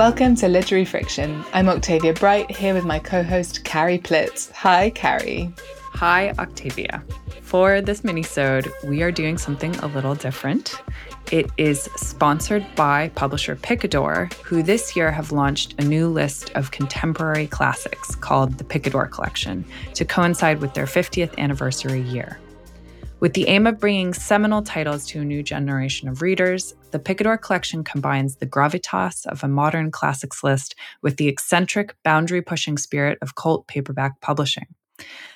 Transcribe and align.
Welcome 0.00 0.34
to 0.36 0.48
Literary 0.48 0.86
Friction. 0.86 1.44
I'm 1.52 1.68
Octavia 1.68 2.14
Bright, 2.14 2.50
here 2.50 2.72
with 2.72 2.86
my 2.86 2.98
co 2.98 3.22
host, 3.22 3.64
Carrie 3.64 3.98
Plitt. 3.98 4.50
Hi, 4.52 4.88
Carrie. 4.88 5.52
Hi, 5.92 6.30
Octavia. 6.38 7.04
For 7.42 7.82
this 7.82 8.00
minisode, 8.00 8.70
we 8.82 9.02
are 9.02 9.12
doing 9.12 9.36
something 9.36 9.76
a 9.80 9.88
little 9.88 10.14
different. 10.14 10.80
It 11.30 11.50
is 11.58 11.82
sponsored 11.96 12.64
by 12.76 13.10
publisher 13.10 13.56
Picador, 13.56 14.32
who 14.42 14.62
this 14.62 14.96
year 14.96 15.12
have 15.12 15.32
launched 15.32 15.74
a 15.78 15.84
new 15.84 16.08
list 16.08 16.50
of 16.54 16.70
contemporary 16.70 17.46
classics 17.46 18.14
called 18.14 18.56
the 18.56 18.64
Picador 18.64 19.06
Collection 19.10 19.66
to 19.92 20.06
coincide 20.06 20.62
with 20.62 20.72
their 20.72 20.86
50th 20.86 21.36
anniversary 21.36 22.00
year. 22.00 22.38
With 23.20 23.34
the 23.34 23.48
aim 23.48 23.66
of 23.66 23.78
bringing 23.78 24.14
seminal 24.14 24.62
titles 24.62 25.06
to 25.08 25.20
a 25.20 25.24
new 25.26 25.42
generation 25.42 26.08
of 26.08 26.22
readers, 26.22 26.74
the 26.90 26.98
Picador 26.98 27.36
collection 27.38 27.84
combines 27.84 28.36
the 28.36 28.46
gravitas 28.46 29.26
of 29.26 29.44
a 29.44 29.48
modern 29.48 29.90
classics 29.90 30.42
list 30.42 30.74
with 31.02 31.18
the 31.18 31.28
eccentric, 31.28 31.94
boundary 32.02 32.40
pushing 32.40 32.78
spirit 32.78 33.18
of 33.20 33.34
cult 33.34 33.66
paperback 33.66 34.18
publishing. 34.22 34.68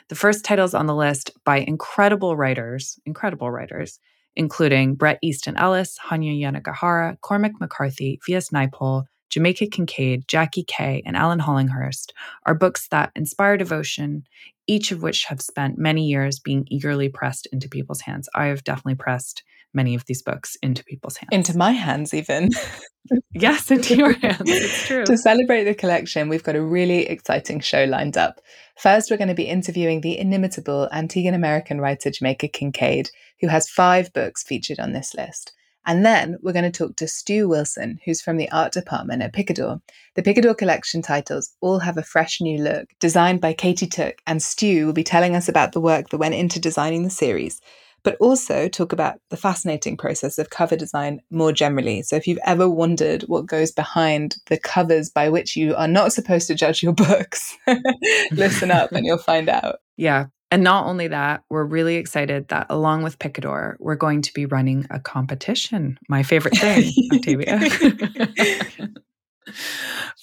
The 0.09 0.15
first 0.15 0.47
titles 0.47 0.73
on 0.73 0.87
the 0.87 0.95
list 0.95 1.33
by 1.45 1.59
incredible 1.59 2.37
writers, 2.37 2.99
incredible 3.05 3.51
writers, 3.51 4.01
including 4.35 4.95
Bret 4.95 5.19
Easton 5.21 5.59
Ellis, 5.59 5.99
Hanya 6.09 6.41
Yanagihara, 6.41 7.21
Cormac 7.21 7.53
McCarthy, 7.61 8.19
V.S. 8.27 8.49
Naipaul, 8.49 9.05
Jamaica 9.35 9.67
Kincaid, 9.67 10.29
Jackie 10.29 10.63
Kay, 10.63 11.03
and 11.05 11.17
Alan 11.17 11.41
Hollinghurst 11.41 12.13
are 12.47 12.55
books 12.55 12.87
that 12.93 13.11
inspire 13.17 13.57
devotion, 13.57 14.23
each 14.69 14.93
of 14.93 15.03
which 15.03 15.25
have 15.25 15.41
spent 15.41 15.77
many 15.77 16.07
years 16.07 16.39
being 16.39 16.65
eagerly 16.71 17.09
pressed 17.09 17.49
into 17.51 17.69
people's 17.69 18.03
hands. 18.03 18.29
I 18.37 18.47
have 18.47 18.63
definitely 18.63 18.95
pressed 18.95 19.43
many 19.73 19.97
of 19.97 20.05
these 20.07 20.23
books 20.23 20.57
into 20.63 20.85
people's 20.85 21.17
hands. 21.17 21.31
Into 21.33 21.59
my 21.59 21.73
hands, 21.73 22.15
even. 22.15 22.51
yes, 23.35 23.73
into 23.73 23.97
your 23.97 24.13
hands. 24.13 24.43
It's 24.45 24.83
true. 24.87 25.05
to 25.05 25.19
celebrate 25.19 25.65
the 25.65 25.75
collection, 25.75 26.29
we've 26.29 26.45
got 26.45 26.55
a 26.55 26.63
really 26.63 27.09
exciting 27.09 27.59
show 27.59 27.87
lined 27.87 28.17
up. 28.17 28.41
First, 28.79 29.11
we're 29.11 29.17
going 29.17 29.27
to 29.27 29.35
be 29.35 29.49
interviewing 29.49 30.03
the 30.03 30.17
inimitable 30.17 30.89
Antiguan 30.93 31.35
American 31.35 31.81
writer 31.81 32.13
Jamaica 32.13 32.47
Kincaid, 32.47 33.11
who 33.41 33.49
has 33.49 33.69
five 33.69 34.13
books 34.13 34.45
featured 34.45 34.79
on 34.79 34.93
this 34.93 35.13
list. 35.13 35.55
And 35.87 36.05
then 36.05 36.39
we're 36.43 36.53
going 36.53 36.71
to 36.71 36.71
talk 36.71 36.97
to 36.97 37.09
Stu 37.09 37.49
Wilson, 37.49 37.99
who's 38.05 38.23
from 38.23 38.37
the 38.37 38.51
art 38.51 38.73
department 38.73 39.23
at 39.23 39.33
Picador. 39.35 39.81
The 40.15 40.23
Picador 40.23 40.57
collection 40.57 41.03
titles 41.03 41.55
all 41.61 41.81
have 41.81 41.99
a 41.99 42.03
fresh 42.03 42.41
new 42.41 42.59
look, 42.59 42.89
designed 43.01 43.41
by 43.41 43.53
Katie 43.53 43.87
Took, 43.87 44.17
and 44.27 44.43
Stu 44.43 44.87
will 44.87 44.93
be 44.93 45.05
telling 45.05 45.37
us 45.37 45.49
about 45.49 45.73
the 45.73 45.81
work 45.81 46.09
that 46.11 46.19
went 46.19 46.35
into 46.35 46.59
designing 46.59 47.03
the 47.03 47.11
series, 47.11 47.61
but 48.03 48.17
also 48.21 48.69
talk 48.69 48.93
about 48.93 49.19
the 49.31 49.37
fascinating 49.37 49.97
process 49.97 50.39
of 50.39 50.51
cover 50.51 50.77
design 50.77 51.21
more 51.31 51.53
generally. 51.53 52.03
So 52.03 52.17
if 52.17 52.27
you've 52.27 52.39
ever 52.45 52.69
wondered 52.69 53.23
what 53.23 53.47
goes 53.47 53.73
behind 53.73 54.37
the 54.47 54.59
covers 54.59 55.11
by 55.11 55.29
which 55.29 55.57
you 55.57 55.75
are 55.75 55.89
not 55.89 56.13
supposed 56.13 56.47
to 56.47 56.55
judge 56.55 56.83
your 56.83 56.93
books, 56.95 57.57
listen 58.31 58.71
up 58.71 58.93
and 58.93 59.05
you'll 59.05 59.19
find 59.19 59.49
out. 59.49 59.77
Yeah, 59.97 60.27
and 60.55 60.63
not 60.63 60.87
only 60.87 61.09
that, 61.09 61.43
we're 61.51 61.65
really 61.65 61.97
excited 61.97 62.47
that 62.47 62.69
along 62.71 63.03
with 63.03 63.19
Picador, 63.19 63.77
we're 63.81 63.97
going 63.97 64.23
to 64.23 64.33
be 64.33 64.47
running 64.47 64.87
a 64.89 65.01
competition. 65.01 65.99
My 66.09 66.23
favorite 66.23 66.57
thing, 66.57 66.93
Octavia. 67.13 67.59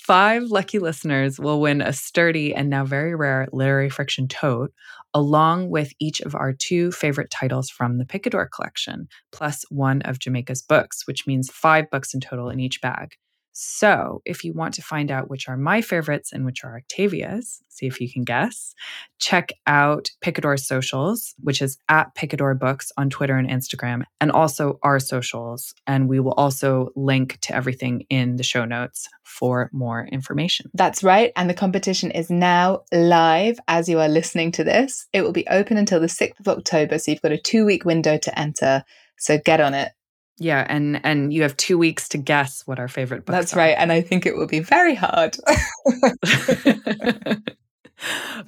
Five 0.05 0.43
lucky 0.43 0.79
listeners 0.79 1.37
will 1.37 1.59
win 1.59 1.81
a 1.81 1.91
sturdy 1.91 2.55
and 2.55 2.69
now 2.69 2.85
very 2.85 3.13
rare 3.13 3.49
literary 3.51 3.89
friction 3.89 4.29
tote, 4.29 4.71
along 5.13 5.69
with 5.69 5.91
each 5.99 6.21
of 6.21 6.33
our 6.33 6.53
two 6.53 6.93
favorite 6.93 7.29
titles 7.29 7.69
from 7.69 7.97
the 7.97 8.05
Picador 8.05 8.47
collection, 8.55 9.09
plus 9.33 9.65
one 9.67 10.01
of 10.03 10.19
Jamaica's 10.19 10.61
books, 10.61 11.05
which 11.05 11.27
means 11.27 11.51
five 11.51 11.89
books 11.89 12.13
in 12.13 12.21
total 12.21 12.47
in 12.47 12.61
each 12.61 12.79
bag. 12.79 13.17
So, 13.53 14.21
if 14.25 14.43
you 14.43 14.53
want 14.53 14.73
to 14.75 14.81
find 14.81 15.11
out 15.11 15.29
which 15.29 15.49
are 15.49 15.57
my 15.57 15.81
favorites 15.81 16.31
and 16.31 16.45
which 16.45 16.63
are 16.63 16.77
Octavia's, 16.77 17.61
see 17.67 17.85
if 17.85 17.99
you 17.99 18.11
can 18.11 18.23
guess, 18.23 18.73
check 19.19 19.51
out 19.67 20.09
Picador's 20.21 20.65
socials, 20.65 21.35
which 21.39 21.61
is 21.61 21.77
at 21.89 22.15
Picador 22.15 22.57
Books 22.57 22.91
on 22.97 23.09
Twitter 23.09 23.35
and 23.35 23.49
Instagram, 23.49 24.03
and 24.21 24.31
also 24.31 24.79
our 24.83 24.99
socials. 24.99 25.73
And 25.85 26.07
we 26.07 26.19
will 26.19 26.33
also 26.33 26.89
link 26.95 27.39
to 27.41 27.55
everything 27.55 28.05
in 28.09 28.37
the 28.37 28.43
show 28.43 28.63
notes 28.63 29.09
for 29.23 29.69
more 29.73 30.07
information. 30.11 30.71
That's 30.73 31.03
right. 31.03 31.31
And 31.35 31.49
the 31.49 31.53
competition 31.53 32.11
is 32.11 32.29
now 32.29 32.83
live 32.91 33.59
as 33.67 33.89
you 33.89 33.99
are 33.99 34.09
listening 34.09 34.51
to 34.53 34.63
this. 34.63 35.07
It 35.11 35.23
will 35.23 35.33
be 35.33 35.47
open 35.47 35.77
until 35.77 35.99
the 35.99 36.07
6th 36.07 36.39
of 36.39 36.47
October. 36.47 36.97
So, 36.97 37.11
you've 37.11 37.21
got 37.21 37.31
a 37.31 37.37
two 37.37 37.65
week 37.65 37.83
window 37.83 38.17
to 38.17 38.39
enter. 38.39 38.83
So, 39.17 39.37
get 39.43 39.59
on 39.59 39.73
it. 39.73 39.91
Yeah, 40.37 40.65
and 40.67 41.03
and 41.05 41.33
you 41.33 41.43
have 41.43 41.55
two 41.57 41.77
weeks 41.77 42.09
to 42.09 42.17
guess 42.17 42.63
what 42.65 42.79
our 42.79 42.87
favorite 42.87 43.25
books. 43.25 43.37
That's 43.37 43.53
are. 43.53 43.59
right, 43.59 43.75
and 43.77 43.91
I 43.91 44.01
think 44.01 44.25
it 44.25 44.35
will 44.35 44.47
be 44.47 44.59
very 44.59 44.95
hard. 44.95 45.37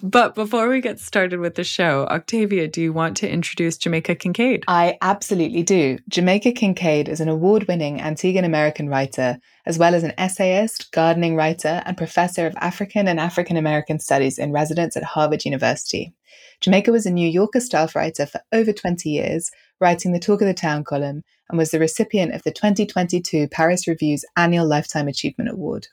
but 0.02 0.36
before 0.36 0.70
we 0.70 0.82
get 0.82 1.00
started 1.00 1.40
with 1.40 1.56
the 1.56 1.64
show, 1.64 2.08
Octavia, 2.10 2.68
do 2.68 2.82
you 2.82 2.94
want 2.94 3.18
to 3.18 3.30
introduce 3.30 3.78
Jamaica 3.78 4.16
Kincaid? 4.16 4.64
I 4.68 4.98
absolutely 5.02 5.64
do. 5.64 6.00
Jamaica 6.10 6.54
Kincaid 6.54 7.08
is 7.08 7.20
an 7.20 7.30
award 7.30 7.68
winning 7.68 8.00
Antiguan 8.00 8.46
American 8.46 8.90
writer, 8.90 9.38
as 9.66 9.78
well 9.78 9.94
as 9.94 10.04
an 10.04 10.14
essayist, 10.18 10.92
gardening 10.92 11.36
writer, 11.36 11.84
and 11.86 11.98
professor 11.98 12.48
of 12.48 12.56
African 12.58 13.08
and 13.08 13.20
African 13.20 13.58
American 13.58 14.00
studies 14.00 14.40
in 14.40 14.52
residence 14.52 14.98
at 14.98 15.04
Harvard 15.04 15.46
University. 15.46 16.14
Jamaica 16.62 16.92
was 16.92 17.06
a 17.06 17.12
New 17.12 17.28
Yorker 17.28 17.60
staff 17.60 17.96
writer 17.96 18.26
for 18.26 18.40
over 18.52 18.72
20 18.72 19.10
years, 19.10 19.52
writing 19.80 20.12
the 20.12 20.20
Talk 20.20 20.42
of 20.42 20.48
the 20.48 20.54
Town 20.54 20.84
column, 20.84 21.24
and 21.50 21.58
was 21.58 21.72
the 21.72 21.80
recipient 21.80 22.34
of 22.34 22.44
the 22.44 22.52
2022 22.52 23.48
Paris 23.50 23.88
Review's 23.88 24.26
annual 24.36 24.68
Lifetime 24.68 25.08
Achievement 25.08 25.50
Award. 25.50 25.88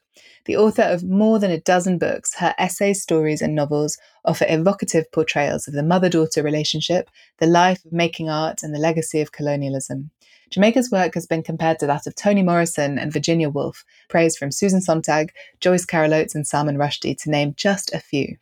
The 0.45 0.57
author 0.57 0.83
of 0.83 1.05
more 1.05 1.39
than 1.39 1.51
a 1.51 1.61
dozen 1.61 1.99
books, 1.99 2.35
her 2.37 2.55
essays, 2.59 3.03
stories, 3.03 3.43
and 3.43 3.55
novels 3.55 3.99
offer 4.25 4.47
evocative 4.49 5.11
portrayals 5.13 5.69
of 5.69 5.75
the 5.75 5.83
mother 5.83 6.09
daughter 6.09 6.43
relationship, 6.43 7.11
the 7.39 7.47
life 7.47 7.85
of 7.85 7.93
making 7.93 8.29
art, 8.29 8.63
and 8.63 8.75
the 8.75 8.79
legacy 8.79 9.21
of 9.21 9.33
colonialism. 9.33 10.11
Jamaica's 10.51 10.91
work 10.91 11.15
has 11.15 11.27
been 11.27 11.43
compared 11.43 11.79
to 11.79 11.87
that 11.87 12.07
of 12.07 12.15
Toni 12.17 12.43
Morrison 12.43 12.99
and 12.99 13.13
Virginia 13.13 13.49
Woolf, 13.49 13.85
praise 14.09 14.37
from 14.37 14.51
Susan 14.51 14.81
Sontag, 14.81 15.33
Joyce 15.61 15.85
Carol 15.85 16.13
Oates, 16.13 16.35
and 16.35 16.47
Salman 16.47 16.77
Rushdie, 16.77 17.17
to 17.23 17.31
name 17.31 17.55
just 17.57 17.95
a 17.95 18.01
few. 18.01 18.37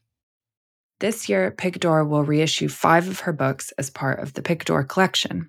This 1.00 1.28
year, 1.28 1.52
Picador 1.52 2.04
will 2.04 2.24
reissue 2.24 2.68
five 2.68 3.08
of 3.08 3.20
her 3.20 3.32
books 3.32 3.72
as 3.78 3.88
part 3.88 4.18
of 4.18 4.32
the 4.32 4.42
Picador 4.42 4.82
collection. 4.82 5.48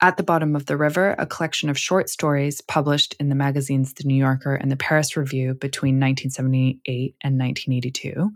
At 0.00 0.16
the 0.16 0.24
Bottom 0.24 0.56
of 0.56 0.66
the 0.66 0.76
River, 0.76 1.14
a 1.18 1.26
collection 1.26 1.70
of 1.70 1.78
short 1.78 2.08
stories 2.08 2.60
published 2.60 3.14
in 3.20 3.28
the 3.28 3.36
magazines 3.36 3.94
The 3.94 4.02
New 4.02 4.16
Yorker 4.16 4.56
and 4.56 4.72
the 4.72 4.76
Paris 4.76 5.16
Review 5.16 5.54
between 5.54 6.00
1978 6.00 7.14
and 7.22 7.38
1982. 7.38 8.30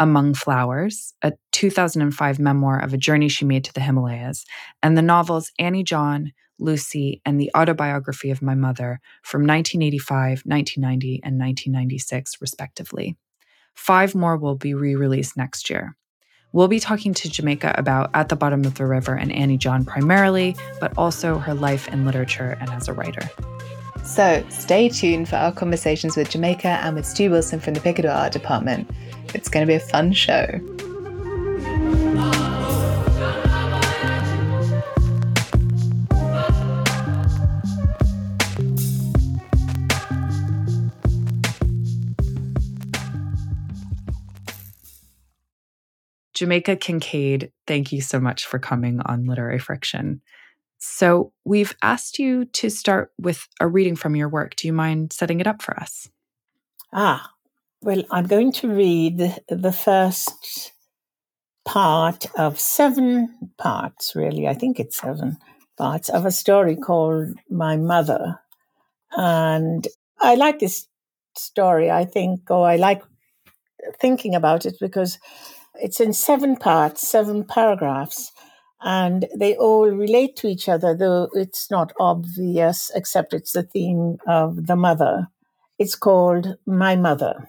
Among 0.00 0.34
Flowers, 0.34 1.14
a 1.22 1.32
2005 1.52 2.40
memoir 2.40 2.82
of 2.82 2.92
a 2.92 2.98
journey 2.98 3.28
she 3.28 3.44
made 3.44 3.62
to 3.64 3.72
the 3.72 3.80
Himalayas, 3.80 4.44
and 4.82 4.98
the 4.98 5.02
novels 5.02 5.52
Annie 5.60 5.84
John, 5.84 6.32
Lucy, 6.58 7.22
and 7.24 7.40
the 7.40 7.52
autobiography 7.56 8.30
of 8.32 8.42
my 8.42 8.56
mother 8.56 8.98
from 9.22 9.42
1985, 9.42 10.42
1990, 10.44 11.20
and 11.22 11.38
1996, 11.38 12.40
respectively. 12.40 13.16
Five 13.74 14.16
more 14.16 14.36
will 14.36 14.56
be 14.56 14.74
re 14.74 14.96
released 14.96 15.36
next 15.36 15.70
year. 15.70 15.96
We'll 16.52 16.68
be 16.68 16.80
talking 16.80 17.14
to 17.14 17.30
Jamaica 17.30 17.74
about 17.78 18.10
At 18.12 18.28
the 18.28 18.34
Bottom 18.34 18.64
of 18.64 18.74
the 18.74 18.84
River 18.84 19.14
and 19.14 19.30
Annie 19.30 19.56
John 19.56 19.84
primarily, 19.84 20.56
but 20.80 20.92
also 20.98 21.38
her 21.38 21.54
life 21.54 21.86
in 21.88 22.04
literature 22.04 22.56
and 22.60 22.68
as 22.70 22.88
a 22.88 22.92
writer. 22.92 23.30
So 24.04 24.44
stay 24.48 24.88
tuned 24.88 25.28
for 25.28 25.36
our 25.36 25.52
conversations 25.52 26.16
with 26.16 26.30
Jamaica 26.30 26.66
and 26.66 26.96
with 26.96 27.06
Stu 27.06 27.30
Wilson 27.30 27.60
from 27.60 27.74
the 27.74 27.80
Picador 27.80 28.10
Art 28.10 28.32
Department. 28.32 28.90
It's 29.32 29.48
going 29.48 29.64
to 29.64 29.70
be 29.70 29.76
a 29.76 29.80
fun 29.80 30.12
show. 30.12 30.60
Jamaica 46.40 46.76
Kincaid, 46.76 47.52
thank 47.66 47.92
you 47.92 48.00
so 48.00 48.18
much 48.18 48.46
for 48.46 48.58
coming 48.58 48.98
on 49.04 49.26
Literary 49.26 49.58
Friction. 49.58 50.22
So, 50.78 51.34
we've 51.44 51.76
asked 51.82 52.18
you 52.18 52.46
to 52.46 52.70
start 52.70 53.12
with 53.18 53.46
a 53.60 53.68
reading 53.68 53.94
from 53.94 54.16
your 54.16 54.30
work. 54.30 54.56
Do 54.56 54.66
you 54.66 54.72
mind 54.72 55.12
setting 55.12 55.40
it 55.40 55.46
up 55.46 55.60
for 55.60 55.78
us? 55.78 56.08
Ah, 56.94 57.30
Well, 57.82 58.04
I'm 58.10 58.26
going 58.26 58.52
to 58.52 58.68
read 58.68 59.18
the 59.50 59.70
first 59.70 60.72
part 61.66 62.24
of 62.38 62.58
seven 62.58 63.52
parts, 63.58 64.16
really. 64.16 64.48
I 64.48 64.54
think 64.54 64.80
it's 64.80 64.96
seven 64.96 65.36
parts 65.76 66.08
of 66.08 66.24
a 66.24 66.32
story 66.32 66.74
called 66.74 67.34
My 67.50 67.76
Mother. 67.76 68.40
And 69.12 69.86
I 70.18 70.36
like 70.36 70.58
this 70.58 70.88
story, 71.36 71.90
I 71.90 72.06
think, 72.06 72.50
or 72.50 72.66
I 72.66 72.76
like 72.76 73.02
thinking 74.00 74.34
about 74.34 74.64
it 74.64 74.76
because 74.80 75.18
it's 75.74 76.00
in 76.00 76.12
seven 76.12 76.56
parts, 76.56 77.06
seven 77.06 77.44
paragraphs, 77.44 78.32
and 78.82 79.26
they 79.36 79.56
all 79.56 79.88
relate 79.88 80.36
to 80.36 80.46
each 80.46 80.68
other, 80.68 80.96
though 80.96 81.28
it's 81.34 81.70
not 81.70 81.92
obvious, 82.00 82.90
except 82.94 83.34
it's 83.34 83.52
the 83.52 83.62
theme 83.62 84.18
of 84.26 84.66
the 84.66 84.76
mother. 84.76 85.28
It's 85.78 85.94
called 85.94 86.56
My 86.66 86.96
Mother. 86.96 87.48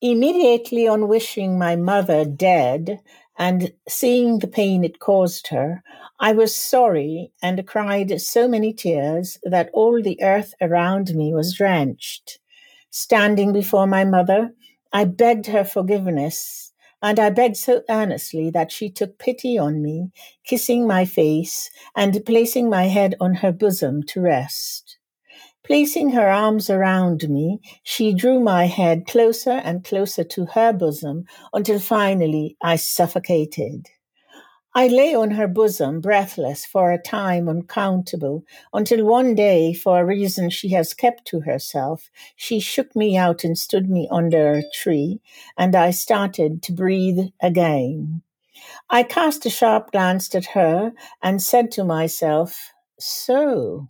Immediately 0.00 0.86
on 0.86 1.08
wishing 1.08 1.58
my 1.58 1.74
mother 1.74 2.24
dead 2.24 3.00
and 3.36 3.72
seeing 3.88 4.38
the 4.38 4.46
pain 4.46 4.84
it 4.84 5.00
caused 5.00 5.48
her, 5.48 5.82
I 6.20 6.32
was 6.32 6.54
sorry 6.54 7.32
and 7.42 7.66
cried 7.66 8.20
so 8.20 8.46
many 8.46 8.72
tears 8.72 9.38
that 9.42 9.70
all 9.72 10.02
the 10.02 10.22
earth 10.22 10.54
around 10.60 11.14
me 11.14 11.34
was 11.34 11.54
drenched. 11.56 12.38
Standing 12.90 13.52
before 13.52 13.86
my 13.86 14.04
mother, 14.04 14.52
I 14.92 15.04
begged 15.04 15.46
her 15.46 15.64
forgiveness, 15.64 16.72
and 17.02 17.18
I 17.18 17.30
begged 17.30 17.56
so 17.56 17.82
earnestly 17.88 18.50
that 18.50 18.70
she 18.72 18.90
took 18.90 19.18
pity 19.18 19.56
on 19.58 19.82
me, 19.82 20.10
kissing 20.44 20.86
my 20.86 21.04
face 21.04 21.70
and 21.96 22.24
placing 22.26 22.68
my 22.68 22.84
head 22.88 23.14
on 23.20 23.36
her 23.36 23.52
bosom 23.52 24.02
to 24.04 24.20
rest. 24.20 24.98
Placing 25.64 26.10
her 26.10 26.28
arms 26.28 26.70
around 26.70 27.28
me, 27.28 27.60
she 27.82 28.14
drew 28.14 28.40
my 28.40 28.66
head 28.66 29.06
closer 29.06 29.52
and 29.52 29.84
closer 29.84 30.24
to 30.24 30.46
her 30.46 30.72
bosom 30.72 31.24
until 31.52 31.78
finally 31.78 32.56
I 32.62 32.76
suffocated. 32.76 33.86
I 34.78 34.86
lay 34.86 35.12
on 35.12 35.32
her 35.32 35.48
bosom, 35.48 36.00
breathless, 36.00 36.64
for 36.64 36.92
a 36.92 37.02
time 37.02 37.48
uncountable, 37.48 38.44
until 38.72 39.04
one 39.04 39.34
day, 39.34 39.72
for 39.72 39.98
a 39.98 40.06
reason 40.06 40.50
she 40.50 40.68
has 40.68 40.94
kept 40.94 41.24
to 41.30 41.40
herself, 41.40 42.12
she 42.36 42.60
shook 42.60 42.94
me 42.94 43.16
out 43.16 43.42
and 43.42 43.58
stood 43.58 43.90
me 43.90 44.06
under 44.08 44.52
a 44.52 44.70
tree, 44.72 45.20
and 45.56 45.74
I 45.74 45.90
started 45.90 46.62
to 46.62 46.72
breathe 46.72 47.18
again. 47.42 48.22
I 48.88 49.02
cast 49.02 49.44
a 49.46 49.50
sharp 49.50 49.90
glance 49.90 50.32
at 50.36 50.46
her 50.54 50.92
and 51.20 51.42
said 51.42 51.72
to 51.72 51.82
myself, 51.82 52.72
So, 53.00 53.88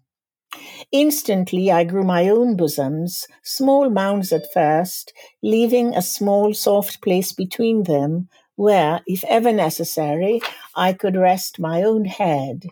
Instantly 0.90 1.70
I 1.70 1.84
grew 1.84 2.02
my 2.02 2.30
own 2.30 2.56
bosoms, 2.56 3.28
small 3.42 3.90
mounds 3.90 4.32
at 4.32 4.50
first, 4.54 5.12
leaving 5.42 5.94
a 5.94 6.00
small 6.00 6.54
soft 6.54 7.02
place 7.02 7.32
between 7.34 7.82
them, 7.82 8.30
where, 8.58 9.00
if 9.06 9.22
ever 9.28 9.52
necessary, 9.52 10.40
I 10.74 10.92
could 10.92 11.16
rest 11.16 11.60
my 11.60 11.84
own 11.84 12.06
head. 12.06 12.66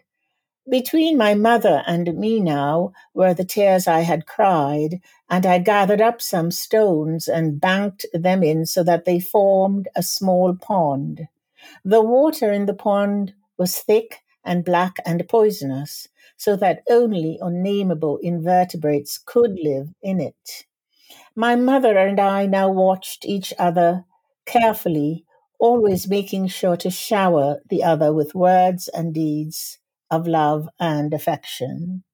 Between 0.69 1.17
my 1.17 1.35
mother 1.35 1.85
and 1.87 2.19
me 2.19 2.41
now 2.41 2.93
were 3.15 3.33
the 3.33 3.45
tears 3.45 3.87
I 3.87 4.01
had 4.01 4.27
cried, 4.27 5.01
and 5.31 5.47
I 5.47 5.59
gathered 5.61 6.01
up 6.01 6.21
some 6.21 6.51
stones 6.51 7.29
and 7.29 7.61
banked 7.61 8.05
them 8.13 8.43
in 8.43 8.67
so 8.67 8.83
that 8.83 9.05
they 9.05 9.21
formed 9.21 9.87
a 9.95 10.03
small 10.03 10.57
pond. 10.57 11.29
The 11.85 12.03
water 12.03 12.51
in 12.51 12.67
the 12.67 12.75
pond 12.75 13.35
was 13.57 13.79
thick 13.79 14.23
and 14.45 14.65
black 14.65 14.97
and 15.07 15.29
poisonous, 15.29 16.09
so 16.37 16.57
that 16.57 16.83
only 16.91 17.39
unnameable 17.41 18.19
invertebrates 18.19 19.19
could 19.25 19.57
live 19.63 19.91
in 20.03 20.19
it. 20.21 20.65
My 21.37 21.55
mother 21.55 21.97
and 21.97 22.19
I 22.19 22.47
now 22.47 22.71
watched 22.73 23.25
each 23.25 23.55
other 23.57 24.05
carefully, 24.47 25.26
always 25.59 26.09
making 26.09 26.49
sure 26.49 26.77
to 26.77 26.91
shower 26.91 27.61
the 27.69 27.83
other 27.83 28.13
with 28.13 28.35
words 28.35 28.89
and 28.89 29.15
deeds 29.15 29.79
of 30.11 30.27
love 30.27 30.69
and 30.79 31.13
affection. 31.13 32.05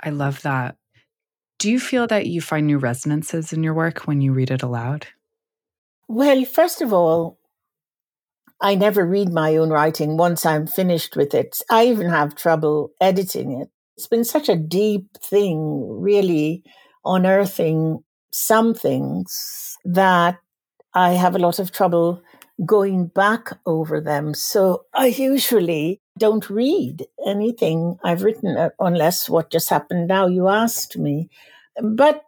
I 0.00 0.10
love 0.10 0.42
that. 0.42 0.76
Do 1.58 1.70
you 1.70 1.78
feel 1.78 2.06
that 2.08 2.26
you 2.26 2.40
find 2.40 2.66
new 2.66 2.78
resonances 2.78 3.52
in 3.52 3.62
your 3.62 3.74
work 3.74 4.00
when 4.00 4.20
you 4.20 4.32
read 4.32 4.50
it 4.50 4.62
aloud? 4.62 5.06
Well, 6.08 6.44
first 6.44 6.82
of 6.82 6.92
all, 6.92 7.38
I 8.60 8.74
never 8.74 9.06
read 9.06 9.32
my 9.32 9.56
own 9.56 9.70
writing 9.70 10.16
once 10.16 10.44
I'm 10.44 10.66
finished 10.66 11.16
with 11.16 11.34
it. 11.34 11.58
I 11.70 11.86
even 11.86 12.08
have 12.08 12.34
trouble 12.34 12.92
editing 13.00 13.60
it. 13.60 13.68
It's 13.96 14.06
been 14.06 14.24
such 14.24 14.48
a 14.48 14.56
deep 14.56 15.06
thing, 15.18 16.00
really 16.00 16.64
unearthing 17.04 18.04
some 18.32 18.74
things 18.74 19.76
that 19.84 20.38
I 20.94 21.10
have 21.12 21.34
a 21.34 21.38
lot 21.38 21.58
of 21.58 21.72
trouble 21.72 22.22
going 22.64 23.06
back 23.06 23.58
over 23.66 24.00
them. 24.00 24.34
So 24.34 24.84
I 24.94 25.06
usually 25.06 26.00
don't 26.18 26.48
read 26.50 27.06
anything 27.26 27.98
I've 28.04 28.22
written 28.22 28.56
uh, 28.56 28.70
unless 28.78 29.28
what 29.28 29.50
just 29.50 29.70
happened 29.70 30.08
now 30.08 30.26
you 30.26 30.48
asked 30.48 30.98
me. 30.98 31.30
But 31.82 32.22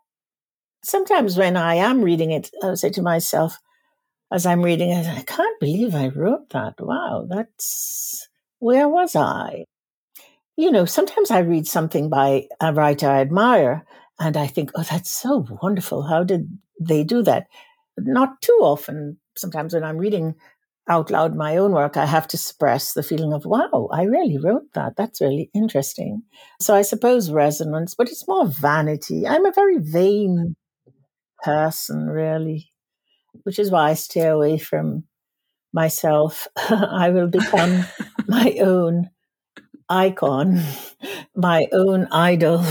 sometimes 0.83 1.37
when 1.37 1.57
I 1.57 1.77
am 1.77 2.03
reading 2.03 2.31
it, 2.31 2.51
I 2.63 2.75
say 2.75 2.91
to 2.91 3.03
myself, 3.03 3.59
as 4.33 4.47
I'm 4.47 4.63
reading 4.63 4.91
it, 4.91 5.07
I 5.07 5.23
can't 5.23 5.61
believe 5.61 5.95
I 5.95 6.09
wrote 6.09 6.51
that. 6.51 6.75
Wow, 6.81 7.27
that's 7.29 8.29
where 8.59 8.89
was 8.89 9.15
I? 9.15 9.65
You 10.57 10.71
know, 10.71 10.85
sometimes 10.85 11.31
I 11.31 11.41
read 11.41 11.67
something 11.67 12.09
by 12.09 12.47
a 12.61 12.73
writer 12.73 13.09
I 13.09 13.21
admire 13.21 13.85
and 14.19 14.37
I 14.37 14.47
think, 14.47 14.71
oh, 14.75 14.83
that's 14.83 15.11
so 15.11 15.47
wonderful. 15.63 16.03
How 16.03 16.25
did 16.25 16.59
they 16.81 17.05
do 17.05 17.23
that? 17.25 17.47
Not 17.99 18.41
too 18.43 18.59
often. 18.63 19.19
Sometimes 19.37 19.75
when 19.75 19.85
I'm 19.85 19.99
reading 19.99 20.35
out 20.89 21.11
loud 21.11 21.35
my 21.35 21.57
own 21.57 21.73
work, 21.73 21.97
I 21.97 22.07
have 22.07 22.29
to 22.29 22.37
suppress 22.39 22.93
the 22.93 23.03
feeling 23.03 23.33
of, 23.33 23.47
wow, 23.47 23.89
I 23.93 24.03
really 24.03 24.39
wrote 24.39 24.73
that. 24.75 24.97
That's 24.97 25.21
really 25.21 25.51
interesting. 25.55 26.23
So 26.61 26.75
I 26.75 26.83
suppose 26.83 27.31
resonance, 27.31 27.95
but 27.95 28.09
it's 28.11 28.29
more 28.29 28.47
vanity. 28.47 29.27
I'm 29.27 29.47
a 29.47 29.53
very 29.53 29.79
vain 29.79 30.57
person, 31.43 32.07
really 32.07 32.73
which 33.43 33.59
is 33.59 33.71
why 33.71 33.91
I 33.91 33.95
stay 33.95 34.27
away 34.27 34.59
from 34.59 35.05
myself. 35.73 36.49
I 36.57 37.11
will 37.11 37.29
become 37.29 37.85
my 38.29 38.57
own 38.61 39.11
icon, 39.89 40.63
my 41.37 41.67
own 41.73 42.09
idol, 42.11 42.65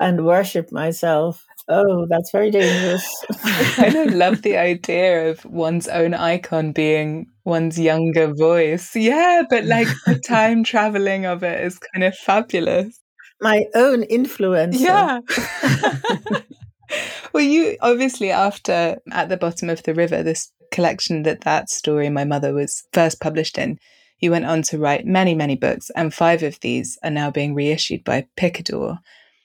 and 0.00 0.26
worship 0.26 0.72
myself. 0.72 1.46
Oh, 1.72 2.06
that's 2.06 2.30
very 2.30 2.50
dangerous. 2.50 3.24
I 3.44 3.72
kind 3.76 3.96
of 3.96 4.14
love 4.14 4.42
the 4.42 4.58
idea 4.58 5.30
of 5.30 5.42
one's 5.46 5.88
own 5.88 6.12
icon 6.12 6.72
being 6.72 7.28
one's 7.44 7.78
younger 7.78 8.34
voice. 8.34 8.94
Yeah, 8.94 9.44
but 9.48 9.64
like 9.64 9.88
the 10.06 10.18
time 10.18 10.64
traveling 10.64 11.24
of 11.24 11.42
it 11.42 11.64
is 11.64 11.78
kind 11.78 12.04
of 12.04 12.14
fabulous. 12.14 13.00
My 13.40 13.64
own 13.74 14.02
influence. 14.02 14.78
Yeah. 14.78 15.20
well, 17.32 17.42
you 17.42 17.78
obviously, 17.80 18.30
after 18.30 18.98
At 19.10 19.30
the 19.30 19.38
Bottom 19.38 19.70
of 19.70 19.82
the 19.82 19.94
River, 19.94 20.22
this 20.22 20.52
collection 20.70 21.22
that 21.22 21.40
that 21.42 21.70
story 21.70 22.10
my 22.10 22.24
mother 22.24 22.52
was 22.52 22.82
first 22.92 23.18
published 23.18 23.56
in, 23.56 23.78
you 24.20 24.30
went 24.30 24.44
on 24.44 24.60
to 24.62 24.78
write 24.78 25.06
many, 25.06 25.34
many 25.34 25.56
books, 25.56 25.90
and 25.96 26.12
five 26.12 26.42
of 26.42 26.60
these 26.60 26.98
are 27.02 27.10
now 27.10 27.30
being 27.30 27.54
reissued 27.54 28.04
by 28.04 28.26
Picador. 28.36 28.98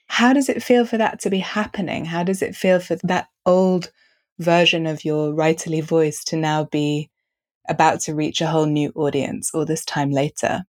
How 0.08 0.32
does 0.32 0.48
it 0.48 0.62
feel 0.62 0.84
for 0.84 0.98
that 0.98 1.20
to 1.20 1.30
be 1.30 1.38
happening? 1.38 2.04
How 2.04 2.22
does 2.22 2.42
it 2.42 2.56
feel 2.56 2.80
for 2.80 2.96
that 3.04 3.28
old 3.46 3.92
version 4.38 4.86
of 4.86 5.04
your 5.04 5.32
writerly 5.32 5.82
voice 5.82 6.24
to 6.24 6.36
now 6.36 6.64
be 6.64 7.10
about 7.68 8.00
to 8.00 8.14
reach 8.14 8.40
a 8.40 8.46
whole 8.46 8.66
new 8.66 8.90
audience 8.94 9.50
all 9.54 9.64
this 9.64 9.84
time 9.84 10.10
later? 10.10 10.64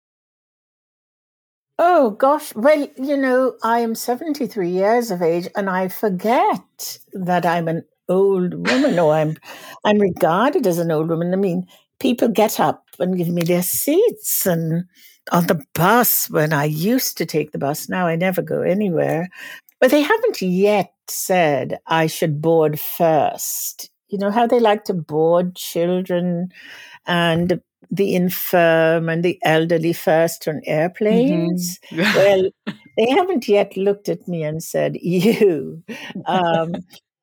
Oh 1.78 2.10
gosh, 2.10 2.54
well, 2.56 2.88
you 2.96 3.16
know, 3.16 3.54
I 3.62 3.80
am 3.80 3.94
73 3.94 4.68
years 4.68 5.10
of 5.12 5.22
age 5.22 5.48
and 5.56 5.70
I 5.70 5.88
forget 5.88 6.98
that 7.12 7.46
I'm 7.46 7.68
an 7.68 7.84
old 8.08 8.54
woman 8.68 8.98
or 8.98 9.12
I'm 9.14 9.36
I'm 9.84 9.98
regarded 9.98 10.66
as 10.66 10.78
an 10.78 10.90
old 10.90 11.08
woman. 11.08 11.32
I 11.32 11.36
mean, 11.36 11.66
people 12.00 12.28
get 12.28 12.58
up 12.58 12.84
and 12.98 13.16
give 13.16 13.28
me 13.28 13.42
their 13.42 13.62
seats 13.62 14.44
and 14.44 14.84
on 15.30 15.46
the 15.46 15.62
bus 15.74 16.28
when 16.30 16.52
I 16.52 16.64
used 16.64 17.18
to 17.18 17.26
take 17.26 17.52
the 17.52 17.58
bus. 17.58 17.88
Now 17.88 18.06
I 18.06 18.16
never 18.16 18.42
go 18.42 18.62
anywhere. 18.62 19.28
But 19.80 19.90
they 19.90 20.02
haven't 20.02 20.42
yet 20.42 20.92
said 21.08 21.78
I 21.86 22.06
should 22.06 22.42
board 22.42 22.80
first. 22.80 23.90
You 24.08 24.18
know 24.18 24.30
how 24.30 24.46
they 24.46 24.58
like 24.58 24.84
to 24.84 24.94
board 24.94 25.54
children 25.54 26.48
and 27.06 27.60
the 27.90 28.14
infirm 28.14 29.08
and 29.08 29.24
the 29.24 29.38
elderly 29.44 29.92
first 29.92 30.48
on 30.48 30.60
airplanes. 30.64 31.78
Mm-hmm. 31.90 32.16
well, 32.16 32.50
they 32.96 33.10
haven't 33.10 33.48
yet 33.48 33.76
looked 33.76 34.08
at 34.08 34.26
me 34.28 34.42
and 34.42 34.62
said, 34.62 34.96
You. 35.00 35.82
Um, 36.26 36.74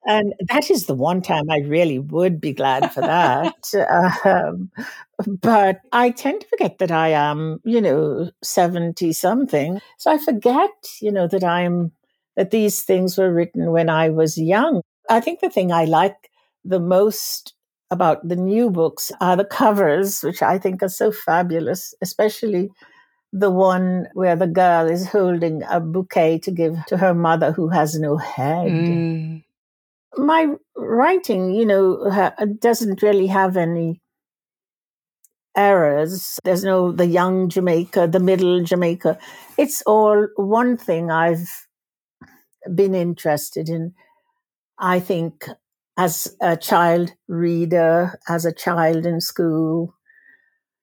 and 0.06 0.34
that 0.48 0.70
is 0.70 0.86
the 0.86 0.94
one 0.94 1.22
time 1.22 1.50
I 1.50 1.60
really 1.60 2.00
would 2.00 2.40
be 2.40 2.54
glad 2.54 2.94
for 2.94 3.02
that. 3.02 3.74
um, 4.26 4.72
but 5.42 5.82
I 5.92 6.12
tend 6.12 6.42
to 6.42 6.48
forget 6.48 6.78
that 6.78 6.92
I 6.92 7.10
am, 7.10 7.60
you 7.64 7.82
know, 7.82 8.30
70 8.44 9.14
something. 9.14 9.82
So 9.98 10.12
I 10.12 10.18
forget, 10.18 10.72
you 11.02 11.12
know, 11.12 11.28
that 11.28 11.44
I'm 11.44 11.92
that 12.36 12.52
these 12.52 12.84
things 12.84 13.18
were 13.18 13.34
written 13.34 13.72
when 13.72 13.90
I 13.90 14.10
was 14.10 14.38
young. 14.38 14.82
I 15.10 15.22
think 15.22 15.40
the 15.40 15.50
thing 15.50 15.72
I 15.72 15.86
like 15.86 16.30
the 16.64 16.80
most 16.80 17.54
about 17.90 18.28
the 18.28 18.36
new 18.36 18.70
books 18.70 19.12
are 19.22 19.38
the 19.38 19.46
covers, 19.46 20.22
which 20.22 20.42
I 20.42 20.58
think 20.58 20.84
are 20.84 20.90
so 20.90 21.12
fabulous, 21.12 21.94
especially 22.02 22.72
the 23.32 23.52
one 23.52 24.08
where 24.14 24.36
the 24.36 24.48
girl 24.48 24.90
is 24.90 25.08
holding 25.08 25.62
a 25.70 25.80
bouquet 25.80 26.40
to 26.40 26.52
give 26.52 26.78
to 26.88 26.98
her 26.98 27.14
mother 27.14 27.52
who 27.52 27.70
has 27.70 28.00
no 28.00 28.18
head. 28.18 28.72
Mm. 28.72 29.44
My 30.18 30.48
writing, 30.76 31.54
you 31.54 31.66
know, 31.66 32.32
doesn't 32.60 33.02
really 33.02 33.28
have 33.28 33.58
any 33.58 34.02
errors. 35.56 36.40
There's 36.44 36.64
no 36.64 36.92
the 36.92 37.06
young 37.06 37.50
Jamaica, 37.50 38.08
the 38.08 38.20
middle 38.20 38.64
Jamaica. 38.64 39.18
It's 39.58 39.82
all 39.84 40.28
one 40.36 40.78
thing 40.78 41.12
I've 41.12 41.50
been 42.74 42.96
interested 42.96 43.70
in. 43.70 43.94
I 44.78 45.00
think 45.00 45.48
as 45.98 46.36
a 46.42 46.58
child 46.58 47.14
reader, 47.28 48.20
as 48.28 48.46
a 48.46 48.54
child 48.54 49.06
in 49.06 49.22
school, 49.22 49.96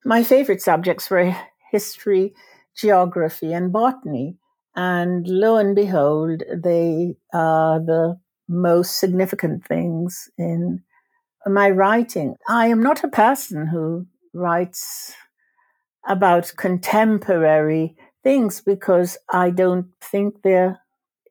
my 0.05 0.23
favorite 0.23 0.63
subjects 0.63 1.11
were 1.11 1.37
history, 1.71 2.35
geography, 2.77 3.53
and 3.53 3.73
botany. 3.73 4.39
And 4.75 5.29
lo 5.29 5.57
and 5.57 5.77
behold, 5.77 6.43
they 6.51 7.17
are 7.35 7.79
the 7.79 8.19
most 8.53 8.99
significant 8.99 9.67
things 9.67 10.31
in 10.39 10.83
my 11.47 11.71
writing. 11.71 12.37
I 12.49 12.69
am 12.69 12.83
not 12.83 13.05
a 13.05 13.09
person 13.09 13.67
who 13.67 14.07
writes 14.33 15.15
about 16.07 16.53
contemporary 16.57 17.97
things 18.23 18.61
because 18.61 19.19
I 19.33 19.51
don't 19.51 19.87
think 20.01 20.43
there 20.43 20.81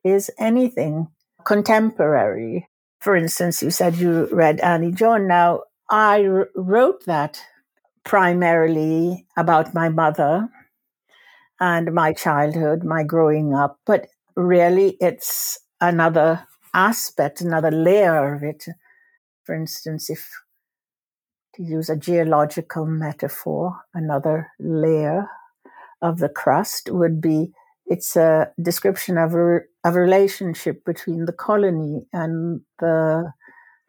is 0.04 0.30
anything 0.38 1.08
contemporary. 1.44 2.68
For 3.00 3.16
instance, 3.16 3.62
you 3.62 3.70
said 3.70 3.96
you 3.96 4.28
read 4.32 4.60
Annie 4.60 4.92
John. 4.92 5.26
Now, 5.26 5.62
I 5.90 6.24
r- 6.24 6.48
wrote 6.54 7.04
that 7.06 7.42
primarily 8.04 9.26
about 9.36 9.74
my 9.74 9.88
mother 9.88 10.48
and 11.60 11.92
my 11.92 12.12
childhood, 12.12 12.84
my 12.84 13.02
growing 13.02 13.54
up, 13.54 13.78
but 13.86 14.08
really 14.36 14.96
it's 15.00 15.58
another 15.80 16.46
aspect, 16.74 17.40
another 17.40 17.70
layer 17.70 18.34
of 18.34 18.42
it. 18.42 18.66
For 19.44 19.54
instance, 19.54 20.10
if 20.10 20.28
to 21.54 21.62
use 21.62 21.90
a 21.90 21.96
geological 21.96 22.86
metaphor, 22.86 23.80
another 23.94 24.48
layer 24.58 25.28
of 26.00 26.18
the 26.18 26.28
crust 26.28 26.90
would 26.90 27.20
be 27.20 27.52
it's 27.86 28.16
a 28.16 28.50
description 28.60 29.18
of 29.18 29.34
a, 29.34 29.60
of 29.84 29.96
a 29.96 30.00
relationship 30.00 30.84
between 30.84 31.26
the 31.26 31.32
colony 31.32 32.06
and 32.12 32.60
the 32.78 33.32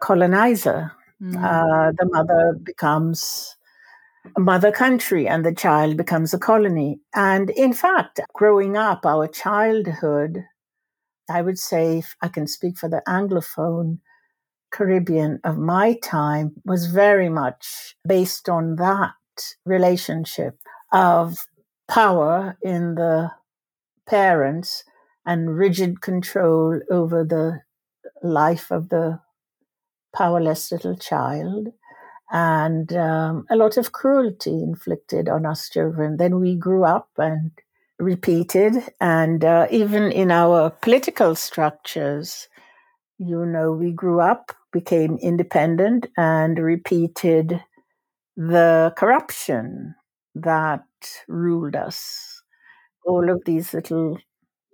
colonizer. 0.01 0.91
Mm. 1.21 1.37
Uh, 1.37 1.91
the 1.97 2.09
mother 2.11 2.59
becomes 2.61 3.55
a 4.35 4.39
mother 4.39 4.71
country 4.71 5.27
and 5.27 5.45
the 5.45 5.53
child 5.53 5.95
becomes 5.95 6.33
a 6.33 6.39
colony. 6.39 6.99
And 7.13 7.49
in 7.51 7.73
fact, 7.73 8.19
growing 8.33 8.75
up, 8.75 9.05
our 9.05 9.27
childhood, 9.27 10.43
I 11.29 11.41
would 11.41 11.59
say, 11.59 11.99
if 11.99 12.15
I 12.21 12.27
can 12.27 12.47
speak 12.47 12.77
for 12.77 12.89
the 12.89 13.01
Anglophone, 13.07 13.99
Caribbean 14.71 15.39
of 15.43 15.57
my 15.57 15.97
time 16.03 16.53
was 16.65 16.87
very 16.87 17.29
much 17.29 17.95
based 18.07 18.49
on 18.49 18.75
that 18.77 19.13
relationship 19.65 20.57
of 20.91 21.37
power 21.87 22.57
in 22.61 22.95
the 22.95 23.31
parents 24.07 24.83
and 25.25 25.57
rigid 25.57 26.01
control 26.01 26.79
over 26.89 27.23
the 27.23 27.61
life 28.21 28.71
of 28.71 28.89
the 28.89 29.19
powerless 30.15 30.71
little 30.71 30.95
child 30.95 31.69
and 32.31 32.93
um, 32.93 33.45
a 33.49 33.55
lot 33.55 33.77
of 33.77 33.91
cruelty 33.91 34.61
inflicted 34.63 35.29
on 35.29 35.45
us 35.45 35.69
children. 35.69 36.17
Then 36.17 36.39
we 36.39 36.55
grew 36.55 36.83
up 36.83 37.09
and 37.17 37.51
repeated, 38.03 38.75
and 39.01 39.43
uh, 39.45 39.67
even 39.71 40.11
in 40.11 40.31
our 40.31 40.69
political 40.69 41.35
structures, 41.35 42.47
you 43.17 43.45
know, 43.45 43.71
we 43.73 43.91
grew 43.91 44.19
up, 44.21 44.51
became 44.71 45.17
independent, 45.21 46.07
and 46.17 46.59
repeated 46.59 47.63
the 48.37 48.93
corruption 48.97 49.95
that 50.35 50.83
ruled 51.27 51.75
us. 51.75 52.41
All 53.05 53.29
of 53.29 53.43
these 53.45 53.73
little 53.73 54.17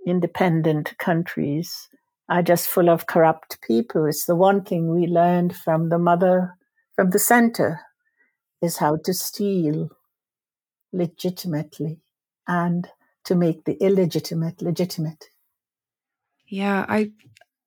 independent 0.08 0.98
countries 1.00 1.90
are 2.30 2.44
just 2.44 2.68
full 2.70 2.90
of 2.90 3.08
corrupt 3.08 3.62
people. 3.62 4.06
It's 4.06 4.26
the 4.26 4.36
one 4.36 4.64
thing 4.64 4.94
we 4.94 5.08
learned 5.08 5.56
from 5.56 5.90
the 5.90 6.00
mother, 6.00 6.56
from 6.96 7.12
the 7.12 7.20
center, 7.20 7.82
is 8.62 8.78
how 8.78 8.98
to 9.06 9.14
steal 9.14 9.90
legitimately 10.94 12.00
and 12.48 12.90
to 13.26 13.36
make 13.36 13.66
the 13.66 13.74
illegitimate 13.84 14.62
legitimate. 14.62 15.26
Yeah, 16.48 16.86
I 16.88 17.12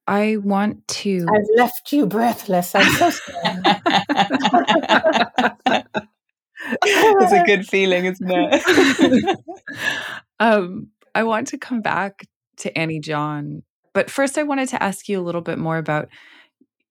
I 0.06 0.37
want 0.37 0.87
to. 0.88 1.26
I've 1.32 1.49
left 1.56 1.92
you 1.92 2.06
breathless. 2.06 2.75
I'm 2.75 2.90
so 2.92 3.11
sorry. 3.11 3.44
it's 6.82 7.32
a 7.32 7.44
good 7.47 7.66
feeling, 7.66 8.06
isn't 8.06 8.30
it? 8.30 9.38
um, 10.40 10.88
I 11.14 11.23
want 11.23 11.49
to 11.49 11.59
come 11.59 11.82
back 11.82 12.26
to 12.59 12.76
Annie 12.76 13.00
John, 13.00 13.62
but 13.92 14.11
first, 14.11 14.38
I 14.38 14.42
wanted 14.42 14.68
to 14.71 14.82
ask 14.82 15.09
you 15.09 15.21
a 15.21 15.23
little 15.23 15.40
bit 15.40 15.59
more 15.59 15.78
about 15.78 16.09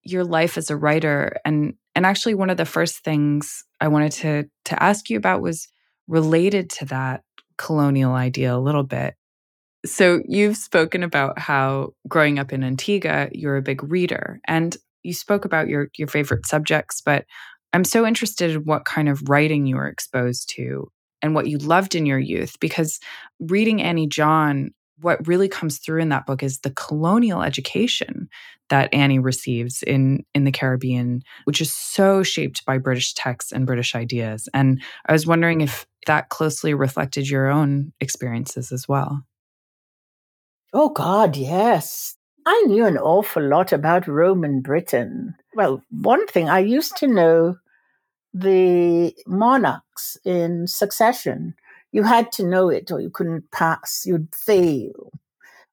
your 0.02 0.24
life 0.24 0.56
as 0.56 0.70
a 0.70 0.76
writer, 0.76 1.36
and 1.44 1.74
and 1.94 2.06
actually, 2.06 2.34
one 2.34 2.50
of 2.50 2.56
the 2.56 2.64
first 2.64 3.04
things 3.04 3.64
I 3.80 3.88
wanted 3.88 4.12
to 4.12 4.44
to 4.66 4.82
ask 4.82 5.10
you 5.10 5.18
about 5.18 5.42
was 5.42 5.68
related 6.08 6.70
to 6.70 6.86
that 6.86 7.24
colonial 7.58 8.12
idea 8.12 8.54
a 8.54 8.58
little 8.58 8.82
bit. 8.82 9.14
So, 9.84 10.22
you've 10.28 10.56
spoken 10.56 11.02
about 11.02 11.38
how 11.38 11.94
growing 12.08 12.38
up 12.38 12.52
in 12.52 12.62
Antigua, 12.62 13.28
you're 13.32 13.56
a 13.56 13.62
big 13.62 13.82
reader, 13.82 14.40
and 14.46 14.76
you 15.02 15.12
spoke 15.12 15.44
about 15.44 15.68
your 15.68 15.88
your 15.96 16.08
favorite 16.08 16.46
subjects, 16.46 17.00
but 17.00 17.24
I'm 17.72 17.84
so 17.84 18.06
interested 18.06 18.50
in 18.50 18.64
what 18.64 18.84
kind 18.84 19.08
of 19.08 19.28
writing 19.28 19.66
you 19.66 19.76
were 19.76 19.88
exposed 19.88 20.50
to 20.56 20.90
and 21.22 21.34
what 21.34 21.46
you 21.46 21.58
loved 21.58 21.94
in 21.94 22.06
your 22.06 22.18
youth 22.18 22.58
because 22.60 22.98
reading 23.40 23.82
Annie 23.82 24.08
John, 24.08 24.70
what 25.02 25.26
really 25.26 25.48
comes 25.48 25.78
through 25.78 26.00
in 26.00 26.08
that 26.08 26.26
book 26.26 26.42
is 26.42 26.60
the 26.60 26.70
colonial 26.70 27.42
education 27.42 28.28
that 28.70 28.92
Annie 28.94 29.18
receives 29.18 29.82
in 29.82 30.24
in 30.34 30.44
the 30.44 30.52
Caribbean, 30.52 31.22
which 31.44 31.60
is 31.60 31.72
so 31.72 32.22
shaped 32.22 32.64
by 32.64 32.78
British 32.78 33.12
texts 33.12 33.52
and 33.52 33.66
British 33.66 33.94
ideas. 33.94 34.48
And 34.54 34.82
I 35.06 35.12
was 35.12 35.26
wondering 35.26 35.60
if 35.60 35.86
that 36.06 36.30
closely 36.30 36.72
reflected 36.74 37.28
your 37.28 37.48
own 37.48 37.92
experiences 38.00 38.72
as 38.72 38.88
well. 38.88 39.24
Oh, 40.72 40.88
God, 40.88 41.36
yes. 41.36 42.16
I 42.46 42.64
knew 42.66 42.86
an 42.86 42.98
awful 42.98 43.46
lot 43.46 43.72
about 43.72 44.08
Roman 44.08 44.62
Britain. 44.62 45.34
Well, 45.54 45.82
one 45.90 46.26
thing 46.26 46.48
I 46.48 46.60
used 46.60 46.96
to 46.98 47.06
know 47.06 47.56
the 48.34 49.14
monarchs 49.26 50.16
in 50.24 50.66
succession. 50.66 51.54
You 51.92 52.02
had 52.02 52.32
to 52.32 52.46
know 52.46 52.70
it 52.70 52.90
or 52.90 53.00
you 53.00 53.10
couldn't 53.10 53.50
pass, 53.50 54.04
you'd 54.06 54.34
fail. 54.34 55.12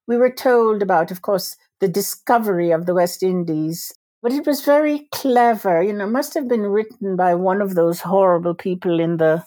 We 0.06 0.16
were 0.16 0.32
told 0.32 0.82
about, 0.82 1.10
of 1.10 1.22
course, 1.22 1.56
the 1.80 1.88
discovery 1.88 2.70
of 2.70 2.86
the 2.86 2.94
West 2.94 3.22
Indies, 3.22 3.92
but 4.22 4.32
it 4.32 4.46
was 4.46 4.60
very 4.60 5.08
clever. 5.12 5.82
You 5.82 5.94
know, 5.94 6.06
must 6.06 6.34
have 6.34 6.46
been 6.46 6.66
written 6.66 7.16
by 7.16 7.34
one 7.34 7.62
of 7.62 7.74
those 7.74 8.00
horrible 8.00 8.54
people 8.54 9.00
in 9.00 9.16
the 9.16 9.44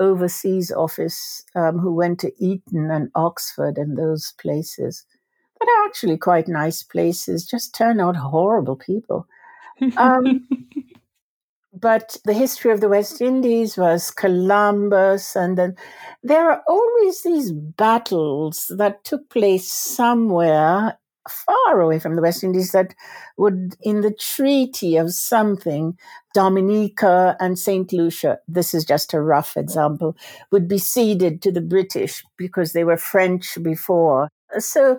overseas 0.00 0.72
office 0.72 1.44
um, 1.54 1.78
who 1.78 1.94
went 1.94 2.18
to 2.20 2.32
Eton 2.44 2.90
and 2.90 3.10
Oxford 3.14 3.78
and 3.78 3.96
those 3.96 4.32
places. 4.40 5.04
But 5.58 5.68
are 5.68 5.86
actually 5.86 6.16
quite 6.18 6.48
nice 6.48 6.82
places, 6.82 7.46
just 7.46 7.74
turn 7.74 8.00
out 8.00 8.16
horrible 8.16 8.76
people. 8.76 9.26
Um, 9.96 10.46
but 11.72 12.16
the 12.24 12.34
history 12.34 12.70
of 12.70 12.80
the 12.80 12.88
West 12.88 13.20
Indies 13.20 13.76
was 13.76 14.10
Columbus, 14.10 15.34
and 15.34 15.56
then 15.56 15.76
there 16.22 16.50
are 16.50 16.62
always 16.68 17.22
these 17.22 17.52
battles 17.52 18.70
that 18.76 19.04
took 19.04 19.28
place 19.30 19.70
somewhere 19.70 20.98
far 21.28 21.80
away 21.80 21.98
from 21.98 22.16
the 22.16 22.22
West 22.22 22.42
Indies 22.42 22.72
that 22.72 22.94
would, 23.36 23.76
in 23.80 24.00
the 24.00 24.12
treaty 24.12 24.96
of 24.96 25.12
something, 25.12 25.96
Dominica 26.34 27.36
and 27.40 27.58
St. 27.58 27.92
Lucia, 27.92 28.38
this 28.48 28.74
is 28.74 28.84
just 28.84 29.14
a 29.14 29.20
rough 29.20 29.56
example, 29.56 30.16
would 30.50 30.68
be 30.68 30.78
ceded 30.78 31.40
to 31.42 31.52
the 31.52 31.60
British 31.60 32.24
because 32.36 32.72
they 32.72 32.84
were 32.84 32.96
French 32.96 33.56
before. 33.62 34.28
So 34.58 34.98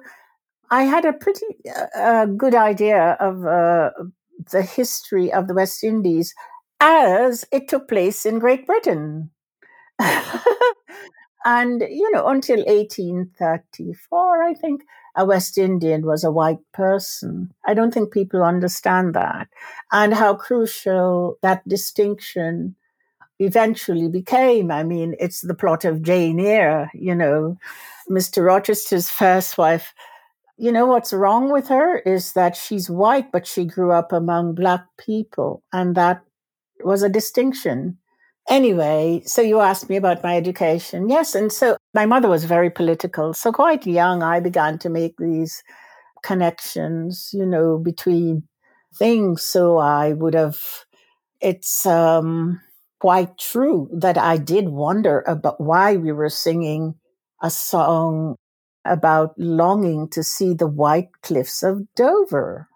I 0.72 0.84
had 0.84 1.06
a 1.06 1.14
pretty 1.14 1.46
uh, 1.96 2.26
good 2.26 2.56
idea 2.56 3.18
of 3.20 3.46
uh, 3.46 3.92
the 4.52 4.62
history 4.64 5.32
of 5.32 5.48
the 5.48 5.54
West 5.54 5.84
Indies 5.84 6.34
as 6.84 7.46
it 7.50 7.70
took 7.70 7.88
place 7.88 8.26
in 8.26 8.40
Great 8.40 8.68
Britain. 8.68 9.32
and, 11.46 11.82
you 11.90 12.12
know, 12.12 12.28
until 12.28 12.64
1834, 12.66 14.44
I 14.44 14.54
think, 14.54 14.84
a 15.16 15.26
West 15.26 15.58
Indian 15.58 16.06
was 16.06 16.24
a 16.24 16.32
white 16.32 16.60
person. 16.74 17.54
I 17.66 17.74
don't 17.74 17.94
think 17.94 18.12
people 18.12 18.44
understand 18.44 19.14
that 19.14 19.48
and 19.92 20.14
how 20.14 20.34
crucial 20.36 21.38
that 21.42 21.68
distinction 21.70 22.76
eventually 23.40 24.10
became. 24.10 24.72
I 24.72 24.84
mean, 24.84 25.16
it's 25.20 25.42
the 25.42 25.56
plot 25.56 25.86
of 25.86 26.04
Jane 26.04 26.40
Eyre, 26.40 26.92
you 26.94 27.16
know, 27.16 27.58
Mr. 28.10 28.44
Rochester's 28.46 29.10
first 29.10 29.58
wife. 29.58 29.94
You 30.58 30.72
know 30.72 30.86
what's 30.88 31.14
wrong 31.14 31.52
with 31.52 31.70
her 31.70 32.00
is 32.00 32.34
that 32.34 32.56
she's 32.56 32.90
white, 32.90 33.32
but 33.32 33.48
she 33.48 33.66
grew 33.66 33.92
up 33.92 34.12
among 34.14 34.56
black 34.56 34.86
people, 34.98 35.64
and 35.74 35.96
that 35.96 36.24
was 36.86 37.04
a 37.04 37.10
distinction. 37.10 37.98
Anyway, 38.50 39.22
so 39.26 39.42
you 39.42 39.60
asked 39.60 39.90
me 39.90 39.96
about 39.96 40.24
my 40.24 40.36
education. 40.36 41.10
Yes, 41.10 41.34
and 41.36 41.52
so 41.52 41.78
my 41.94 42.06
mother 42.06 42.28
was 42.30 42.44
very 42.46 42.70
political. 42.70 43.34
So 43.34 43.52
quite 43.52 43.88
young, 43.88 44.22
I 44.22 44.40
began 44.40 44.78
to 44.80 44.90
make 44.90 45.16
these 45.18 45.64
connections, 46.24 47.30
you 47.34 47.46
know, 47.46 47.78
between 47.78 48.44
things. 48.96 49.44
So 49.44 49.78
I 49.78 50.14
would 50.14 50.34
have, 50.34 50.60
it's, 51.42 51.86
um, 51.86 52.62
quite 53.00 53.38
true 53.38 53.90
that 53.92 54.18
I 54.18 54.38
did 54.38 54.70
wonder 54.70 55.26
about 55.28 55.60
why 55.60 55.98
we 55.98 56.14
were 56.14 56.30
singing 56.30 56.96
a 57.42 57.50
song 57.50 58.38
about 58.86 59.38
longing 59.38 60.08
to 60.12 60.24
see 60.24 60.54
the 60.54 60.68
white 60.68 61.10
cliffs 61.22 61.64
of 61.64 61.84
Dover. 61.96 62.70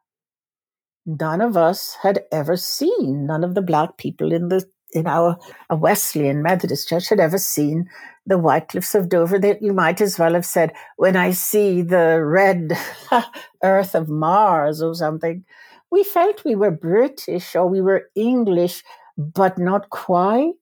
None 1.07 1.39
of 1.39 1.55
us 1.55 1.97
had 2.03 2.25
ever 2.33 2.57
seen, 2.57 3.25
none 3.25 3.45
of 3.45 3.55
the 3.55 3.61
black 3.61 3.97
people 3.97 4.33
in 4.33 4.49
the 4.49 4.65
in 4.93 5.07
our 5.07 5.37
Wesleyan 5.69 6.41
Methodist 6.41 6.89
church 6.89 7.09
had 7.09 7.19
ever 7.19 7.37
seen 7.37 7.89
the 8.25 8.37
white 8.37 8.67
cliffs 8.67 8.93
of 8.93 9.07
Dover. 9.07 9.39
That 9.39 9.61
you 9.61 9.71
might 9.71 10.01
as 10.01 10.19
well 10.19 10.33
have 10.33 10.45
said, 10.45 10.73
when 10.97 11.15
I 11.15 11.31
see 11.31 11.81
the 11.81 12.21
red 12.21 12.73
earth 13.63 13.95
of 13.95 14.09
Mars 14.09 14.81
or 14.81 14.93
something. 14.93 15.45
We 15.89 16.03
felt 16.03 16.43
we 16.43 16.55
were 16.55 16.71
British 16.71 17.55
or 17.55 17.67
we 17.67 17.79
were 17.79 18.09
English 18.13 18.83
but 19.17 19.57
not 19.57 19.89
quite. 19.89 20.53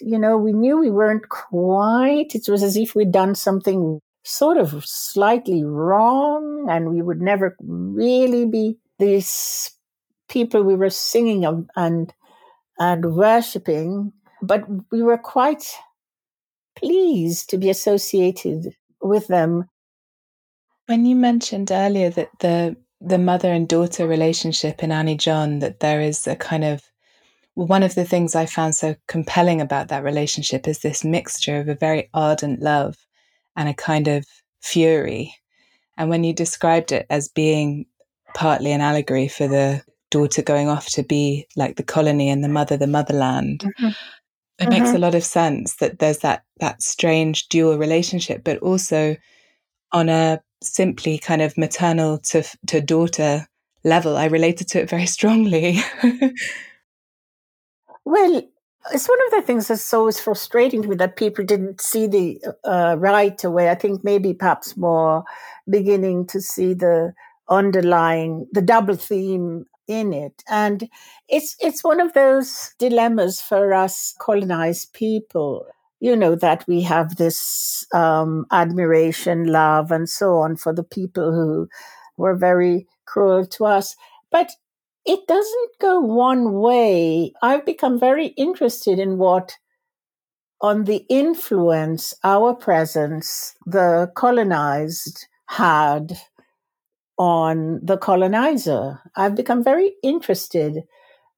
You 0.00 0.18
know, 0.18 0.38
we 0.38 0.54
knew 0.54 0.78
we 0.78 0.90
weren't 0.90 1.28
quite. 1.28 2.34
It 2.34 2.48
was 2.48 2.62
as 2.62 2.76
if 2.76 2.94
we'd 2.94 3.12
done 3.12 3.34
something 3.34 4.00
sort 4.24 4.56
of 4.56 4.82
slightly 4.86 5.62
wrong 5.62 6.68
and 6.70 6.90
we 6.90 7.02
would 7.02 7.20
never 7.20 7.54
really 7.60 8.46
be 8.46 8.78
these 8.98 9.72
people 10.30 10.62
we 10.62 10.74
were 10.74 10.90
singing 10.90 11.44
and 11.76 12.14
and 12.78 13.14
worshipping 13.14 14.12
but 14.40 14.64
we 14.90 15.02
were 15.02 15.18
quite 15.18 15.74
pleased 16.76 17.50
to 17.50 17.58
be 17.58 17.68
associated 17.68 18.74
with 19.02 19.26
them 19.26 19.68
when 20.86 21.04
you 21.04 21.14
mentioned 21.14 21.70
earlier 21.70 22.08
that 22.08 22.30
the 22.38 22.76
the 23.00 23.18
mother 23.18 23.52
and 23.52 23.68
daughter 23.68 24.06
relationship 24.06 24.82
in 24.82 24.92
Annie 24.92 25.16
John 25.16 25.60
that 25.60 25.80
there 25.80 26.00
is 26.00 26.26
a 26.26 26.36
kind 26.36 26.64
of 26.64 26.82
one 27.54 27.82
of 27.82 27.94
the 27.94 28.04
things 28.04 28.34
I 28.34 28.46
found 28.46 28.74
so 28.74 28.94
compelling 29.06 29.60
about 29.60 29.88
that 29.88 30.04
relationship 30.04 30.66
is 30.68 30.78
this 30.78 31.04
mixture 31.04 31.58
of 31.60 31.68
a 31.68 31.74
very 31.74 32.08
ardent 32.14 32.60
love 32.60 32.96
and 33.56 33.68
a 33.68 33.74
kind 33.74 34.08
of 34.08 34.24
fury. 34.60 35.34
And 35.96 36.08
when 36.08 36.24
you 36.24 36.32
described 36.32 36.92
it 36.92 37.06
as 37.10 37.28
being 37.28 37.86
partly 38.34 38.72
an 38.72 38.80
allegory 38.80 39.28
for 39.28 39.48
the 39.48 39.82
daughter 40.10 40.42
going 40.42 40.68
off 40.68 40.86
to 40.88 41.02
be 41.02 41.46
like 41.56 41.76
the 41.76 41.82
colony 41.82 42.28
and 42.28 42.42
the 42.44 42.48
mother 42.48 42.76
the 42.76 42.86
motherland, 42.86 43.60
mm-hmm. 43.60 43.86
it 43.86 43.94
mm-hmm. 44.58 44.70
makes 44.70 44.90
a 44.90 44.98
lot 44.98 45.14
of 45.14 45.24
sense 45.24 45.76
that 45.76 45.98
there's 45.98 46.18
that 46.18 46.44
that 46.58 46.82
strange 46.82 47.48
dual 47.48 47.78
relationship, 47.78 48.42
but 48.44 48.58
also 48.58 49.16
on 49.92 50.08
a 50.08 50.40
simply 50.62 51.18
kind 51.18 51.42
of 51.42 51.56
maternal 51.56 52.18
to 52.18 52.44
to 52.66 52.80
daughter 52.80 53.46
level, 53.84 54.16
I 54.16 54.26
related 54.26 54.68
to 54.68 54.80
it 54.80 54.90
very 54.90 55.06
strongly. 55.16 55.78
Well, 58.04 58.42
it's 58.92 59.08
one 59.08 59.18
of 59.26 59.30
the 59.32 59.42
things 59.42 59.68
that's 59.68 59.92
always 59.92 60.18
frustrating 60.18 60.82
to 60.82 60.88
me 60.88 60.96
that 60.96 61.16
people 61.16 61.44
didn't 61.44 61.80
see 61.80 62.06
the 62.06 62.40
uh, 62.64 62.96
right 62.98 63.42
away. 63.44 63.70
I 63.70 63.74
think 63.74 64.02
maybe 64.02 64.34
perhaps 64.34 64.76
more 64.76 65.24
beginning 65.68 66.26
to 66.28 66.40
see 66.40 66.74
the 66.74 67.12
underlying, 67.48 68.46
the 68.52 68.62
double 68.62 68.96
theme 68.96 69.66
in 69.90 70.12
it. 70.12 70.42
And 70.48 70.88
it's, 71.28 71.56
it's 71.60 71.82
one 71.82 72.00
of 72.00 72.12
those 72.12 72.72
dilemmas 72.78 73.40
for 73.40 73.74
us 73.74 74.14
colonized 74.20 74.92
people, 74.92 75.66
you 75.98 76.14
know, 76.14 76.36
that 76.36 76.64
we 76.68 76.82
have 76.82 77.16
this 77.16 77.84
um, 77.92 78.46
admiration, 78.52 79.46
love, 79.46 79.90
and 79.90 80.08
so 80.08 80.38
on 80.38 80.56
for 80.56 80.72
the 80.72 80.84
people 80.84 81.32
who 81.32 81.68
were 82.16 82.36
very 82.36 82.86
cruel 83.06 83.44
to 83.46 83.66
us. 83.66 83.96
But 84.30 84.52
it 85.04 85.26
doesn't 85.26 85.70
go 85.80 85.98
one 85.98 86.52
way. 86.52 87.32
I've 87.42 87.66
become 87.66 87.98
very 87.98 88.28
interested 88.28 88.98
in 88.98 89.18
what, 89.18 89.56
on 90.60 90.84
the 90.84 91.04
influence 91.08 92.14
our 92.22 92.54
presence, 92.54 93.56
the 93.66 94.12
colonized, 94.14 95.26
had 95.46 96.16
on 97.20 97.78
the 97.82 97.98
colonizer. 97.98 98.98
I've 99.14 99.34
become 99.34 99.62
very 99.62 99.92
interested 100.02 100.84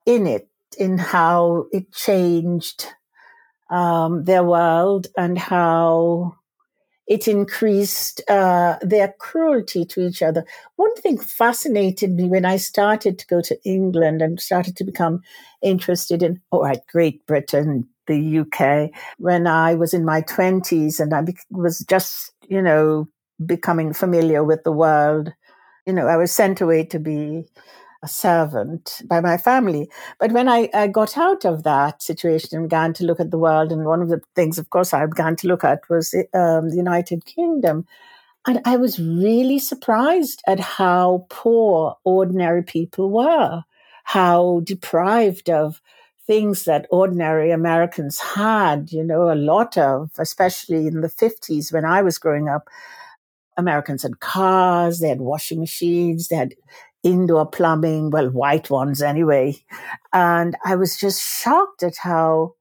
in 0.07 0.29
it, 0.29 0.49
in 0.79 0.97
how 0.97 1.67
it 1.73 1.93
changed 1.93 2.87
um, 3.69 4.23
their 4.23 4.45
world 4.45 5.09
and 5.17 5.37
how 5.37 6.37
it 7.09 7.27
increased 7.27 8.23
uh, 8.31 8.77
their 8.81 9.13
cruelty 9.19 9.85
to 9.87 10.07
each 10.07 10.23
other. 10.23 10.45
One 10.77 10.95
thing 10.95 11.19
fascinated 11.19 12.13
me 12.13 12.27
when 12.29 12.45
I 12.45 12.59
started 12.59 13.19
to 13.19 13.27
go 13.27 13.41
to 13.41 13.59
England 13.65 14.23
and 14.23 14.39
started 14.39 14.77
to 14.77 14.85
become 14.85 15.21
interested 15.63 16.23
in, 16.23 16.41
all 16.53 16.63
right, 16.63 16.81
Great 16.93 17.27
Britain, 17.27 17.89
the 18.07 18.39
UK, 18.39 18.93
when 19.19 19.49
I 19.49 19.75
was 19.75 19.93
in 19.93 20.05
my 20.05 20.23
20s 20.23 21.01
and 21.01 21.13
I 21.13 21.25
was 21.51 21.81
just, 21.81 22.31
you 22.47 22.63
know, 22.63 23.09
becoming 23.45 23.93
familiar 23.93 24.45
with 24.45 24.63
the 24.63 24.71
world. 24.73 25.33
You 25.87 25.93
know, 25.93 26.07
I 26.07 26.17
was 26.17 26.33
sent 26.33 26.61
away 26.61 26.85
to 26.87 26.99
be 26.99 27.45
a 28.03 28.09
servant 28.09 29.03
by 29.05 29.21
my 29.21 29.37
family. 29.37 29.89
But 30.19 30.33
when 30.33 30.49
I, 30.49 30.69
I, 30.75 30.89
got 30.89 31.17
out 31.17 31.45
of 31.45 31.63
that 31.63 32.03
situation 32.03 32.59
and 32.59 32.69
began 32.69 32.93
to 32.95 33.05
look 33.05 33.21
at 33.21 33.31
the 33.31 33.39
world, 33.39 33.71
and 33.71 33.85
one 33.85 34.03
of 34.03 34.09
the 34.09 34.21
things, 34.35 34.59
of 34.59 34.71
course, 34.71 34.93
I 34.93 35.07
began 35.07 35.37
to 35.37 35.49
look 35.49 35.63
at 35.63 35.89
was 35.89 36.13
um, 36.35 36.71
the 36.71 36.77
United 36.77 37.25
Kingdom. 37.25 37.87
And 38.47 38.61
I 38.65 38.77
was 38.77 38.99
really 38.99 39.61
surprised 39.61 40.43
at 40.49 40.59
how 40.59 41.27
poor 41.31 41.97
ordinary 42.03 42.65
people 42.65 43.11
were, 43.11 43.63
how 44.03 44.63
deprived 44.65 45.49
of 45.49 45.81
things 46.27 46.65
that 46.65 46.87
ordinary 46.91 47.53
Americans 47.53 48.19
had, 48.19 48.91
you 48.91 49.05
know, 49.05 49.31
a 49.31 49.37
lot 49.37 49.79
of, 49.79 50.11
especially 50.19 50.89
in 50.89 51.03
the 51.03 51.09
50s 51.09 51.73
when 51.73 51.85
I 51.85 52.03
was 52.03 52.19
growing 52.19 52.49
up. 52.49 52.69
Americans 53.57 54.03
had 54.03 54.21
cars, 54.21 55.01
they 55.01 55.09
had 55.09 55.21
washing 55.21 55.61
machines, 55.61 56.29
they 56.29 56.37
had 56.37 56.55
indoor 57.03 57.47
plumbing, 57.47 58.11
well, 58.11 58.31
white 58.31 58.71
ones 58.71 59.03
anyway. 59.03 59.57
And 60.13 60.57
I 60.65 60.77
was 60.77 60.97
just 60.99 61.23
shocked 61.23 61.83
at 61.83 61.97
how 61.99 62.55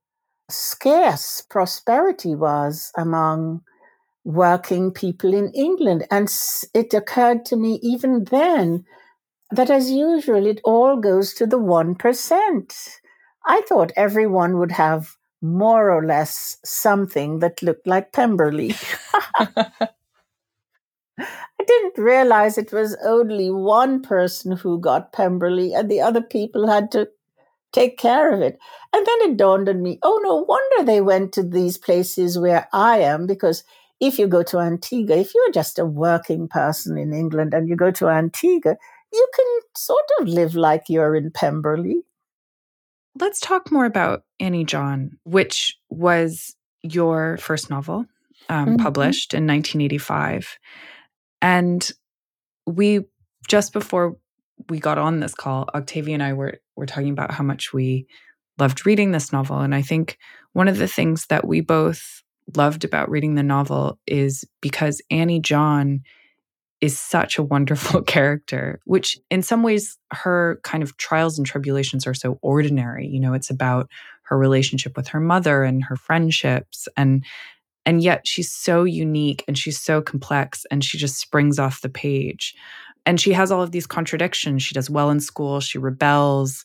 scarce 0.50 1.42
prosperity 1.50 2.36
was 2.36 2.92
among 2.98 3.62
working 4.24 4.92
people 4.92 5.34
in 5.34 5.52
England. 5.54 6.08
And 6.12 6.30
it 6.74 6.94
occurred 6.94 7.46
to 7.46 7.56
me 7.56 7.80
even 7.82 8.26
then 8.26 8.86
that, 9.52 9.70
as 9.70 9.92
usual, 9.92 10.46
it 10.48 10.62
all 10.64 10.98
goes 10.98 11.34
to 11.36 11.46
the 11.46 11.60
1%. 11.60 12.90
I 13.46 13.62
thought 13.62 13.92
everyone 13.96 14.58
would 14.60 14.72
have 14.74 15.18
more 15.42 15.92
or 15.92 16.06
less 16.06 16.58
something 16.64 17.40
that 17.40 17.64
looked 17.64 17.88
like 17.88 18.14
Pemberley. 18.14 18.76
I 21.82 21.90
didn't 21.90 22.04
realize 22.04 22.58
it 22.58 22.72
was 22.72 22.96
only 23.04 23.50
one 23.50 24.02
person 24.02 24.56
who 24.56 24.80
got 24.80 25.14
Pemberley 25.14 25.74
and 25.74 25.90
the 25.90 26.02
other 26.02 26.22
people 26.22 26.68
had 26.68 26.92
to 26.92 27.10
take 27.72 27.98
care 27.98 28.34
of 28.34 28.42
it. 28.42 28.60
And 28.94 29.06
then 29.06 29.32
it 29.32 29.38
dawned 29.38 29.70
on 29.70 29.82
me, 29.82 30.00
oh, 30.04 30.20
no 30.24 30.36
wonder 30.36 30.86
they 30.86 31.02
went 31.02 31.34
to 31.34 31.44
these 31.44 31.78
places 31.78 32.38
where 32.38 32.68
I 32.74 33.00
am, 33.00 33.26
because 33.26 33.64
if 34.00 34.20
you 34.20 34.28
go 34.28 34.44
to 34.44 34.60
Antigua, 34.60 35.18
if 35.18 35.34
you're 35.34 35.52
just 35.52 35.80
a 35.80 35.86
working 35.86 36.48
person 36.48 36.98
in 36.98 37.14
England 37.14 37.54
and 37.54 37.68
you 37.68 37.76
go 37.76 37.92
to 37.92 38.10
Antigua, 38.10 38.76
you 39.14 39.28
can 39.36 39.60
sort 39.76 40.06
of 40.20 40.28
live 40.28 40.56
like 40.56 40.84
you're 40.88 41.16
in 41.16 41.32
Pemberley. 41.32 42.04
Let's 43.20 43.40
talk 43.40 43.72
more 43.72 43.86
about 43.86 44.24
Annie 44.40 44.66
John, 44.66 45.18
which 45.24 45.78
was 45.90 46.56
your 46.84 47.38
first 47.38 47.70
novel 47.70 48.06
um, 48.50 48.68
mm-hmm. 48.68 48.76
published 48.78 49.34
in 49.34 49.48
1985. 49.48 50.58
And 51.42 51.90
we 52.66 53.02
just 53.48 53.74
before 53.74 54.18
we 54.70 54.80
got 54.80 54.98
on 54.98 55.20
this 55.20 55.34
call, 55.34 55.68
Octavia 55.74 56.14
and 56.14 56.24
I 56.24 56.34
were 56.34 56.60
were 56.76 56.86
talking 56.86 57.12
about 57.12 57.32
how 57.32 57.44
much 57.44 57.74
we 57.74 58.08
loved 58.60 58.86
reading 58.86 59.12
this 59.12 59.32
novel. 59.32 59.60
And 59.60 59.74
I 59.74 59.82
think 59.82 60.18
one 60.54 60.68
of 60.68 60.78
the 60.78 60.88
things 60.88 61.26
that 61.28 61.48
we 61.48 61.62
both 61.62 62.22
loved 62.56 62.84
about 62.84 63.10
reading 63.10 63.36
the 63.36 63.44
novel 63.44 64.00
is 64.06 64.44
because 64.62 65.02
Annie 65.10 65.40
John 65.40 66.02
is 66.82 66.98
such 67.00 67.38
a 67.38 67.44
wonderful 67.44 68.02
character, 68.16 68.80
which 68.86 69.18
in 69.30 69.42
some 69.42 69.64
ways 69.64 69.98
her 70.12 70.60
kind 70.64 70.84
of 70.84 70.98
trials 70.98 71.38
and 71.38 71.46
tribulations 71.46 72.06
are 72.08 72.14
so 72.14 72.40
ordinary. 72.42 73.08
You 73.08 73.20
know, 73.20 73.34
it's 73.34 73.50
about 73.50 73.90
her 74.24 74.38
relationship 74.38 74.98
with 74.98 75.10
her 75.10 75.20
mother 75.20 75.64
and 75.64 75.84
her 75.84 75.96
friendships 75.96 76.88
and 76.98 77.24
and 77.86 78.04
yet 78.04 78.28
she's 78.28 78.52
so 78.52 78.84
unique 78.84 79.44
and 79.48 79.58
she's 79.58 79.80
so 79.80 80.02
complex 80.02 80.66
and 80.70 80.84
she 80.84 80.98
just 80.98 81.20
springs 81.20 81.60
off 81.60 81.82
the 81.82 81.90
page. 81.90 82.56
And 83.06 83.20
she 83.20 83.34
has 83.34 83.52
all 83.52 83.64
of 83.64 83.72
these 83.72 83.88
contradictions. 83.88 84.62
She 84.62 84.76
does 84.76 84.90
well 84.90 85.10
in 85.10 85.20
school. 85.20 85.60
She 85.60 85.80
rebels. 85.80 86.64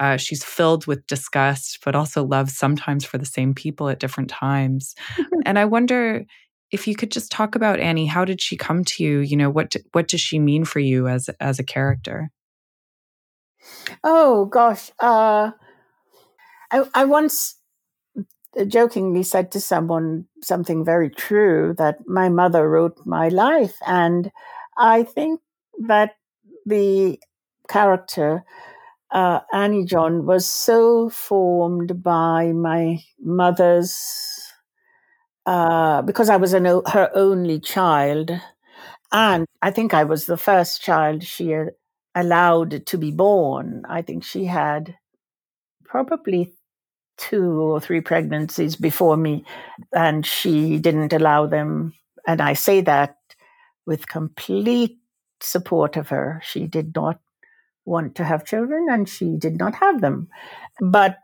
Uh, 0.00 0.16
she's 0.16 0.42
filled 0.42 0.86
with 0.86 1.06
disgust 1.06 1.78
but 1.84 1.94
also 1.94 2.24
loves 2.24 2.56
sometimes 2.56 3.04
for 3.04 3.18
the 3.18 3.24
same 3.24 3.54
people 3.54 3.88
at 3.88 4.00
different 4.00 4.28
times. 4.30 4.94
And 5.46 5.60
i 5.60 5.64
wonder 5.64 6.24
if 6.72 6.88
you 6.88 6.96
could 6.96 7.12
just 7.12 7.30
talk 7.30 7.54
about 7.54 7.78
annie. 7.78 8.06
How 8.06 8.24
did 8.24 8.40
she 8.40 8.56
come 8.56 8.84
to 8.84 9.04
you? 9.04 9.20
You 9.20 9.36
know 9.36 9.48
what 9.48 9.76
what 9.92 10.08
does 10.08 10.20
she 10.20 10.40
mean 10.40 10.64
for 10.64 10.80
you 10.80 11.06
as 11.06 11.30
as 11.40 11.60
a 11.60 11.64
character? 11.64 12.30
Oh 14.02 14.46
gosh 14.46 14.90
uh, 14.98 15.52
I, 16.72 16.84
I 16.94 17.04
once 17.04 17.56
jokingly 18.64 19.22
said 19.22 19.50
to 19.52 19.60
someone 19.60 20.26
something 20.42 20.84
very 20.84 21.10
true 21.10 21.74
that 21.78 22.06
my 22.06 22.28
mother 22.28 22.68
wrote 22.68 22.98
my 23.04 23.28
life. 23.28 23.76
And 23.86 24.30
I 24.78 25.02
think 25.04 25.40
that 25.86 26.16
the 26.64 27.20
character, 27.68 28.44
uh, 29.12 29.40
Annie 29.52 29.84
John, 29.84 30.26
was 30.26 30.46
so 30.46 31.08
formed 31.10 32.02
by 32.02 32.52
my 32.52 33.00
mother's, 33.20 33.94
uh, 35.44 36.02
because 36.02 36.28
I 36.28 36.36
was 36.36 36.52
an, 36.52 36.64
her 36.64 37.10
only 37.14 37.60
child. 37.60 38.30
And 39.12 39.46
I 39.62 39.70
think 39.70 39.94
I 39.94 40.04
was 40.04 40.26
the 40.26 40.36
first 40.36 40.82
child 40.82 41.24
she 41.24 41.54
allowed 42.14 42.86
to 42.86 42.98
be 42.98 43.10
born. 43.12 43.84
I 43.88 44.02
think 44.02 44.24
she 44.24 44.46
had 44.46 44.96
probably 45.84 46.54
two 47.16 47.60
or 47.60 47.80
three 47.80 48.00
pregnancies 48.00 48.76
before 48.76 49.16
me, 49.16 49.44
and 49.94 50.26
she 50.26 50.78
didn't 50.78 51.12
allow 51.12 51.46
them. 51.46 51.92
And 52.26 52.40
I 52.40 52.54
say 52.54 52.80
that 52.82 53.16
with 53.86 54.08
complete 54.08 54.98
support 55.40 55.96
of 55.96 56.08
her. 56.08 56.40
She 56.44 56.66
did 56.66 56.94
not 56.94 57.20
want 57.84 58.14
to 58.16 58.24
have 58.24 58.44
children, 58.44 58.88
and 58.90 59.08
she 59.08 59.36
did 59.36 59.58
not 59.58 59.74
have 59.76 60.00
them. 60.00 60.28
But 60.80 61.18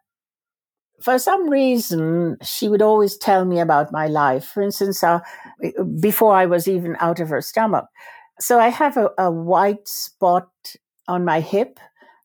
for 1.03 1.19
some 1.19 1.51
reason, 1.51 2.37
she 2.43 2.69
would 2.69 2.83
always 2.83 3.17
tell 3.17 3.45
me 3.45 3.59
about 3.59 3.93
my 3.93 4.07
life. 4.07 4.45
For 4.45 4.63
instance, 4.63 5.03
uh, 5.03 5.21
before 6.01 6.35
I 6.35 6.47
was 6.47 6.69
even 6.69 6.97
out 7.01 7.21
of 7.21 7.29
her 7.29 7.41
stomach. 7.41 7.87
So 8.41 8.59
I 8.59 8.69
have 8.69 8.97
a, 8.97 9.11
a 9.19 9.31
white 9.31 9.87
spot 9.89 10.49
on 11.09 11.25
my 11.25 11.41
hip, 11.41 11.79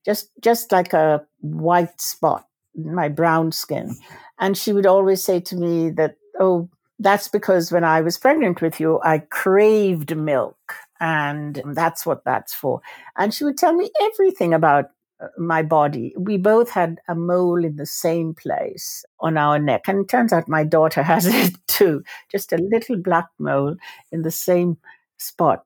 just 0.05 0.29
just 0.41 0.71
like 0.71 0.93
a 0.93 1.25
white 1.41 1.99
spot 1.99 2.46
my 2.77 3.09
brown 3.09 3.51
skin. 3.51 3.95
And 4.39 4.57
she 4.57 4.73
would 4.73 4.85
always 4.85 5.23
say 5.23 5.39
to 5.41 5.55
me 5.55 5.89
that, 5.91 6.15
oh, 6.39 6.69
that's 6.99 7.27
because 7.27 7.71
when 7.71 7.83
I 7.83 8.01
was 8.01 8.17
pregnant 8.17 8.61
with 8.61 8.79
you, 8.79 8.99
I 9.03 9.19
craved 9.19 10.15
milk. 10.15 10.57
And 10.99 11.61
that's 11.65 12.05
what 12.05 12.23
that's 12.23 12.53
for. 12.53 12.81
And 13.17 13.33
she 13.33 13.43
would 13.43 13.57
tell 13.57 13.73
me 13.73 13.91
everything 14.01 14.53
about 14.53 14.85
uh, 15.19 15.27
my 15.37 15.61
body. 15.61 16.13
We 16.17 16.37
both 16.37 16.69
had 16.71 16.99
a 17.07 17.13
mole 17.15 17.63
in 17.63 17.75
the 17.75 17.85
same 17.85 18.33
place 18.33 19.05
on 19.19 19.37
our 19.37 19.59
neck. 19.59 19.87
And 19.87 19.99
it 19.99 20.09
turns 20.09 20.33
out 20.33 20.47
my 20.47 20.63
daughter 20.63 21.03
has 21.13 21.27
it 21.27 21.55
too, 21.67 22.03
just 22.31 22.51
a 22.51 22.57
little 22.57 22.97
black 22.97 23.27
mole 23.37 23.75
in 24.11 24.23
the 24.23 24.31
same 24.31 24.77
spot. 25.17 25.63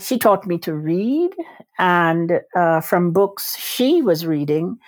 She 0.00 0.16
taught 0.16 0.46
me 0.46 0.58
to 0.58 0.74
read, 0.74 1.30
and 1.76 2.40
uh, 2.54 2.80
from 2.80 3.10
books 3.10 3.56
she 3.58 4.00
was 4.00 4.24
reading, 4.24 4.78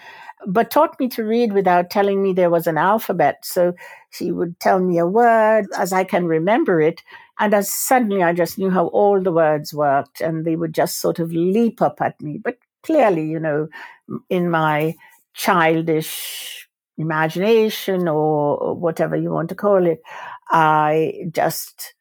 but 0.47 0.71
taught 0.71 0.99
me 0.99 1.09
to 1.09 1.25
read 1.25 1.53
without 1.53 1.91
telling 1.91 2.23
me 2.23 2.33
there 2.33 2.51
was 2.51 2.67
an 2.67 2.79
alphabet. 2.79 3.45
So 3.45 3.75
she 4.11 4.33
would 4.33 4.59
tell 4.61 4.81
me 4.81 4.99
a 4.99 5.07
word 5.07 5.67
as 5.79 5.93
I 5.93 6.05
can 6.05 6.27
remember 6.27 6.81
it. 6.81 7.03
And 7.39 7.55
as 7.55 7.71
suddenly 7.71 8.23
I 8.23 8.33
just 8.33 8.59
knew 8.59 8.71
how 8.71 8.87
all 8.89 9.23
the 9.23 9.33
words 9.33 9.73
worked 9.73 10.21
and 10.21 10.45
they 10.45 10.57
would 10.57 10.75
just 10.75 11.01
sort 11.01 11.19
of 11.19 11.33
leap 11.33 11.81
up 11.83 12.01
at 12.01 12.21
me. 12.21 12.39
But 12.43 12.59
clearly, 12.83 13.27
you 13.27 13.39
know, 13.41 13.69
in 14.29 14.51
my 14.51 14.95
childish 15.35 16.69
imagination 16.99 18.09
or 18.09 18.75
whatever 18.75 19.17
you 19.17 19.31
want 19.31 19.49
to 19.51 19.55
call 19.55 19.87
it, 19.87 20.03
I 20.51 21.27
just 21.33 21.95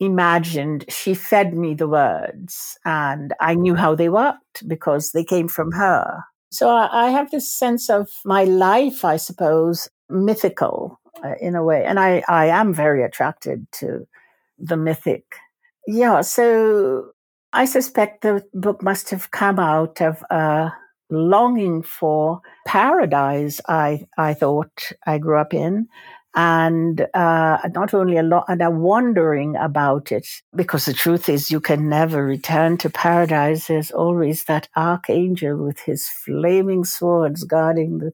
imagined 0.00 0.84
she 0.88 1.14
fed 1.14 1.54
me 1.54 1.74
the 1.74 1.88
words 1.88 2.78
and 2.84 3.32
I 3.40 3.54
knew 3.54 3.74
how 3.74 3.94
they 3.94 4.08
worked 4.08 4.66
because 4.68 5.12
they 5.12 5.24
came 5.24 5.48
from 5.48 5.72
her. 5.72 6.24
So 6.52 6.68
I, 6.68 7.08
have 7.08 7.30
this 7.30 7.50
sense 7.50 7.88
of 7.88 8.10
my 8.26 8.44
life, 8.44 9.06
I 9.06 9.16
suppose, 9.16 9.88
mythical 10.10 11.00
uh, 11.24 11.34
in 11.40 11.54
a 11.54 11.64
way. 11.64 11.82
And 11.82 11.98
I, 11.98 12.22
I 12.28 12.46
am 12.46 12.74
very 12.74 13.02
attracted 13.02 13.66
to 13.80 14.06
the 14.58 14.76
mythic. 14.76 15.24
Yeah. 15.86 16.20
So 16.20 17.12
I 17.54 17.64
suspect 17.64 18.20
the 18.20 18.44
book 18.52 18.82
must 18.82 19.08
have 19.10 19.30
come 19.30 19.58
out 19.58 20.02
of 20.02 20.22
a 20.30 20.72
longing 21.08 21.82
for 21.82 22.40
paradise 22.66 23.60
I, 23.68 24.06
I 24.16 24.34
thought 24.34 24.92
I 25.06 25.18
grew 25.18 25.38
up 25.38 25.52
in 25.52 25.88
and 26.34 27.06
uh, 27.12 27.58
not 27.74 27.92
only 27.92 28.16
a 28.16 28.22
lot 28.22 28.46
and 28.48 28.62
a 28.62 28.70
wondering 28.70 29.56
about 29.56 30.10
it 30.10 30.26
because 30.56 30.86
the 30.86 30.94
truth 30.94 31.28
is 31.28 31.50
you 31.50 31.60
can 31.60 31.88
never 31.88 32.24
return 32.24 32.78
to 32.78 32.88
paradise. 32.88 33.66
There's 33.66 33.90
always 33.90 34.44
that 34.44 34.68
archangel 34.76 35.56
with 35.56 35.80
his 35.80 36.08
flaming 36.08 36.84
swords 36.84 37.44
guarding 37.44 37.98
the, 37.98 38.12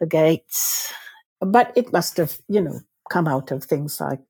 the 0.00 0.06
gates. 0.06 0.92
But 1.40 1.72
it 1.76 1.92
must 1.92 2.16
have 2.16 2.38
you 2.48 2.62
know 2.62 2.80
come 3.10 3.28
out 3.28 3.50
of 3.50 3.64
things 3.64 4.00
like 4.00 4.20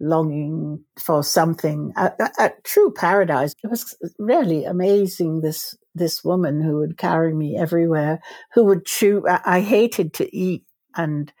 longing 0.00 0.84
for 0.98 1.24
something. 1.24 1.92
A, 1.96 2.12
a, 2.18 2.44
a 2.44 2.52
true 2.62 2.92
paradise. 2.92 3.54
It 3.64 3.68
was 3.70 3.96
really 4.18 4.64
amazing 4.64 5.40
this 5.40 5.76
this 5.94 6.22
woman 6.24 6.60
who 6.60 6.78
would 6.78 6.98
carry 6.98 7.32
me 7.32 7.56
everywhere 7.56 8.20
who 8.52 8.64
would 8.64 8.84
chew 8.84 9.24
I, 9.28 9.40
I 9.44 9.60
hated 9.60 10.12
to 10.14 10.36
eat 10.36 10.64
and 10.96 11.32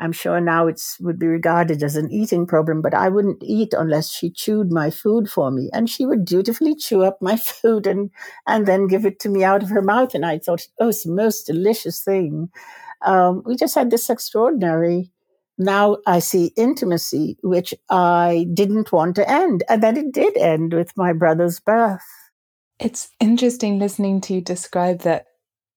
I'm 0.00 0.12
sure 0.12 0.40
now 0.40 0.66
it 0.66 0.80
would 1.00 1.18
be 1.18 1.26
regarded 1.26 1.82
as 1.82 1.94
an 1.94 2.10
eating 2.10 2.46
problem, 2.46 2.80
but 2.80 2.94
I 2.94 3.10
wouldn't 3.10 3.42
eat 3.42 3.74
unless 3.76 4.10
she 4.10 4.30
chewed 4.30 4.72
my 4.72 4.88
food 4.90 5.30
for 5.30 5.50
me. 5.50 5.68
And 5.74 5.90
she 5.90 6.06
would 6.06 6.24
dutifully 6.24 6.74
chew 6.74 7.02
up 7.02 7.18
my 7.20 7.36
food 7.36 7.86
and, 7.86 8.10
and 8.46 8.66
then 8.66 8.86
give 8.86 9.04
it 9.04 9.20
to 9.20 9.28
me 9.28 9.44
out 9.44 9.62
of 9.62 9.68
her 9.68 9.82
mouth. 9.82 10.14
And 10.14 10.24
I 10.24 10.38
thought, 10.38 10.66
oh, 10.80 10.88
it's 10.88 11.04
the 11.04 11.12
most 11.12 11.46
delicious 11.46 12.02
thing. 12.02 12.48
Um, 13.02 13.42
we 13.44 13.56
just 13.56 13.74
had 13.74 13.90
this 13.90 14.08
extraordinary, 14.08 15.10
now 15.58 15.98
I 16.06 16.20
see 16.20 16.52
intimacy, 16.56 17.36
which 17.42 17.74
I 17.90 18.46
didn't 18.54 18.92
want 18.92 19.16
to 19.16 19.30
end. 19.30 19.64
And 19.68 19.82
then 19.82 19.98
it 19.98 20.12
did 20.12 20.36
end 20.38 20.72
with 20.72 20.96
my 20.96 21.12
brother's 21.12 21.60
birth. 21.60 22.00
It's 22.78 23.10
interesting 23.20 23.78
listening 23.78 24.22
to 24.22 24.34
you 24.34 24.40
describe 24.40 25.00
that 25.00 25.26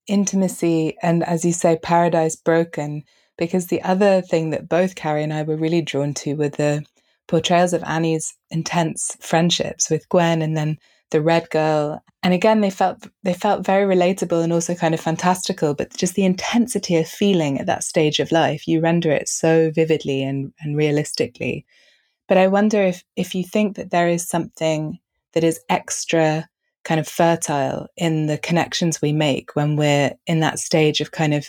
intimacy 0.08 0.96
and, 1.04 1.24
as 1.24 1.44
you 1.44 1.52
say, 1.52 1.78
paradise 1.82 2.38
broken 2.38 3.04
because 3.38 3.68
the 3.68 3.82
other 3.82 4.22
thing 4.22 4.52
that 4.52 4.70
both 4.70 4.96
Carrie 4.96 5.24
and 5.24 5.34
I 5.34 5.44
were 5.44 5.58
really 5.58 5.82
drawn 5.82 6.14
to 6.16 6.36
were 6.36 6.50
the 6.50 6.84
portrayals 7.28 7.74
of 7.74 7.84
Annie's 7.84 8.36
intense 8.52 9.16
friendships 9.20 9.90
with 9.90 10.08
Gwen 10.10 10.42
and 10.42 10.56
then 10.56 10.78
the 11.12 11.22
red 11.22 11.50
girl. 11.50 12.04
And 12.22 12.34
again 12.34 12.62
they 12.62 12.70
felt 12.70 13.08
they 13.24 13.34
felt 13.34 13.66
very 13.66 13.86
relatable 13.96 14.44
and 14.44 14.52
also 14.52 14.76
kind 14.76 14.94
of 14.94 15.00
fantastical 15.00 15.74
but 15.74 15.96
just 15.96 16.16
the 16.16 16.26
intensity 16.26 16.98
of 16.98 17.08
feeling 17.08 17.60
at 17.60 17.68
that 17.68 17.84
stage 17.84 18.20
of 18.20 18.32
life 18.32 18.68
you 18.68 18.82
render 18.82 19.12
it 19.12 19.30
so 19.30 19.72
vividly 19.72 20.24
and, 20.24 20.54
and 20.60 20.76
realistically. 20.76 21.66
But 22.28 22.38
i 22.38 22.48
wonder 22.48 22.82
if 22.82 23.04
if 23.16 23.36
you 23.36 23.44
think 23.44 23.76
that 23.76 23.92
there 23.92 24.08
is 24.08 24.28
something 24.28 25.00
that 25.34 25.44
is 25.44 25.60
extra 25.70 26.48
kind 26.84 27.00
of 27.00 27.08
fertile 27.08 27.88
in 27.96 28.28
the 28.28 28.38
connections 28.38 29.02
we 29.02 29.14
make 29.14 29.56
when 29.56 29.76
we're 29.76 30.12
in 30.28 30.40
that 30.42 30.60
stage 30.60 31.00
of 31.00 31.12
kind 31.12 31.34
of 31.34 31.48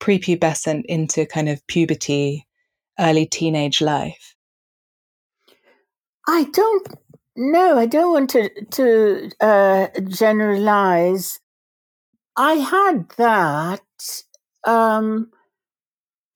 prepubescent 0.00 0.82
into 0.86 1.26
kind 1.26 1.48
of 1.48 1.66
puberty, 1.66 2.46
early 2.98 3.26
teenage 3.26 3.80
life? 3.80 4.34
I 6.26 6.44
don't 6.52 6.86
know. 7.36 7.78
I 7.78 7.86
don't 7.86 8.12
want 8.12 8.30
to 8.30 8.50
to 8.72 9.30
uh, 9.40 9.86
generalize. 10.08 11.40
I 12.36 12.54
had 12.54 13.08
that. 13.16 13.80
Um, 14.66 15.30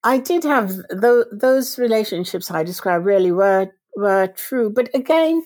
I 0.05 0.19
did 0.19 0.45
have 0.45 0.69
th- 0.91 1.27
those 1.33 1.79
relationships 1.79 2.51
I 2.51 2.63
described 2.63 3.05
really 3.05 3.33
were 3.33 3.73
were 3.97 4.29
true, 4.29 4.71
but 4.71 4.91
again, 4.95 5.43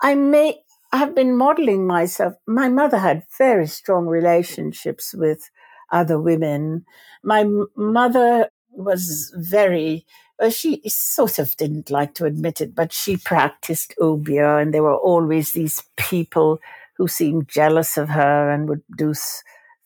I 0.00 0.14
may 0.14 0.60
have 0.92 1.14
been 1.14 1.36
modeling 1.36 1.86
myself. 1.86 2.34
My 2.46 2.68
mother 2.68 2.98
had 2.98 3.24
very 3.36 3.66
strong 3.66 4.06
relationships 4.06 5.14
with 5.16 5.50
other 5.94 6.20
women. 6.20 6.84
My 7.22 7.46
mother 7.76 8.50
was 8.70 9.32
very 9.36 10.04
well, 10.38 10.50
she 10.50 10.82
sort 10.88 11.38
of 11.38 11.56
didn't 11.56 11.90
like 11.90 12.14
to 12.14 12.24
admit 12.24 12.60
it, 12.60 12.74
but 12.74 12.92
she 12.92 13.16
practiced 13.16 13.94
obeah, 14.00 14.56
and 14.56 14.74
there 14.74 14.82
were 14.82 14.96
always 14.96 15.52
these 15.52 15.82
people 15.96 16.58
who 16.96 17.06
seemed 17.08 17.48
jealous 17.48 17.96
of 17.96 18.08
her 18.08 18.50
and 18.50 18.68
would 18.68 18.82
do 18.96 19.14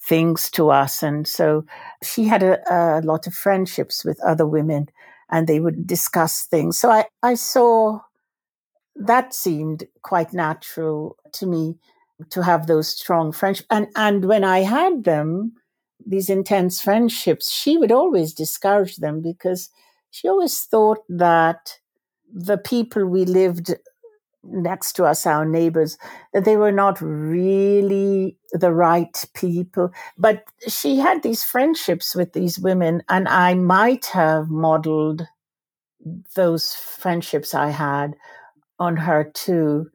things 0.01 0.51
to 0.51 0.71
us. 0.71 1.03
And 1.03 1.27
so 1.29 1.65
she 2.03 2.25
had 2.25 2.43
a, 2.43 2.61
a 2.73 3.03
lot 3.03 3.27
of 3.27 3.35
friendships 3.35 4.05
with 4.05 4.23
other 4.25 4.47
women, 4.47 4.89
and 5.31 5.47
they 5.47 5.61
would 5.61 5.87
discuss 5.87 6.45
things. 6.45 6.79
So 6.79 6.91
I, 6.91 7.05
I 7.23 7.35
saw 7.35 8.01
that 8.97 9.35
seemed 9.35 9.85
quite 10.03 10.33
natural 10.33 11.17
to 11.35 11.47
me 11.47 11.79
to 12.31 12.43
have 12.43 12.67
those 12.67 12.89
strong 12.89 13.33
friendships. 13.33 13.67
And, 13.71 13.87
and 13.95 14.25
when 14.25 14.45
I 14.45 14.61
had 14.61 15.05
them, 15.05 15.53
these 16.07 16.29
intense 16.29 16.81
friendships, 16.81 17.51
she 17.51 17.77
would 17.77 17.93
always 17.93 18.33
discourage 18.33 18.97
them 18.97 19.21
because 19.21 19.71
she 20.11 20.29
always 20.29 20.59
thought 20.61 20.99
that 21.09 21.79
the 22.33 22.59
people 22.59 23.05
we 23.07 23.25
lived 23.25 23.75
next 24.45 24.95
to 24.95 25.05
us, 25.05 25.27
our 25.27 25.45
neighbors, 25.45 25.99
that 26.33 26.45
they 26.45 26.57
were 26.57 26.73
not 26.73 27.01
really 27.01 28.37
the 28.53 28.73
right 28.73 29.25
people. 29.35 29.91
But 30.17 30.45
she 30.67 30.97
had 30.97 31.23
these 31.23 31.45
friendships 31.45 32.15
with 32.15 32.33
these 32.33 32.59
women, 32.59 33.03
and 33.09 33.29
I 33.29 33.55
might 33.55 34.07
have 34.07 34.49
modeled 34.49 35.27
those 36.35 36.75
friendships 36.75 37.55
I 37.55 37.71
had 37.71 38.15
on 38.79 38.97
her 38.97 39.31
too. 39.35 39.91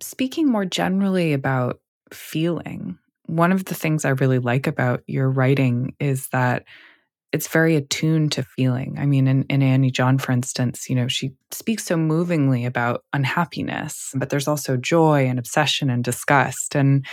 Speaking 0.00 0.48
more 0.48 0.64
generally 0.64 1.32
about 1.32 1.80
feeling, 2.12 2.98
one 3.28 3.52
of 3.52 3.66
the 3.66 3.74
things 3.74 4.04
I 4.04 4.10
really 4.10 4.38
like 4.38 4.66
about 4.66 5.02
your 5.06 5.30
writing 5.30 5.94
is 6.00 6.28
that 6.28 6.64
it's 7.30 7.48
very 7.48 7.76
attuned 7.76 8.32
to 8.32 8.42
feeling. 8.42 8.96
I 8.98 9.04
mean, 9.04 9.28
in, 9.28 9.44
in 9.44 9.62
Annie 9.62 9.90
John, 9.90 10.16
for 10.16 10.32
instance, 10.32 10.88
you 10.88 10.96
know, 10.96 11.08
she 11.08 11.34
speaks 11.50 11.84
so 11.84 11.96
movingly 11.96 12.64
about 12.64 13.04
unhappiness, 13.12 14.12
but 14.14 14.30
there's 14.30 14.48
also 14.48 14.78
joy 14.78 15.26
and 15.26 15.38
obsession 15.38 15.90
and 15.90 16.02
disgust. 16.02 16.74
And 16.74 17.04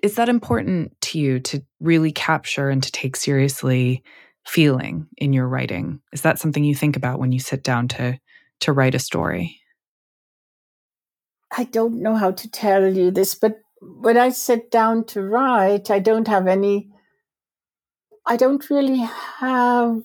is 0.00 0.14
that 0.14 0.28
important 0.28 0.98
to 1.02 1.18
you 1.18 1.40
to 1.40 1.60
really 1.80 2.12
capture 2.12 2.70
and 2.70 2.80
to 2.84 2.92
take 2.92 3.16
seriously 3.16 4.04
feeling 4.46 5.08
in 5.16 5.32
your 5.32 5.48
writing? 5.48 6.00
Is 6.12 6.22
that 6.22 6.38
something 6.38 6.62
you 6.62 6.76
think 6.76 6.96
about 6.96 7.18
when 7.18 7.32
you 7.32 7.40
sit 7.40 7.64
down 7.64 7.88
to 7.88 8.18
to 8.60 8.72
write 8.72 8.94
a 8.94 9.00
story? 9.00 9.60
I 11.56 11.64
don't 11.64 12.00
know 12.02 12.14
how 12.14 12.30
to 12.32 12.50
tell 12.50 12.86
you 12.86 13.10
this, 13.10 13.34
but 13.34 13.58
when 13.80 14.16
I 14.16 14.30
sit 14.30 14.70
down 14.70 15.04
to 15.06 15.22
write, 15.22 15.90
I 15.90 15.98
don't 15.98 16.28
have 16.28 16.46
any, 16.46 16.90
I 18.26 18.36
don't 18.36 18.68
really 18.70 19.08
have, 19.40 20.02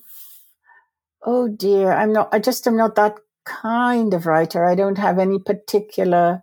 oh 1.24 1.48
dear, 1.48 1.92
I'm 1.92 2.12
not, 2.12 2.28
I 2.32 2.38
just 2.38 2.66
am 2.66 2.76
not 2.76 2.94
that 2.96 3.16
kind 3.44 4.14
of 4.14 4.26
writer. 4.26 4.64
I 4.64 4.74
don't 4.74 4.98
have 4.98 5.18
any 5.18 5.38
particular, 5.38 6.42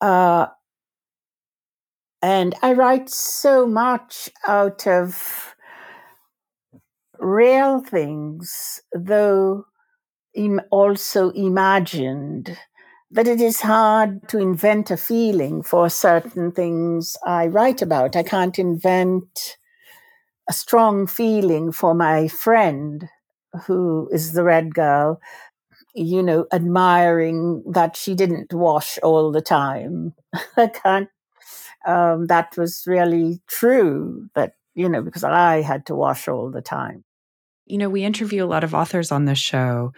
uh, 0.00 0.46
and 2.22 2.54
I 2.62 2.72
write 2.72 3.10
so 3.10 3.66
much 3.66 4.30
out 4.48 4.86
of 4.86 5.54
real 7.18 7.80
things, 7.80 8.80
though 8.94 9.66
also 10.70 11.30
imagined 11.30 12.56
that 13.14 13.28
it 13.28 13.40
is 13.40 13.60
hard 13.60 14.28
to 14.28 14.38
invent 14.38 14.90
a 14.90 14.96
feeling 14.96 15.62
for 15.62 15.88
certain 15.88 16.52
things 16.52 17.16
I 17.24 17.46
write 17.46 17.80
about. 17.80 18.16
I 18.16 18.22
can't 18.22 18.58
invent 18.58 19.56
a 20.48 20.52
strong 20.52 21.06
feeling 21.06 21.72
for 21.72 21.94
my 21.94 22.28
friend 22.28 23.08
who 23.66 24.08
is 24.12 24.32
the 24.32 24.42
red 24.42 24.74
girl, 24.74 25.20
you 25.94 26.22
know, 26.22 26.46
admiring 26.52 27.62
that 27.70 27.96
she 27.96 28.14
didn't 28.14 28.52
wash 28.52 28.98
all 28.98 29.30
the 29.30 29.40
time. 29.40 30.14
I 30.56 30.66
can't, 30.66 31.08
um, 31.86 32.26
that 32.26 32.56
was 32.56 32.82
really 32.86 33.40
true 33.46 34.28
but 34.34 34.54
you 34.74 34.88
know, 34.88 35.02
because 35.02 35.24
I 35.24 35.62
had 35.62 35.86
to 35.86 35.94
wash 35.94 36.28
all 36.28 36.50
the 36.50 36.60
time. 36.60 37.04
You 37.66 37.78
know, 37.78 37.88
we 37.88 38.04
interview 38.04 38.44
a 38.44 38.46
lot 38.46 38.64
of 38.64 38.74
authors 38.74 39.10
on 39.10 39.24
this 39.24 39.38
show, 39.38 39.92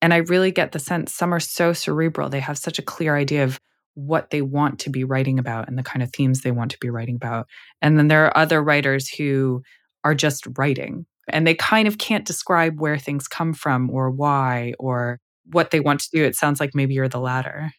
and 0.00 0.14
I 0.14 0.18
really 0.18 0.50
get 0.50 0.72
the 0.72 0.78
sense 0.78 1.14
some 1.14 1.34
are 1.34 1.40
so 1.40 1.72
cerebral. 1.72 2.28
They 2.28 2.40
have 2.40 2.58
such 2.58 2.78
a 2.78 2.82
clear 2.82 3.16
idea 3.16 3.44
of 3.44 3.60
what 3.94 4.30
they 4.30 4.42
want 4.42 4.78
to 4.78 4.90
be 4.90 5.02
writing 5.02 5.38
about 5.38 5.68
and 5.68 5.76
the 5.76 5.82
kind 5.82 6.02
of 6.02 6.12
themes 6.12 6.40
they 6.40 6.52
want 6.52 6.70
to 6.70 6.78
be 6.80 6.88
writing 6.88 7.16
about. 7.16 7.48
And 7.82 7.98
then 7.98 8.08
there 8.08 8.26
are 8.26 8.36
other 8.36 8.62
writers 8.62 9.08
who 9.08 9.62
are 10.04 10.14
just 10.14 10.46
writing 10.56 11.04
and 11.28 11.46
they 11.46 11.54
kind 11.54 11.88
of 11.88 11.98
can't 11.98 12.24
describe 12.24 12.80
where 12.80 12.98
things 12.98 13.26
come 13.26 13.52
from 13.52 13.90
or 13.90 14.10
why 14.10 14.74
or 14.78 15.18
what 15.46 15.70
they 15.70 15.80
want 15.80 16.00
to 16.00 16.10
do. 16.12 16.24
It 16.24 16.36
sounds 16.36 16.60
like 16.60 16.74
maybe 16.74 16.94
you're 16.94 17.08
the 17.08 17.18
latter. 17.18 17.72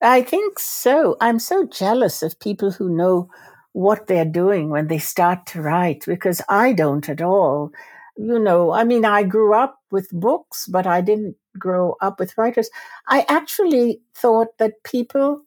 I 0.00 0.22
think 0.22 0.58
so. 0.58 1.16
I'm 1.20 1.38
so 1.38 1.66
jealous 1.66 2.22
of 2.22 2.40
people 2.40 2.70
who 2.70 2.88
know 2.88 3.28
what 3.72 4.06
they're 4.06 4.24
doing 4.24 4.70
when 4.70 4.88
they 4.88 4.98
start 4.98 5.46
to 5.46 5.60
write 5.60 6.04
because 6.06 6.40
I 6.48 6.72
don't 6.72 7.08
at 7.08 7.20
all 7.20 7.70
you 8.18 8.38
know, 8.38 8.72
I 8.72 8.84
mean, 8.84 9.04
I 9.04 9.22
grew 9.22 9.54
up 9.54 9.78
with 9.92 10.10
books, 10.10 10.66
but 10.66 10.86
I 10.86 11.00
didn't 11.00 11.36
grow 11.56 11.96
up 12.00 12.18
with 12.18 12.36
writers. 12.36 12.68
I 13.06 13.24
actually 13.28 14.02
thought 14.14 14.58
that 14.58 14.82
people 14.84 15.42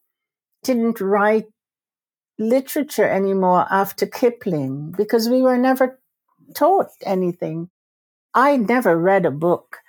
didn't 0.63 1.01
write 1.01 1.47
literature 2.39 3.07
anymore 3.07 3.67
after 3.69 4.05
Kipling 4.05 4.93
because 4.97 5.27
we 5.29 5.41
were 5.41 5.57
never 5.57 5.99
taught 6.55 6.89
anything. 7.05 7.69
I 8.33 8.55
never 8.57 8.97
read 8.97 9.25
a 9.25 9.31
book 9.31 9.79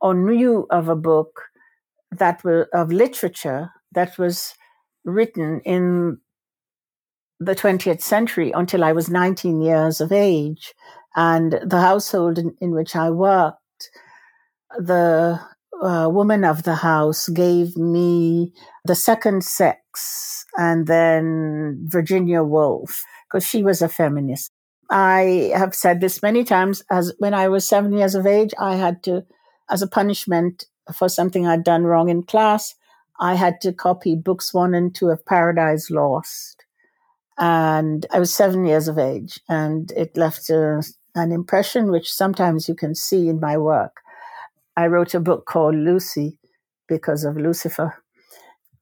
or 0.00 0.14
knew 0.14 0.66
of 0.70 0.88
a 0.88 0.96
book 0.96 1.42
that 2.10 2.42
was 2.42 2.66
of 2.74 2.92
literature 2.92 3.70
that 3.92 4.18
was 4.18 4.54
written 5.04 5.60
in 5.60 6.18
the 7.40 7.54
20th 7.54 8.02
century 8.02 8.52
until 8.52 8.84
I 8.84 8.92
was 8.92 9.08
19 9.10 9.60
years 9.60 10.00
of 10.00 10.12
age. 10.12 10.74
And 11.14 11.60
the 11.64 11.80
household 11.80 12.38
in, 12.38 12.54
in 12.60 12.72
which 12.72 12.96
I 12.96 13.10
worked, 13.10 13.90
the 14.78 15.40
uh, 15.82 16.08
woman 16.10 16.44
of 16.44 16.62
the 16.62 16.76
house 16.76 17.28
gave 17.28 17.76
me 17.76 18.52
The 18.84 18.94
Second 18.94 19.44
Sex 19.44 20.46
and 20.56 20.86
then 20.86 21.80
Virginia 21.84 22.42
Woolf, 22.42 23.04
because 23.28 23.46
she 23.46 23.62
was 23.62 23.82
a 23.82 23.88
feminist. 23.88 24.50
I 24.90 25.52
have 25.54 25.74
said 25.74 26.00
this 26.00 26.22
many 26.22 26.44
times 26.44 26.82
as 26.90 27.14
when 27.18 27.34
I 27.34 27.48
was 27.48 27.66
seven 27.66 27.92
years 27.92 28.14
of 28.14 28.26
age, 28.26 28.52
I 28.58 28.76
had 28.76 29.02
to, 29.04 29.24
as 29.70 29.82
a 29.82 29.86
punishment 29.86 30.66
for 30.94 31.08
something 31.08 31.46
I'd 31.46 31.64
done 31.64 31.84
wrong 31.84 32.08
in 32.08 32.22
class, 32.22 32.74
I 33.18 33.34
had 33.34 33.60
to 33.62 33.72
copy 33.72 34.14
books 34.14 34.52
one 34.52 34.74
and 34.74 34.94
two 34.94 35.08
of 35.08 35.24
Paradise 35.24 35.90
Lost. 35.90 36.64
And 37.38 38.04
I 38.12 38.18
was 38.18 38.34
seven 38.34 38.66
years 38.66 38.88
of 38.88 38.98
age, 38.98 39.40
and 39.48 39.90
it 39.92 40.16
left 40.16 40.50
a 40.50 40.82
an 41.14 41.32
impression 41.32 41.90
which 41.90 42.12
sometimes 42.12 42.68
you 42.68 42.74
can 42.74 42.94
see 42.94 43.28
in 43.28 43.40
my 43.40 43.56
work. 43.56 43.96
I 44.76 44.86
wrote 44.86 45.14
a 45.14 45.20
book 45.20 45.46
called 45.46 45.74
Lucy 45.74 46.38
because 46.88 47.24
of 47.24 47.36
Lucifer. 47.36 47.94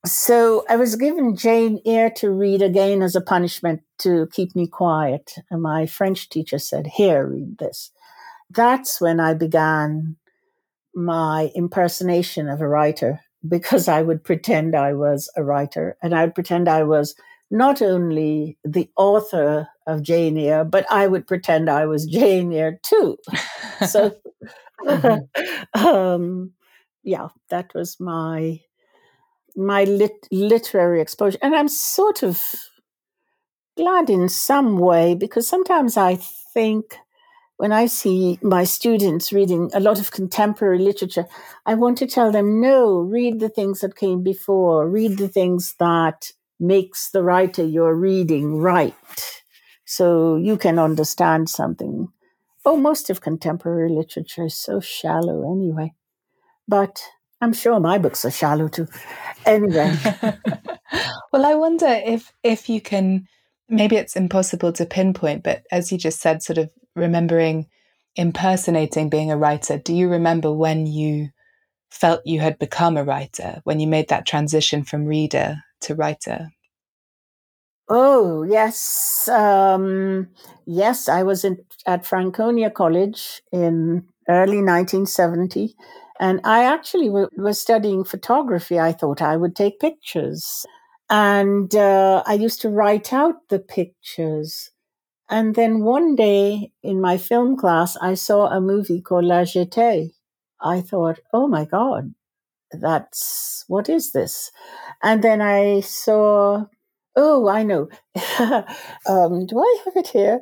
So 0.06 0.64
I 0.68 0.76
was 0.76 0.96
given 0.96 1.36
Jane 1.36 1.80
Eyre 1.84 2.10
to 2.16 2.30
read 2.30 2.62
again 2.62 3.02
as 3.02 3.14
a 3.14 3.20
punishment 3.20 3.82
to 3.98 4.28
keep 4.32 4.56
me 4.56 4.66
quiet. 4.66 5.34
And 5.50 5.60
my 5.60 5.86
French 5.86 6.28
teacher 6.30 6.58
said, 6.58 6.86
Here, 6.86 7.26
read 7.26 7.58
this. 7.58 7.90
That's 8.48 9.00
when 9.00 9.20
I 9.20 9.34
began 9.34 10.16
my 10.94 11.50
impersonation 11.54 12.48
of 12.48 12.60
a 12.60 12.68
writer 12.68 13.20
because 13.46 13.88
I 13.88 14.02
would 14.02 14.24
pretend 14.24 14.74
I 14.74 14.94
was 14.94 15.30
a 15.36 15.44
writer 15.44 15.96
and 16.02 16.14
I 16.14 16.24
would 16.24 16.34
pretend 16.34 16.68
I 16.68 16.82
was 16.82 17.14
not 17.50 17.82
only 17.82 18.58
the 18.64 18.90
author 18.96 19.68
of 19.86 20.02
Jane 20.02 20.36
Eyre, 20.38 20.64
but 20.64 20.86
I 20.90 21.06
would 21.06 21.26
pretend 21.26 21.68
I 21.68 21.86
was 21.86 22.06
Jane 22.06 22.52
Eyre 22.52 22.78
too. 22.82 23.18
So, 23.86 24.14
mm-hmm. 24.84 25.86
um, 25.86 26.52
yeah, 27.02 27.28
that 27.48 27.72
was 27.74 27.98
my 28.00 28.60
my 29.56 29.84
lit- 29.84 30.28
literary 30.30 31.00
exposure, 31.00 31.38
and 31.42 31.54
I'm 31.54 31.68
sort 31.68 32.22
of 32.22 32.42
glad 33.76 34.10
in 34.10 34.28
some 34.28 34.78
way 34.78 35.14
because 35.14 35.48
sometimes 35.48 35.96
I 35.96 36.16
think 36.16 36.96
when 37.56 37.72
I 37.72 37.86
see 37.86 38.38
my 38.42 38.64
students 38.64 39.32
reading 39.32 39.70
a 39.74 39.80
lot 39.80 40.00
of 40.00 40.12
contemporary 40.12 40.78
literature, 40.78 41.26
I 41.66 41.74
want 41.74 41.98
to 41.98 42.06
tell 42.06 42.32
them, 42.32 42.60
no, 42.60 43.00
read 43.00 43.38
the 43.38 43.50
things 43.50 43.80
that 43.80 43.96
came 43.96 44.22
before, 44.22 44.88
read 44.88 45.18
the 45.18 45.28
things 45.28 45.74
that 45.78 46.32
makes 46.58 47.10
the 47.10 47.22
writer 47.22 47.64
you're 47.64 47.94
reading 47.94 48.56
right 48.56 49.39
so 49.90 50.36
you 50.36 50.56
can 50.56 50.78
understand 50.78 51.48
something. 51.48 52.06
Oh, 52.64 52.76
most 52.76 53.10
of 53.10 53.20
contemporary 53.20 53.90
literature 53.90 54.44
is 54.44 54.54
so 54.54 54.78
shallow 54.78 55.50
anyway. 55.50 55.94
But 56.68 57.02
I'm 57.40 57.52
sure 57.52 57.80
my 57.80 57.98
books 57.98 58.24
are 58.24 58.30
shallow 58.30 58.68
too. 58.68 58.86
Anyway. 59.44 59.96
well, 61.32 61.44
I 61.44 61.56
wonder 61.56 61.88
if 61.88 62.32
if 62.44 62.68
you 62.68 62.80
can 62.80 63.26
maybe 63.68 63.96
it's 63.96 64.14
impossible 64.14 64.72
to 64.74 64.86
pinpoint, 64.86 65.42
but 65.42 65.64
as 65.72 65.90
you 65.90 65.98
just 65.98 66.20
said, 66.20 66.40
sort 66.40 66.58
of 66.58 66.70
remembering 66.94 67.66
impersonating 68.14 69.10
being 69.10 69.32
a 69.32 69.36
writer, 69.36 69.76
do 69.76 69.92
you 69.92 70.08
remember 70.08 70.52
when 70.52 70.86
you 70.86 71.30
felt 71.90 72.20
you 72.24 72.38
had 72.38 72.60
become 72.60 72.96
a 72.96 73.02
writer, 73.02 73.60
when 73.64 73.80
you 73.80 73.88
made 73.88 74.08
that 74.10 74.24
transition 74.24 74.84
from 74.84 75.04
reader 75.04 75.56
to 75.80 75.96
writer? 75.96 76.50
Oh, 77.90 78.44
yes. 78.44 79.28
Um, 79.28 80.28
yes, 80.66 81.08
I 81.08 81.22
was 81.24 81.44
in, 81.44 81.64
at 81.86 82.06
Franconia 82.06 82.70
College 82.70 83.42
in 83.52 84.06
early 84.28 84.62
1970. 84.62 85.74
And 86.20 86.40
I 86.44 86.64
actually 86.64 87.06
w- 87.08 87.28
was 87.36 87.58
studying 87.60 88.04
photography. 88.04 88.78
I 88.78 88.92
thought 88.92 89.22
I 89.22 89.36
would 89.36 89.56
take 89.56 89.80
pictures. 89.80 90.66
And 91.10 91.74
uh, 91.74 92.22
I 92.26 92.34
used 92.34 92.60
to 92.62 92.68
write 92.70 93.12
out 93.12 93.48
the 93.48 93.58
pictures. 93.58 94.70
And 95.30 95.54
then 95.56 95.84
one 95.84 96.16
day 96.16 96.72
in 96.82 97.00
my 97.00 97.18
film 97.18 97.56
class, 97.56 97.96
I 97.98 98.14
saw 98.14 98.48
a 98.48 98.60
movie 98.60 99.02
called 99.02 99.26
La 99.26 99.42
Jetée. 99.42 100.12
I 100.60 100.82
thought, 100.82 101.20
oh 101.34 101.48
my 101.48 101.64
God, 101.66 102.14
that's 102.72 103.64
what 103.68 103.88
is 103.88 104.12
this? 104.12 104.50
And 105.02 105.22
then 105.22 105.40
I 105.42 105.80
saw, 105.80 106.66
oh, 107.16 107.48
I 107.48 107.62
know. 107.62 107.88
um, 109.08 109.46
do 109.46 109.58
I 109.58 109.78
have 109.84 109.96
it 109.96 110.08
here? 110.08 110.40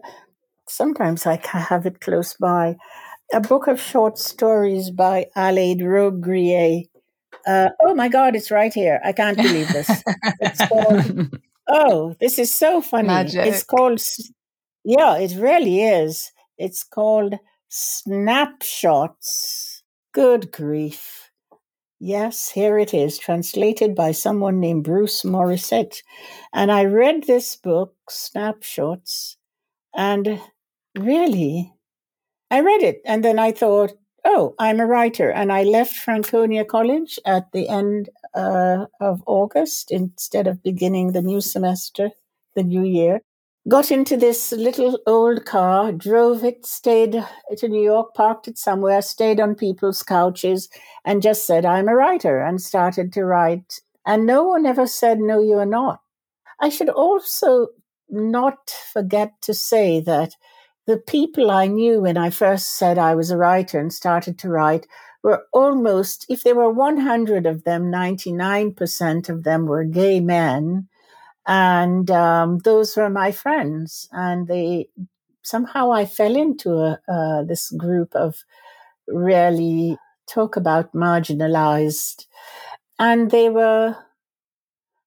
Sometimes 0.68 1.26
I 1.26 1.40
have 1.44 1.86
it 1.86 2.00
close 2.00 2.34
by. 2.34 2.76
A 3.32 3.40
book 3.40 3.66
of 3.66 3.80
short 3.80 4.18
stories 4.18 4.90
by 4.90 5.26
Alain 5.36 5.80
Robbe-Grillet 5.80 6.88
uh, 7.46 7.70
oh 7.80 7.94
my 7.94 8.08
God, 8.08 8.36
it's 8.36 8.50
right 8.50 8.72
here. 8.72 9.00
I 9.04 9.12
can't 9.12 9.36
believe 9.36 9.68
this. 9.68 10.02
Called, 10.68 11.36
oh, 11.68 12.14
this 12.20 12.38
is 12.38 12.52
so 12.52 12.82
funny. 12.82 13.08
Magic. 13.08 13.46
It's 13.46 13.64
called, 13.64 14.00
yeah, 14.84 15.16
it 15.16 15.34
really 15.36 15.82
is. 15.82 16.30
It's 16.58 16.84
called 16.84 17.36
Snapshots. 17.68 19.14
Good 20.12 20.52
grief. 20.52 21.27
Yes, 22.00 22.50
here 22.50 22.78
it 22.78 22.94
is, 22.94 23.18
translated 23.18 23.94
by 23.94 24.12
someone 24.12 24.60
named 24.60 24.84
Bruce 24.84 25.22
Morrissette. 25.22 26.02
And 26.52 26.70
I 26.70 26.84
read 26.84 27.24
this 27.24 27.56
book, 27.56 27.94
Snapshots, 28.08 29.36
and 29.96 30.40
really, 30.98 31.74
I 32.50 32.60
read 32.60 32.82
it. 32.82 33.02
And 33.06 33.24
then 33.24 33.38
I 33.38 33.52
thought, 33.52 33.94
Oh, 34.24 34.54
I'm 34.58 34.80
a 34.80 34.86
writer, 34.86 35.30
and 35.30 35.52
I 35.52 35.64
left 35.64 35.94
Franconia 35.96 36.64
College 36.64 37.18
at 37.26 37.52
the 37.52 37.68
end 37.68 38.10
uh, 38.34 38.86
of 39.00 39.22
August 39.26 39.90
instead 39.92 40.46
of 40.46 40.62
beginning 40.62 41.12
the 41.12 41.22
new 41.22 41.40
semester, 41.40 42.10
the 42.56 42.64
new 42.64 42.84
year. 42.84 43.22
Got 43.68 43.90
into 43.90 44.16
this 44.16 44.50
little 44.50 44.98
old 45.06 45.44
car, 45.44 45.92
drove 45.92 46.42
it, 46.42 46.64
stayed 46.64 47.22
to 47.58 47.68
New 47.68 47.82
York, 47.82 48.14
parked 48.14 48.48
it 48.48 48.56
somewhere, 48.56 49.02
stayed 49.02 49.38
on 49.40 49.54
people's 49.54 50.02
couches, 50.02 50.68
and 51.04 51.22
just 51.22 51.46
said, 51.46 51.66
I'm 51.66 51.86
a 51.88 51.94
writer, 51.94 52.40
and 52.40 52.60
started 52.60 53.12
to 53.12 53.24
write. 53.24 53.80
And 54.06 54.26
no 54.26 54.44
one 54.44 54.64
ever 54.64 54.86
said, 54.86 55.20
No, 55.20 55.40
you 55.40 55.58
are 55.58 55.66
not. 55.66 56.00
I 56.60 56.70
should 56.70 56.88
also 56.88 57.68
not 58.08 58.70
forget 58.92 59.34
to 59.42 59.54
say 59.54 60.00
that 60.00 60.34
the 60.86 60.96
people 60.98 61.50
I 61.50 61.66
knew 61.66 62.00
when 62.00 62.16
I 62.16 62.30
first 62.30 62.76
said 62.76 62.98
I 62.98 63.14
was 63.14 63.30
a 63.30 63.36
writer 63.36 63.78
and 63.78 63.92
started 63.92 64.38
to 64.38 64.48
write 64.48 64.86
were 65.22 65.44
almost, 65.52 66.24
if 66.30 66.42
there 66.42 66.54
were 66.54 66.72
100 66.72 67.46
of 67.46 67.64
them, 67.64 67.92
99% 67.92 69.28
of 69.28 69.44
them 69.44 69.66
were 69.66 69.84
gay 69.84 70.20
men. 70.20 70.87
And 71.48 72.10
um, 72.10 72.58
those 72.58 72.94
were 72.94 73.08
my 73.08 73.32
friends. 73.32 74.08
And 74.12 74.46
they 74.46 74.90
somehow 75.42 75.90
I 75.90 76.04
fell 76.04 76.36
into 76.36 76.74
a, 76.74 77.00
uh, 77.08 77.42
this 77.42 77.70
group 77.70 78.14
of 78.14 78.44
really 79.08 79.96
talk 80.28 80.56
about 80.56 80.92
marginalized. 80.92 82.26
And 82.98 83.30
they 83.30 83.48
were, 83.48 83.96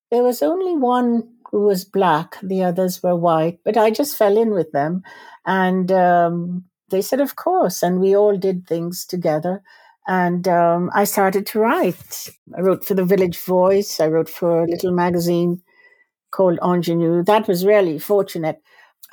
there 0.09 0.23
was 0.23 0.41
only 0.41 0.75
one 0.75 1.29
who 1.51 1.65
was 1.65 1.85
black, 1.85 2.37
the 2.41 2.63
others 2.63 3.03
were 3.03 3.15
white, 3.15 3.59
but 3.63 3.77
I 3.77 3.91
just 3.91 4.17
fell 4.17 4.35
in 4.35 4.51
with 4.51 4.71
them. 4.71 5.03
And 5.45 5.91
um, 5.91 6.65
they 6.89 7.03
said, 7.03 7.19
Of 7.19 7.35
course. 7.35 7.83
And 7.83 7.99
we 7.99 8.15
all 8.15 8.35
did 8.35 8.65
things 8.65 9.05
together. 9.05 9.61
And 10.07 10.47
um, 10.47 10.89
I 10.95 11.03
started 11.03 11.45
to 11.47 11.59
write. 11.59 12.29
I 12.57 12.61
wrote 12.61 12.83
for 12.83 12.95
the 12.95 13.05
Village 13.05 13.37
Voice, 13.37 13.99
I 13.99 14.07
wrote 14.07 14.29
for 14.29 14.63
a 14.63 14.67
little 14.67 14.91
magazine 14.91 15.61
called 16.31 16.59
Ingenue. 16.63 17.23
That 17.23 17.47
was 17.47 17.65
really 17.65 17.99
fortunate. 17.99 18.61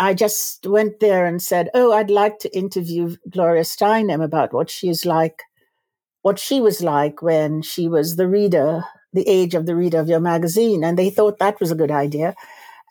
I 0.00 0.14
just 0.14 0.66
went 0.66 1.00
there 1.00 1.26
and 1.26 1.42
said, 1.42 1.70
Oh, 1.74 1.92
I'd 1.92 2.10
like 2.10 2.38
to 2.40 2.56
interview 2.56 3.16
Gloria 3.30 3.62
Steinem 3.62 4.22
about 4.22 4.52
what 4.52 4.70
she's 4.70 5.04
like, 5.04 5.42
what 6.22 6.38
she 6.38 6.60
was 6.60 6.82
like 6.82 7.22
when 7.22 7.62
she 7.62 7.88
was 7.88 8.16
the 8.16 8.28
reader, 8.28 8.84
the 9.12 9.28
age 9.28 9.54
of 9.54 9.66
the 9.66 9.74
reader 9.74 9.98
of 9.98 10.08
your 10.08 10.20
magazine. 10.20 10.84
And 10.84 10.98
they 10.98 11.10
thought 11.10 11.38
that 11.38 11.58
was 11.60 11.70
a 11.70 11.76
good 11.76 11.90
idea. 11.90 12.34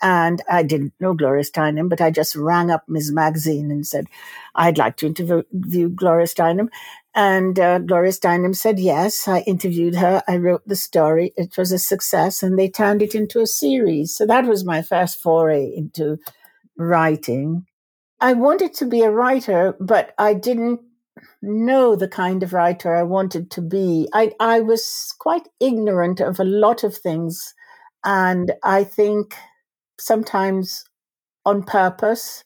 And 0.01 0.41
I 0.49 0.63
didn't 0.63 0.93
know 0.99 1.13
Gloria 1.13 1.43
Steinem, 1.43 1.89
but 1.89 2.01
I 2.01 2.11
just 2.11 2.35
rang 2.35 2.69
up 2.69 2.83
Ms. 2.87 3.11
Magazine 3.11 3.71
and 3.71 3.85
said, 3.85 4.05
I'd 4.53 4.77
like 4.77 4.97
to 4.97 5.07
interview 5.07 5.89
Gloria 5.89 6.27
Steinem. 6.27 6.69
And 7.17 7.59
uh, 7.59 7.79
Gloria 7.79 8.11
Steinem 8.11 8.55
said 8.55 8.77
yes. 8.79 9.27
I 9.27 9.39
interviewed 9.41 9.95
her. 9.95 10.21
I 10.27 10.37
wrote 10.37 10.61
the 10.67 10.75
story. 10.75 11.33
It 11.35 11.57
was 11.57 11.71
a 11.71 11.79
success, 11.79 12.43
and 12.43 12.59
they 12.59 12.69
turned 12.69 13.01
it 13.01 13.15
into 13.15 13.41
a 13.41 13.47
series. 13.47 14.15
So 14.15 14.27
that 14.27 14.45
was 14.45 14.63
my 14.63 14.83
first 14.83 15.19
foray 15.19 15.73
into 15.75 16.19
writing. 16.77 17.65
I 18.19 18.33
wanted 18.33 18.75
to 18.75 18.85
be 18.85 19.01
a 19.01 19.09
writer, 19.09 19.75
but 19.79 20.13
I 20.19 20.35
didn't 20.35 20.81
know 21.41 21.95
the 21.95 22.07
kind 22.07 22.43
of 22.43 22.53
writer 22.53 22.95
I 22.95 23.01
wanted 23.01 23.49
to 23.51 23.61
be. 23.61 24.07
I, 24.13 24.33
I 24.39 24.59
was 24.59 25.11
quite 25.17 25.47
ignorant 25.59 26.19
of 26.19 26.39
a 26.39 26.43
lot 26.43 26.83
of 26.83 26.95
things. 26.95 27.55
And 28.03 28.53
I 28.63 28.83
think 28.83 29.35
sometimes 29.99 30.83
on 31.45 31.63
purpose, 31.63 32.43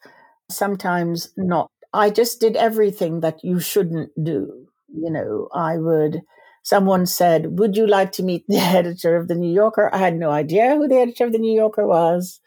sometimes 0.49 1.33
not. 1.35 1.69
I 1.93 2.09
just 2.09 2.39
did 2.39 2.55
everything 2.55 3.19
that 3.19 3.43
you 3.43 3.59
shouldn't 3.59 4.11
do. 4.21 4.67
You 4.93 5.09
know, 5.09 5.49
I 5.53 5.77
would, 5.77 6.21
someone 6.63 7.05
said, 7.05 7.59
Would 7.59 7.75
you 7.75 7.87
like 7.87 8.11
to 8.13 8.23
meet 8.23 8.45
the 8.47 8.57
editor 8.59 9.15
of 9.15 9.27
the 9.27 9.35
New 9.35 9.51
Yorker? 9.51 9.89
I 9.93 9.97
had 9.97 10.15
no 10.15 10.29
idea 10.29 10.75
who 10.75 10.87
the 10.87 10.99
editor 10.99 11.25
of 11.25 11.31
the 11.31 11.39
New 11.39 11.53
Yorker 11.53 11.85
was. 11.85 12.39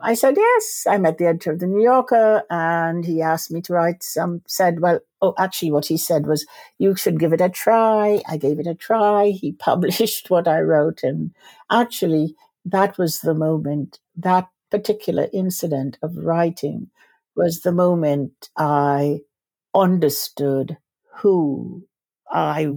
I 0.00 0.14
said, 0.14 0.34
Yes. 0.36 0.86
I 0.88 0.98
met 0.98 1.18
the 1.18 1.26
editor 1.26 1.52
of 1.52 1.58
the 1.58 1.66
New 1.66 1.82
Yorker 1.82 2.44
and 2.50 3.04
he 3.04 3.22
asked 3.22 3.50
me 3.50 3.62
to 3.62 3.72
write 3.72 4.02
some, 4.02 4.42
said, 4.46 4.80
Well, 4.80 5.00
oh, 5.22 5.34
actually, 5.38 5.72
what 5.72 5.86
he 5.86 5.96
said 5.96 6.26
was, 6.26 6.46
You 6.78 6.94
should 6.94 7.18
give 7.18 7.32
it 7.32 7.40
a 7.40 7.48
try. 7.48 8.22
I 8.28 8.36
gave 8.36 8.60
it 8.60 8.66
a 8.66 8.74
try. 8.74 9.28
He 9.30 9.52
published 9.58 10.30
what 10.30 10.46
I 10.46 10.60
wrote. 10.60 11.02
And 11.02 11.32
actually, 11.70 12.36
that 12.64 12.98
was 12.98 13.20
the 13.20 13.34
moment, 13.34 14.00
that 14.16 14.48
particular 14.70 15.28
incident 15.32 15.96
of 16.02 16.16
writing 16.16 16.90
was 17.36 17.60
the 17.60 17.72
moment 17.72 18.32
I 18.56 19.20
understood 19.74 20.78
who 21.18 21.86
I 22.30 22.70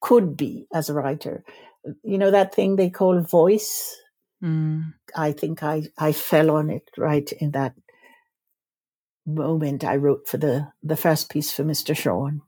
could 0.00 0.36
be 0.36 0.66
as 0.72 0.88
a 0.88 0.94
writer. 0.94 1.44
You 2.02 2.18
know, 2.18 2.30
that 2.30 2.54
thing 2.54 2.76
they 2.76 2.90
call 2.90 3.20
voice? 3.20 3.96
Mm. 4.42 4.94
I 5.14 5.32
think 5.32 5.62
I, 5.62 5.84
I 5.98 6.12
fell 6.12 6.50
on 6.50 6.70
it 6.70 6.88
right 6.96 7.30
in 7.32 7.50
that 7.52 7.74
moment 9.26 9.84
I 9.84 9.96
wrote 9.96 10.26
for 10.26 10.38
the, 10.38 10.68
the 10.82 10.96
first 10.96 11.30
piece 11.30 11.52
for 11.52 11.62
Mr. 11.62 11.96
Shawn. 11.96 12.40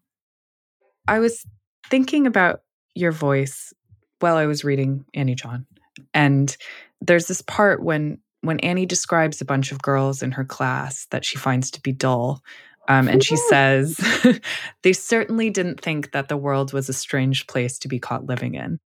I 1.06 1.18
was 1.18 1.44
thinking 1.88 2.26
about 2.26 2.62
your 2.94 3.12
voice 3.12 3.72
while 4.20 4.36
I 4.36 4.46
was 4.46 4.64
reading 4.64 5.04
Annie 5.14 5.34
John. 5.34 5.66
And 6.14 6.56
there's 7.00 7.26
this 7.26 7.42
part 7.42 7.82
when 7.82 8.18
when 8.42 8.60
Annie 8.60 8.86
describes 8.86 9.40
a 9.40 9.46
bunch 9.46 9.72
of 9.72 9.82
girls 9.82 10.22
in 10.22 10.32
her 10.32 10.44
class 10.44 11.06
that 11.10 11.24
she 11.24 11.38
finds 11.38 11.70
to 11.72 11.80
be 11.80 11.92
dull, 11.92 12.42
um, 12.88 13.08
and 13.08 13.22
she 13.22 13.36
says, 13.36 13.96
they 14.82 14.92
certainly 14.92 15.50
didn't 15.50 15.80
think 15.80 16.12
that 16.12 16.28
the 16.28 16.36
world 16.36 16.72
was 16.72 16.88
a 16.88 16.92
strange 16.92 17.46
place 17.46 17.78
to 17.80 17.88
be 17.88 18.00
caught 18.00 18.26
living 18.26 18.54
in. 18.54 18.80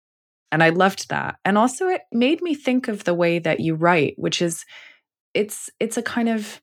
And 0.50 0.62
I 0.62 0.70
loved 0.70 1.08
that. 1.10 1.36
And 1.44 1.56
also 1.58 1.88
it 1.88 2.02
made 2.12 2.42
me 2.42 2.54
think 2.54 2.88
of 2.88 3.04
the 3.04 3.14
way 3.14 3.38
that 3.38 3.60
you 3.60 3.74
write, 3.74 4.14
which 4.16 4.42
is 4.42 4.64
it's 5.34 5.70
it's 5.80 5.96
a 5.96 6.02
kind 6.02 6.28
of 6.28 6.60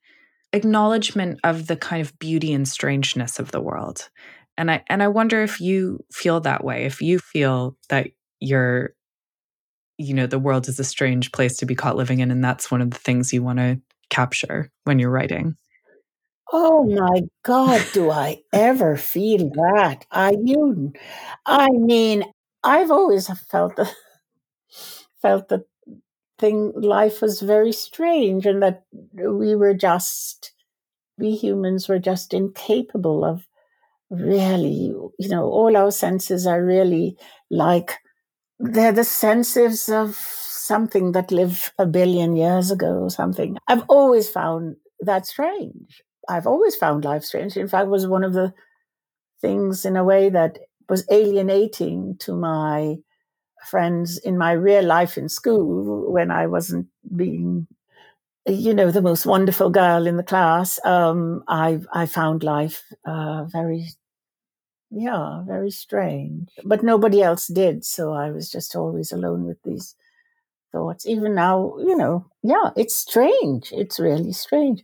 acknowledgement 0.54 1.40
of 1.44 1.68
the 1.68 1.76
kind 1.76 2.02
of 2.02 2.18
beauty 2.20 2.54
and 2.54 2.68
strangeness 2.68 3.40
of 3.40 3.52
the 3.52 3.62
world. 3.62 4.10
And 4.58 4.70
I 4.70 4.84
and 4.88 5.02
I 5.02 5.08
wonder 5.08 5.42
if 5.42 5.60
you 5.60 6.04
feel 6.12 6.40
that 6.42 6.64
way, 6.64 6.86
if 6.86 7.02
you 7.02 7.20
feel 7.20 7.78
that 7.90 8.08
you're 8.40 8.94
you 10.00 10.14
know 10.14 10.26
the 10.26 10.40
world 10.40 10.68
is 10.68 10.80
a 10.80 10.84
strange 10.84 11.32
place 11.32 11.58
to 11.58 11.66
be 11.66 11.76
caught 11.76 11.96
living 11.96 12.20
in 12.20 12.32
and 12.32 12.44
that's 12.44 12.72
one 12.72 12.82
of 12.82 12.90
the 12.90 12.98
things 12.98 13.34
you 13.34 13.44
want 13.44 13.60
to 13.60 13.80
capture 14.10 14.72
when 14.86 14.98
you're 14.98 15.12
writing. 15.12 15.56
Oh 16.52 16.84
my 16.84 17.22
god 17.44 17.86
do 17.94 18.10
i 18.10 18.40
ever 18.52 18.98
feel 18.98 19.50
that? 19.50 20.06
I 20.12 20.36
you 20.44 20.94
i 21.46 21.70
mean 21.70 22.24
i've 22.64 22.90
always 22.90 23.30
felt 23.52 23.76
the 23.76 23.88
felt 25.22 25.50
that 25.50 25.66
thing 26.40 26.72
life 26.76 27.22
was 27.22 27.42
very 27.42 27.72
strange 27.72 28.46
and 28.46 28.64
that 28.64 28.86
we 29.14 29.56
were 29.56 29.74
just 29.74 30.54
we 31.20 31.36
humans 31.36 31.88
were 31.88 32.00
just 32.00 32.34
incapable 32.34 33.26
of 33.26 33.46
really, 34.10 34.94
you 35.20 35.30
know, 35.30 35.44
all 35.46 35.78
our 35.78 35.92
senses 35.92 36.48
are 36.48 36.64
really 36.64 37.18
like 37.50 37.98
they're 38.60 38.92
the 38.92 39.04
senses 39.04 39.90
of 39.90 40.16
something 40.16 41.14
that 41.14 41.32
lived 41.32 41.72
a 41.80 41.86
billion 41.86 42.36
years 42.36 42.72
ago 42.72 43.00
or 43.00 43.10
something. 43.10 43.58
I've 43.68 43.84
always 43.90 44.30
found 44.30 44.76
that 45.02 45.26
strange. 45.26 46.02
I've 46.28 46.48
always 46.48 46.76
found 46.76 47.06
life 47.06 47.24
strange. 47.24 47.58
In 47.58 47.68
fact, 47.68 47.88
was 47.88 48.08
one 48.08 48.24
of 48.24 48.34
the 48.34 48.54
things 49.42 49.86
in 49.86 49.98
a 49.98 50.04
way 50.04 50.30
that 50.30 50.60
was 50.90 51.06
alienating 51.12 52.18
to 52.20 52.36
my 52.36 52.98
friends 53.70 54.18
in 54.20 54.38
my 54.38 54.54
real 54.54 54.84
life 54.86 55.18
in 55.18 55.30
school 55.30 56.12
when 56.12 56.32
I 56.32 56.48
wasn't 56.48 56.88
being, 57.16 57.68
you 58.48 58.74
know, 58.74 58.92
the 58.92 59.02
most 59.02 59.26
wonderful 59.26 59.70
girl 59.70 60.08
in 60.08 60.18
the 60.18 60.24
class. 60.24 60.80
Um, 60.86 61.44
I 61.48 61.80
I 61.94 62.06
found 62.08 62.44
life 62.44 62.84
uh, 63.06 63.46
very, 63.46 63.88
yeah, 64.92 65.44
very 65.46 65.72
strange. 65.72 66.50
But 66.64 66.84
nobody 66.84 67.22
else 67.22 67.48
did, 67.48 67.86
so 67.86 68.14
I 68.14 68.32
was 68.32 68.50
just 68.50 68.76
always 68.76 69.12
alone 69.12 69.46
with 69.46 69.62
these 69.64 69.96
thoughts. 70.72 71.06
Even 71.06 71.36
now, 71.36 71.76
you 71.78 71.96
know, 71.96 72.26
yeah, 72.44 72.72
it's 72.76 72.96
strange. 72.96 73.72
It's 73.72 74.00
really 74.00 74.34
strange. 74.34 74.84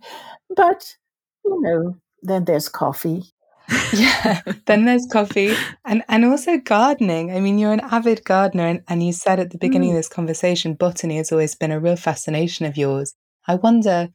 But 0.56 0.96
you 1.44 1.62
know, 1.62 1.98
then 2.24 2.46
there's 2.46 2.70
coffee 2.70 3.36
yeah. 3.94 4.42
Then 4.66 4.86
there's 4.86 5.08
coffee 5.08 5.56
and, 5.86 6.04
and 6.08 6.26
also 6.26 6.58
gardening. 6.58 7.32
I 7.32 7.40
mean, 7.40 7.58
you're 7.58 7.74
an 7.74 7.82
avid 7.82 8.24
gardener, 8.24 8.68
and, 8.68 8.84
and 8.88 9.04
you 9.04 9.14
said 9.14 9.40
at 9.40 9.52
the 9.52 9.58
beginning 9.58 9.90
mm. 9.90 9.94
of 9.94 9.98
this 9.98 10.10
conversation, 10.10 10.76
botany 10.76 11.18
has 11.18 11.32
always 11.32 11.56
been 11.56 11.72
a 11.72 11.80
real 11.80 11.96
fascination 11.96 12.66
of 12.66 12.78
yours. 12.78 13.16
I 13.48 13.56
wonder, 13.56 14.10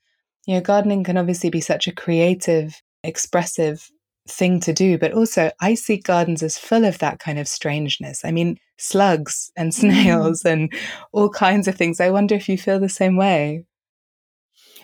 you 0.46 0.54
know, 0.54 0.60
gardening 0.60 1.04
can 1.04 1.16
obviously 1.16 1.50
be 1.50 1.60
such 1.60 1.88
a 1.88 1.94
creative, 1.94 2.80
expressive 3.02 3.90
thing 4.30 4.60
to 4.60 4.72
do, 4.72 4.98
but 4.98 5.12
also 5.12 5.50
I 5.60 5.74
see 5.74 5.96
gardens 5.96 6.42
as 6.42 6.58
full 6.58 6.84
of 6.84 6.98
that 6.98 7.18
kind 7.18 7.38
of 7.38 7.48
strangeness. 7.48 8.24
I 8.24 8.30
mean, 8.30 8.58
slugs 8.78 9.50
and 9.56 9.72
mm. 9.72 9.74
snails 9.74 10.42
mm. 10.42 10.52
and 10.52 10.72
all 11.12 11.30
kinds 11.30 11.68
of 11.68 11.74
things. 11.74 12.00
I 12.00 12.10
wonder 12.10 12.34
if 12.34 12.48
you 12.48 12.56
feel 12.56 12.80
the 12.80 12.88
same 12.88 13.16
way. 13.16 13.64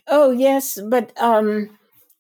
Oh, 0.09 0.31
yes, 0.31 0.79
but 0.89 1.13
um 1.21 1.71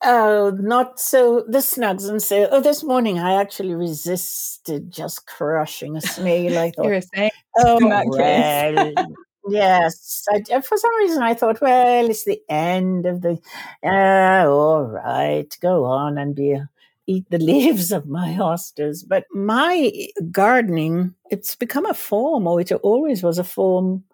Oh, 0.05 0.51
not 0.61 1.01
so. 1.01 1.45
The 1.49 1.59
snugs 1.59 2.09
and 2.09 2.23
say, 2.23 2.47
oh, 2.51 2.61
this 2.61 2.85
morning 2.85 3.19
I 3.19 3.41
actually 3.41 3.75
resisted 3.75 4.91
just 4.91 5.27
crushing 5.27 5.97
a 5.97 6.01
snail. 6.01 6.59
I 6.59 6.71
thought, 6.77 6.85
You're 6.85 6.95
a 6.95 7.03
saint. 7.03 7.33
Oh, 7.59 7.79
well, 7.83 9.15
yes. 9.49 10.25
I, 10.31 10.61
for 10.61 10.77
some 10.77 10.97
reason, 10.99 11.23
I 11.23 11.35
thought, 11.35 11.61
well, 11.63 12.11
it's 12.11 12.25
the 12.25 12.41
end 12.49 13.07
of 13.07 13.23
the. 13.23 13.39
Uh, 13.83 14.47
all 14.49 14.85
right, 14.85 15.57
go 15.63 15.85
on 15.85 16.19
and 16.19 16.35
be 16.35 16.61
eat 17.07 17.25
the 17.31 17.39
leaves 17.53 17.93
of 17.93 18.07
my 18.07 18.29
hostas. 18.29 19.05
But 19.07 19.25
my 19.33 19.93
gardening, 20.31 21.15
it's 21.31 21.55
become 21.55 21.87
a 21.87 21.95
form, 21.95 22.47
or 22.47 22.61
it 22.61 22.73
always 22.73 23.23
was 23.23 23.39
a 23.39 23.45
form 23.45 24.05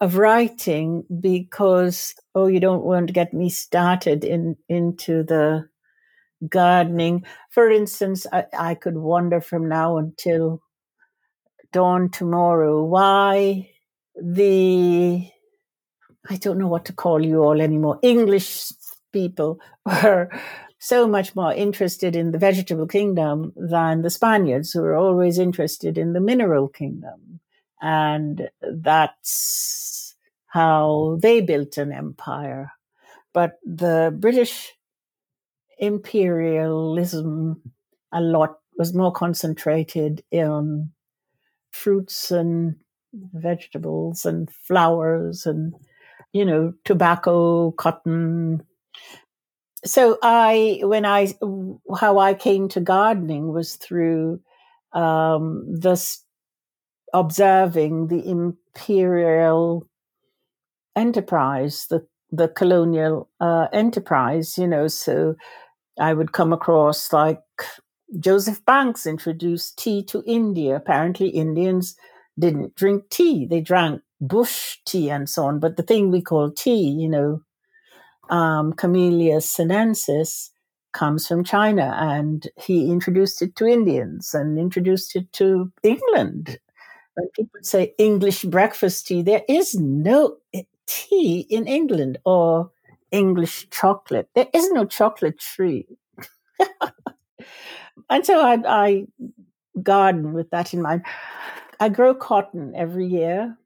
of 0.00 0.16
writing 0.16 1.04
because 1.20 2.14
oh 2.34 2.46
you 2.46 2.60
don't 2.60 2.84
want 2.84 3.06
to 3.08 3.12
get 3.12 3.34
me 3.34 3.48
started 3.48 4.24
in 4.24 4.56
into 4.68 5.22
the 5.24 5.68
gardening 6.48 7.24
for 7.50 7.68
instance 7.68 8.26
I, 8.32 8.44
I 8.56 8.74
could 8.74 8.96
wander 8.96 9.40
from 9.40 9.68
now 9.68 9.96
until 9.98 10.62
dawn 11.72 12.10
tomorrow 12.10 12.84
why 12.84 13.70
the 14.14 15.28
i 16.30 16.36
don't 16.36 16.58
know 16.58 16.68
what 16.68 16.84
to 16.86 16.92
call 16.92 17.24
you 17.24 17.42
all 17.42 17.60
anymore 17.60 17.98
english 18.02 18.70
people 19.12 19.58
were 19.84 20.30
so 20.78 21.08
much 21.08 21.34
more 21.34 21.52
interested 21.52 22.14
in 22.14 22.30
the 22.30 22.38
vegetable 22.38 22.86
kingdom 22.86 23.52
than 23.56 24.02
the 24.02 24.10
spaniards 24.10 24.72
who 24.72 24.80
were 24.80 24.94
always 24.94 25.38
interested 25.38 25.98
in 25.98 26.12
the 26.12 26.20
mineral 26.20 26.68
kingdom 26.68 27.40
and 27.80 28.48
that's 28.60 30.14
how 30.46 31.18
they 31.20 31.40
built 31.40 31.76
an 31.76 31.92
empire. 31.92 32.72
But 33.32 33.58
the 33.64 34.14
British 34.18 34.74
imperialism 35.78 37.62
a 38.12 38.20
lot 38.20 38.58
was 38.78 38.94
more 38.94 39.12
concentrated 39.12 40.24
in 40.30 40.90
fruits 41.70 42.30
and 42.30 42.74
vegetables 43.12 44.24
and 44.24 44.50
flowers 44.50 45.46
and 45.46 45.74
you 46.32 46.44
know 46.44 46.72
tobacco 46.84 47.70
cotton 47.72 48.62
so 49.84 50.18
i 50.22 50.80
when 50.82 51.04
i 51.04 51.32
how 51.98 52.18
i 52.18 52.34
came 52.34 52.68
to 52.68 52.80
gardening 52.80 53.52
was 53.52 53.76
through 53.76 54.40
um, 54.92 55.64
this 55.68 56.24
observing 57.14 58.08
the 58.08 58.28
imperial 58.28 59.86
enterprise, 60.96 61.86
the 61.88 62.06
the 62.30 62.48
colonial 62.48 63.28
uh, 63.40 63.68
enterprise, 63.72 64.58
you 64.58 64.66
know. 64.66 64.88
So 64.88 65.34
I 66.00 66.14
would 66.14 66.32
come 66.32 66.52
across 66.52 67.12
like 67.12 67.40
Joseph 68.20 68.64
Banks 68.64 69.06
introduced 69.06 69.78
tea 69.78 70.02
to 70.04 70.22
India. 70.26 70.76
Apparently, 70.76 71.28
Indians 71.28 71.96
didn't 72.38 72.74
drink 72.76 73.04
tea; 73.10 73.46
they 73.46 73.60
drank 73.60 74.02
bush 74.20 74.78
tea 74.86 75.10
and 75.10 75.28
so 75.28 75.46
on. 75.46 75.60
But 75.60 75.76
the 75.76 75.82
thing 75.82 76.10
we 76.10 76.22
call 76.22 76.50
tea, 76.50 76.88
you 76.88 77.08
know, 77.08 77.42
um, 78.30 78.72
Camellia 78.72 79.40
sinensis, 79.40 80.50
comes 80.92 81.26
from 81.26 81.44
China, 81.44 81.94
and 81.98 82.48
he 82.56 82.90
introduced 82.90 83.42
it 83.42 83.54
to 83.56 83.66
Indians 83.66 84.34
and 84.34 84.58
introduced 84.58 85.14
it 85.14 85.30
to 85.34 85.70
England 85.82 86.58
when 87.18 87.28
people 87.34 87.60
say 87.62 87.94
English 87.98 88.44
breakfast 88.44 89.08
tea, 89.08 89.22
there 89.22 89.42
is 89.48 89.74
no 89.74 90.36
tea 90.86 91.46
in 91.50 91.66
England 91.66 92.18
or 92.24 92.70
English 93.10 93.68
chocolate. 93.70 94.28
There 94.34 94.46
is 94.54 94.70
no 94.70 94.84
chocolate 94.84 95.38
tree. 95.38 95.86
and 98.10 98.24
so 98.24 98.40
I, 98.40 98.58
I 98.66 99.06
garden 99.82 100.32
with 100.32 100.50
that 100.50 100.72
in 100.72 100.82
mind. 100.82 101.02
I 101.80 101.88
grow 101.88 102.14
cotton 102.14 102.72
every 102.76 103.06
year 103.06 103.56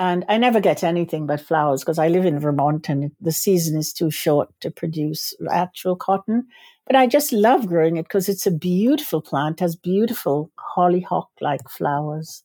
and 0.00 0.24
I 0.28 0.36
never 0.36 0.58
get 0.58 0.82
anything 0.82 1.26
but 1.26 1.40
flowers 1.40 1.82
because 1.82 2.00
I 2.00 2.08
live 2.08 2.24
in 2.24 2.40
Vermont 2.40 2.88
and 2.88 3.12
the 3.20 3.30
season 3.30 3.78
is 3.78 3.92
too 3.92 4.10
short 4.10 4.48
to 4.60 4.70
produce 4.72 5.32
actual 5.48 5.94
cotton. 5.94 6.48
But 6.88 6.96
I 6.96 7.06
just 7.06 7.32
love 7.32 7.68
growing 7.68 7.96
it 7.98 8.02
because 8.04 8.28
it's 8.28 8.48
a 8.48 8.50
beautiful 8.50 9.22
plant, 9.22 9.60
has 9.60 9.76
beautiful 9.76 10.50
hollyhock 10.56 11.28
like 11.40 11.68
flowers 11.68 12.42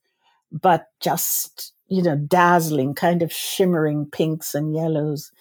but 0.51 0.87
just, 1.01 1.73
you 1.87 2.01
know, 2.01 2.15
dazzling, 2.15 2.95
kind 2.95 3.21
of 3.21 3.31
shimmering 3.31 4.07
pinks 4.11 4.55
and 4.55 4.73
yellows. 4.73 5.31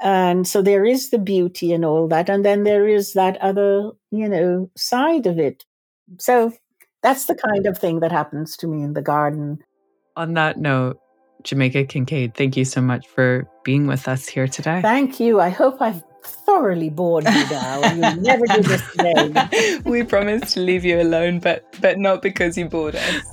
And 0.00 0.46
so 0.46 0.62
there 0.62 0.84
is 0.84 1.10
the 1.10 1.18
beauty 1.18 1.72
and 1.72 1.84
all 1.84 2.08
that. 2.08 2.28
And 2.28 2.44
then 2.44 2.64
there 2.64 2.86
is 2.88 3.12
that 3.12 3.36
other, 3.38 3.90
you 4.10 4.28
know, 4.28 4.70
side 4.76 5.26
of 5.26 5.38
it. 5.38 5.64
So 6.18 6.52
that's 7.02 7.26
the 7.26 7.34
kind 7.34 7.66
of 7.66 7.78
thing 7.78 8.00
that 8.00 8.12
happens 8.12 8.56
to 8.58 8.66
me 8.66 8.82
in 8.82 8.94
the 8.94 9.02
garden. 9.02 9.58
On 10.16 10.34
that 10.34 10.58
note, 10.58 10.98
Jamaica 11.46 11.84
Kincaid, 11.84 12.34
thank 12.34 12.56
you 12.56 12.64
so 12.64 12.82
much 12.82 13.06
for 13.06 13.48
being 13.62 13.86
with 13.86 14.08
us 14.08 14.26
here 14.26 14.48
today. 14.48 14.82
Thank 14.82 15.20
you. 15.20 15.40
I 15.40 15.48
hope 15.48 15.80
I've 15.80 16.02
thoroughly 16.24 16.90
bored 16.90 17.24
you 17.24 17.48
now. 17.50 17.92
You'll 17.94 18.20
never 18.20 18.46
do 18.46 18.62
this 18.62 18.82
again. 18.94 19.82
we 19.84 20.02
promise 20.02 20.52
to 20.54 20.60
leave 20.60 20.84
you 20.84 21.00
alone, 21.00 21.38
but 21.38 21.64
but 21.80 21.98
not 21.98 22.20
because 22.20 22.58
you 22.58 22.68
bored 22.68 22.96
us. 22.96 23.24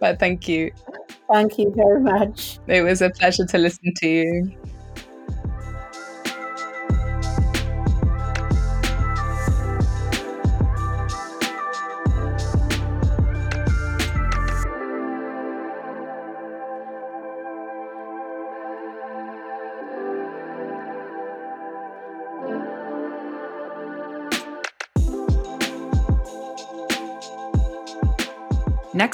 but 0.00 0.20
thank 0.20 0.46
you. 0.46 0.70
Thank 1.32 1.58
you 1.58 1.72
very 1.74 2.00
much. 2.00 2.60
It 2.68 2.82
was 2.82 3.02
a 3.02 3.10
pleasure 3.10 3.44
to 3.46 3.58
listen 3.58 3.92
to 3.96 4.08
you. 4.08 4.56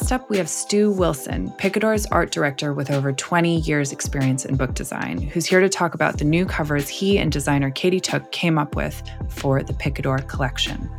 Next 0.02 0.10
up, 0.10 0.28
we 0.28 0.38
have 0.38 0.48
Stu 0.48 0.90
Wilson, 0.90 1.52
Picador's 1.58 2.06
art 2.06 2.32
director 2.32 2.74
with 2.74 2.90
over 2.90 3.12
20 3.12 3.60
years' 3.60 3.92
experience 3.92 4.44
in 4.44 4.56
book 4.56 4.74
design, 4.74 5.20
who's 5.20 5.46
here 5.46 5.60
to 5.60 5.68
talk 5.68 5.94
about 5.94 6.18
the 6.18 6.24
new 6.24 6.44
covers 6.44 6.88
he 6.88 7.18
and 7.18 7.30
designer 7.30 7.70
Katie 7.70 8.00
Tooke 8.00 8.32
came 8.32 8.58
up 8.58 8.74
with 8.74 9.00
for 9.28 9.62
the 9.62 9.72
Picador 9.74 10.26
collection. 10.26 10.90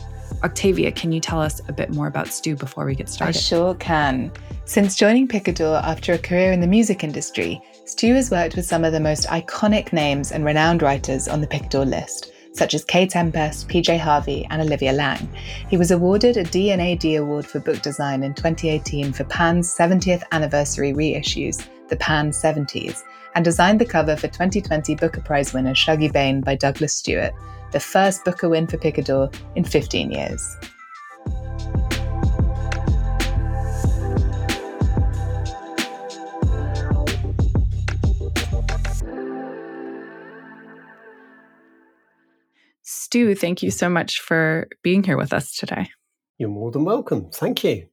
Octavia, 0.42 0.90
can 0.90 1.12
you 1.12 1.20
tell 1.20 1.42
us 1.42 1.60
a 1.68 1.74
bit 1.74 1.94
more 1.94 2.08
about 2.08 2.30
Stu 2.30 2.56
before 2.56 2.86
we 2.86 2.96
get 2.96 3.10
started? 3.10 3.36
I 3.36 3.42
sure 3.42 3.76
can. 3.76 4.32
Since 4.64 4.96
joining 4.96 5.28
Picador 5.28 5.84
after 5.84 6.14
a 6.14 6.18
career 6.18 6.54
in 6.54 6.62
the 6.62 6.68
music 6.68 7.04
industry, 7.04 7.62
Stu 7.84 8.14
has 8.14 8.32
worked 8.32 8.56
with 8.56 8.66
some 8.66 8.86
of 8.86 8.94
the 8.94 9.02
most 9.02 9.28
iconic 9.28 9.92
names 9.92 10.32
and 10.32 10.46
renowned 10.46 10.82
writers 10.82 11.28
on 11.28 11.42
the 11.42 11.48
Picador 11.48 11.86
list, 11.86 12.32
such 12.54 12.74
as 12.74 12.86
Kae 12.86 13.10
Tempest, 13.10 13.68
PJ 13.68 14.00
Harvey, 14.00 14.48
and 14.50 14.62
Olivia 14.62 14.94
Laing. 14.94 15.28
He 15.70 15.78
was 15.78 15.92
awarded 15.92 16.38
a 16.38 16.44
D&AD 16.44 17.04
Award 17.16 17.46
for 17.46 17.60
Book 17.60 17.82
Design 17.82 18.24
in 18.24 18.34
2018 18.34 19.12
for 19.12 19.24
Pan's 19.26 19.76
70th 19.76 20.24
anniversary 20.32 20.94
reissues, 20.94 21.66
the 21.90 21.98
Pan 21.98 22.30
70s, 22.30 23.04
and 23.36 23.44
designed 23.44 23.82
the 23.82 23.86
cover 23.86 24.16
for 24.16 24.28
2020 24.28 24.96
Booker 24.96 25.22
Prize 25.22 25.54
winner 25.54 25.74
Shuggie 25.74 26.14
Bain 26.14 26.42
by 26.42 26.56
Douglas 26.56 26.96
Stuart, 26.96 27.34
the 27.72 27.80
first 27.80 28.24
Booker 28.24 28.50
win 28.50 28.68
for 28.68 28.78
Picador 28.78 29.34
in 29.56 29.64
15 29.64 30.12
years. 30.12 30.56
Stu, 43.14 43.36
thank 43.36 43.62
you 43.62 43.70
so 43.70 43.90
much 43.90 44.22
for 44.22 44.68
being 44.82 45.04
here 45.04 45.18
with 45.18 45.34
us 45.34 45.56
today. 45.56 45.88
You're 46.40 46.50
more 46.50 46.72
than 46.72 46.84
welcome. 46.84 47.30
Thank 47.30 47.64
you. 47.64 47.86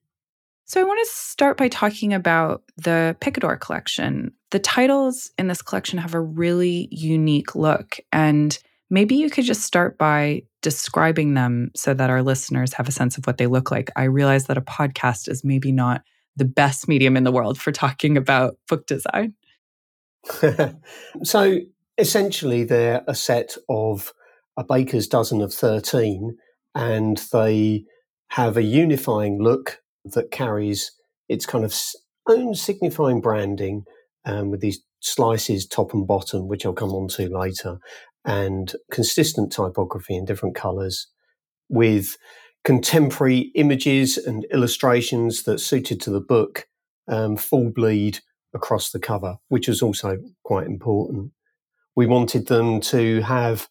So, 0.65 0.81
I 0.81 0.85
want 0.85 0.99
to 1.07 1.13
start 1.13 1.59
by 1.59 1.69
talking 1.69 2.15
about 2.15 2.63
the 2.79 3.15
Picador 3.21 3.61
collection. 3.61 4.33
The 4.51 4.59
titles 4.59 5.31
in 5.37 5.49
this 5.49 5.61
collection 5.61 5.99
have 5.99 6.15
a 6.15 6.21
really 6.23 6.89
unique 6.91 7.55
look. 7.55 7.99
And 8.11 8.59
maybe 8.89 9.15
you 9.15 9.29
could 9.29 9.45
just 9.45 9.61
start 9.61 9.99
by 9.99 10.45
describing 10.63 11.35
them 11.35 11.71
so 11.77 11.93
that 11.93 12.09
our 12.09 12.23
listeners 12.23 12.73
have 12.73 12.89
a 12.89 12.93
sense 12.93 13.19
of 13.19 13.27
what 13.27 13.37
they 13.37 13.47
look 13.47 13.71
like. 13.71 13.91
I 13.97 14.05
realize 14.05 14.47
that 14.47 14.57
a 14.57 14.63
podcast 14.63 15.29
is 15.29 15.45
maybe 15.45 15.71
not 15.71 16.01
the 16.35 16.47
best 16.47 16.89
medium 16.89 17.15
in 17.15 17.25
the 17.25 17.33
world 17.33 17.61
for 17.61 17.73
talking 17.73 18.17
about 18.17 18.57
book 18.71 18.87
design. 18.87 19.35
so, 21.23 21.59
essentially, 21.99 22.65
they're 22.65 23.05
a 23.07 23.15
set 23.15 23.55
of 23.69 24.15
a 24.57 24.65
baker's 24.65 25.07
dozen 25.07 25.41
of 25.41 25.53
13, 25.53 26.37
and 26.75 27.19
they 27.33 27.85
have 28.29 28.57
a 28.57 28.63
unifying 28.63 29.43
look 29.43 29.81
that 30.05 30.31
carries 30.31 30.93
its 31.29 31.47
kind 31.47 31.65
of 31.65 31.75
own 32.29 32.55
signifying 32.55 33.21
branding 33.21 33.85
um, 34.25 34.51
with 34.51 34.61
these 34.61 34.81
slices 35.01 35.67
top 35.67 35.95
and 35.95 36.07
bottom, 36.07 36.49
which 36.49 36.65
I'll 36.65 36.73
come 36.73 36.91
on 36.91 37.09
to 37.09 37.29
later, 37.29 37.79
and 38.25 38.75
consistent 38.91 39.53
typography 39.53 40.17
in 40.17 40.25
different 40.25 40.55
colours 40.55 41.09
with 41.69 42.17
contemporary 42.65 43.51
images 43.55 44.19
and 44.19 44.45
illustrations 44.53 45.45
that 45.45 45.61
suited 45.61 46.01
to 46.03 46.11
the 46.11 46.21
book 46.21 46.67
um, 47.09 47.37
full 47.37 47.71
bleed 47.71 48.21
across 48.55 48.91
the 48.91 48.99
cover, 48.99 49.37
which 49.49 49.69
was 49.69 49.83
also 49.83 50.19
quite 50.45 50.67
important. 50.67 51.33
We 51.97 52.07
wanted 52.07 52.49
them 52.49 52.81
to 52.83 53.23
have 53.23 53.69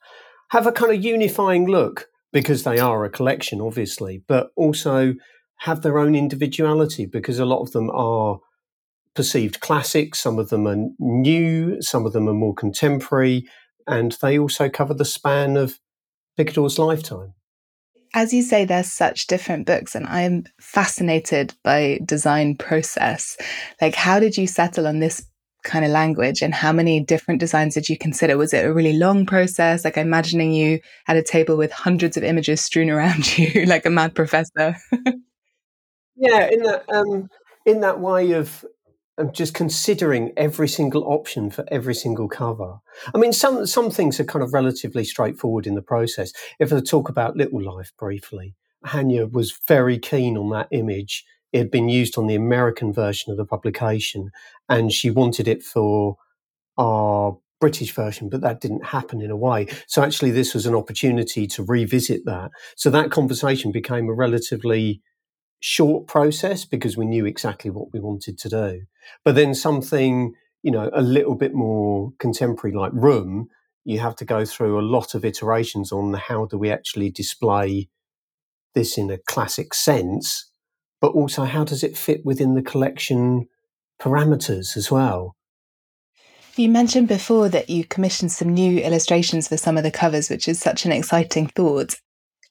have 0.49 0.67
a 0.67 0.71
kind 0.71 0.93
of 0.93 1.03
unifying 1.03 1.65
look 1.65 2.07
because 2.31 2.63
they 2.63 2.79
are 2.79 3.05
a 3.05 3.09
collection, 3.09 3.61
obviously, 3.61 4.23
but 4.27 4.51
also 4.55 5.15
have 5.59 5.81
their 5.81 5.97
own 5.97 6.15
individuality 6.15 7.05
because 7.05 7.39
a 7.39 7.45
lot 7.45 7.61
of 7.61 7.71
them 7.71 7.89
are 7.91 8.39
perceived 9.15 9.59
classics, 9.59 10.19
some 10.19 10.39
of 10.39 10.49
them 10.49 10.67
are 10.67 10.77
new, 10.99 11.81
some 11.81 12.05
of 12.05 12.13
them 12.13 12.27
are 12.29 12.33
more 12.33 12.53
contemporary, 12.53 13.47
and 13.87 14.15
they 14.21 14.37
also 14.37 14.69
cover 14.69 14.93
the 14.93 15.05
span 15.05 15.57
of 15.57 15.79
Picador's 16.37 16.79
lifetime. 16.79 17.33
As 18.13 18.33
you 18.33 18.41
say, 18.41 18.65
they're 18.65 18.83
such 18.83 19.27
different 19.27 19.67
books, 19.67 19.93
and 19.93 20.07
I'm 20.07 20.45
fascinated 20.59 21.53
by 21.63 21.99
design 22.05 22.55
process. 22.55 23.37
Like, 23.81 23.93
how 23.93 24.19
did 24.19 24.37
you 24.37 24.47
settle 24.47 24.87
on 24.87 24.99
this 24.99 25.28
kind 25.63 25.83
of 25.83 25.91
language 25.91 26.41
and 26.41 26.53
how 26.53 26.71
many 26.71 26.99
different 26.99 27.39
designs 27.39 27.73
did 27.73 27.89
you 27.89 27.97
consider 27.97 28.37
was 28.37 28.53
it 28.53 28.65
a 28.65 28.73
really 28.73 28.93
long 28.93 29.25
process 29.25 29.83
like 29.83 29.97
imagining 29.97 30.51
you 30.53 30.79
at 31.07 31.17
a 31.17 31.23
table 31.23 31.57
with 31.57 31.71
hundreds 31.71 32.15
of 32.15 32.23
images 32.23 32.61
strewn 32.61 32.89
around 32.89 33.37
you 33.37 33.65
like 33.65 33.85
a 33.85 33.89
mad 33.89 34.15
professor 34.15 34.75
yeah 36.15 36.47
in 36.49 36.63
that 36.63 36.83
um 36.89 37.27
in 37.65 37.81
that 37.81 37.99
way 37.99 38.31
of 38.31 38.65
just 39.31 39.53
considering 39.53 40.31
every 40.37 40.67
single 40.67 41.03
option 41.03 41.49
for 41.49 41.65
every 41.69 41.93
single 41.93 42.29
cover. 42.29 42.77
I 43.13 43.17
mean, 43.17 43.33
some 43.33 43.65
some 43.65 43.91
things 43.91 44.19
are 44.19 44.25
kind 44.25 44.43
of 44.43 44.53
relatively 44.53 45.03
straightforward 45.03 45.67
in 45.67 45.75
the 45.75 45.81
process. 45.81 46.31
If 46.59 46.71
I 46.71 46.79
talk 46.79 47.09
about 47.09 47.35
Little 47.35 47.61
Life 47.61 47.91
briefly, 47.97 48.55
Hanya 48.85 49.31
was 49.31 49.57
very 49.67 49.99
keen 49.99 50.37
on 50.37 50.49
that 50.51 50.69
image 50.71 51.25
it 51.51 51.57
had 51.57 51.71
been 51.71 51.89
used 51.89 52.17
on 52.17 52.27
the 52.27 52.35
American 52.35 52.93
version 52.93 53.31
of 53.31 53.37
the 53.37 53.45
publication, 53.45 54.31
and 54.67 54.91
she 54.91 55.09
wanted 55.09 55.47
it 55.47 55.63
for 55.63 56.17
our 56.77 57.37
British 57.59 57.93
version, 57.93 58.29
but 58.29 58.41
that 58.41 58.61
didn't 58.61 58.85
happen 58.85 59.21
in 59.21 59.31
a 59.31 59.35
way. 59.35 59.67
So 59.87 60.01
actually, 60.01 60.31
this 60.31 60.53
was 60.53 60.65
an 60.65 60.75
opportunity 60.75 61.45
to 61.47 61.63
revisit 61.63 62.25
that. 62.25 62.51
So 62.75 62.89
that 62.89 63.11
conversation 63.11 63.71
became 63.71 64.07
a 64.07 64.13
relatively 64.13 65.01
short 65.59 66.07
process 66.07 66.63
because 66.63 66.95
we 66.95 67.05
knew 67.05 67.25
exactly 67.25 67.69
what 67.69 67.91
we 67.91 67.99
wanted 67.99 68.37
to 68.39 68.49
do. 68.49 68.81
But 69.25 69.35
then 69.35 69.53
something, 69.53 70.33
you 70.63 70.71
know, 70.71 70.89
a 70.93 71.01
little 71.01 71.35
bit 71.35 71.53
more 71.53 72.13
contemporary 72.17 72.75
like 72.75 72.93
Room, 72.93 73.49
you 73.83 73.99
have 73.99 74.15
to 74.17 74.25
go 74.25 74.45
through 74.45 74.79
a 74.79 74.81
lot 74.81 75.15
of 75.15 75.25
iterations 75.25 75.91
on 75.91 76.13
how 76.13 76.45
do 76.45 76.57
we 76.57 76.71
actually 76.71 77.09
display 77.09 77.89
this 78.73 78.97
in 78.97 79.09
a 79.09 79.17
classic 79.17 79.73
sense 79.73 80.48
but 81.01 81.09
also 81.09 81.43
how 81.43 81.63
does 81.63 81.83
it 81.83 81.97
fit 81.97 82.25
within 82.25 82.55
the 82.55 82.61
collection 82.61 83.47
parameters 83.99 84.75
as 84.77 84.91
well? 84.91 85.35
You 86.55 86.69
mentioned 86.69 87.07
before 87.07 87.47
that 87.49 87.69
you 87.69 87.85
commissioned 87.85 88.31
some 88.31 88.49
new 88.49 88.79
illustrations 88.79 89.47
for 89.47 89.57
some 89.57 89.77
of 89.77 89.83
the 89.83 89.91
covers, 89.91 90.29
which 90.29 90.47
is 90.47 90.59
such 90.59 90.85
an 90.85 90.91
exciting 90.91 91.47
thought. 91.47 91.95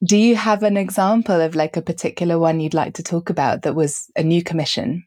Do 0.02 0.16
you 0.16 0.36
have 0.36 0.62
an 0.62 0.76
example 0.76 1.40
of 1.40 1.54
like 1.54 1.76
a 1.76 1.82
particular 1.82 2.38
one 2.38 2.60
you'd 2.60 2.72
like 2.72 2.94
to 2.94 3.02
talk 3.02 3.28
about 3.28 3.62
that 3.62 3.74
was 3.74 4.06
a 4.16 4.22
new 4.22 4.42
commission? 4.42 5.04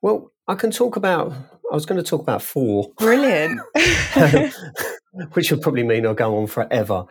Well, 0.00 0.30
I 0.46 0.54
can 0.54 0.70
talk 0.70 0.96
about, 0.96 1.32
I 1.32 1.74
was 1.74 1.86
going 1.86 2.02
to 2.02 2.08
talk 2.08 2.20
about 2.20 2.42
four. 2.42 2.92
Brilliant. 2.98 3.60
which 5.32 5.50
would 5.50 5.62
probably 5.62 5.82
mean 5.82 6.06
I'll 6.06 6.14
go 6.14 6.36
on 6.36 6.46
forever. 6.46 7.04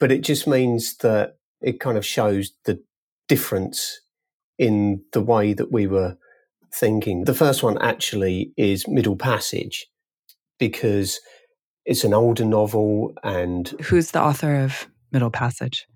But 0.00 0.12
it 0.12 0.22
just 0.22 0.46
means 0.46 0.96
that 0.98 1.36
it 1.60 1.80
kind 1.80 1.96
of 1.96 2.04
shows 2.04 2.52
the 2.64 2.82
difference 3.28 4.00
in 4.58 5.02
the 5.12 5.20
way 5.20 5.52
that 5.52 5.72
we 5.72 5.86
were 5.86 6.16
thinking. 6.72 7.24
The 7.24 7.34
first 7.34 7.62
one 7.62 7.78
actually 7.80 8.52
is 8.56 8.88
Middle 8.88 9.16
Passage 9.16 9.86
because 10.58 11.20
it's 11.84 12.04
an 12.04 12.14
older 12.14 12.44
novel 12.44 13.14
and. 13.22 13.68
Who's 13.82 14.10
the 14.10 14.22
author 14.22 14.56
of 14.56 14.88
Middle 15.12 15.30
Passage? 15.30 15.86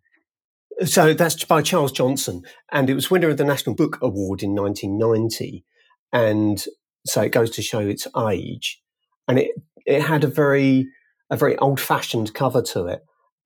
So 0.84 1.12
that's 1.12 1.44
by 1.44 1.62
Charles 1.62 1.90
Johnson, 1.90 2.42
and 2.70 2.88
it 2.88 2.94
was 2.94 3.10
winner 3.10 3.28
of 3.28 3.36
the 3.36 3.44
National 3.44 3.74
Book 3.74 3.98
Award 4.00 4.44
in 4.44 4.54
1990. 4.54 5.64
And 6.12 6.64
so 7.04 7.22
it 7.22 7.32
goes 7.32 7.50
to 7.50 7.62
show 7.62 7.80
its 7.80 8.06
age. 8.16 8.80
And 9.26 9.40
it, 9.40 9.50
it 9.86 10.02
had 10.02 10.22
a 10.22 10.28
very, 10.28 10.86
a 11.30 11.36
very 11.36 11.56
old 11.58 11.80
fashioned 11.80 12.32
cover 12.32 12.62
to 12.62 12.86
it. 12.86 13.00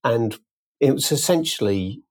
And 0.05 0.39
it 0.79 0.93
was 0.93 1.11
essentially 1.11 2.03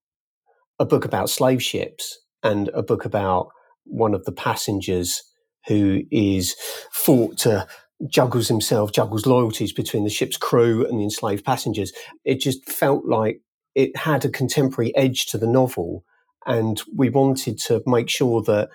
a 0.79 0.85
book 0.85 1.05
about 1.05 1.29
slave 1.29 1.61
ships 1.61 2.17
and 2.43 2.69
a 2.69 2.83
book 2.83 3.05
about 3.05 3.49
one 3.85 4.13
of 4.13 4.25
the 4.25 4.31
passengers 4.31 5.23
who 5.67 6.01
is 6.11 6.55
fought 6.91 7.37
to 7.39 7.67
juggles 8.07 8.47
himself, 8.47 8.91
juggles 8.91 9.25
loyalties 9.25 9.71
between 9.71 10.03
the 10.03 10.09
ship's 10.09 10.37
crew 10.37 10.85
and 10.85 10.99
the 10.99 11.03
enslaved 11.03 11.45
passengers. 11.45 11.91
It 12.25 12.39
just 12.39 12.67
felt 12.69 13.05
like 13.05 13.41
it 13.75 13.95
had 13.95 14.25
a 14.25 14.29
contemporary 14.29 14.95
edge 14.95 15.27
to 15.27 15.37
the 15.37 15.47
novel. 15.47 16.03
And 16.45 16.81
we 16.95 17.09
wanted 17.09 17.59
to 17.59 17.83
make 17.85 18.09
sure 18.09 18.41
that 18.43 18.69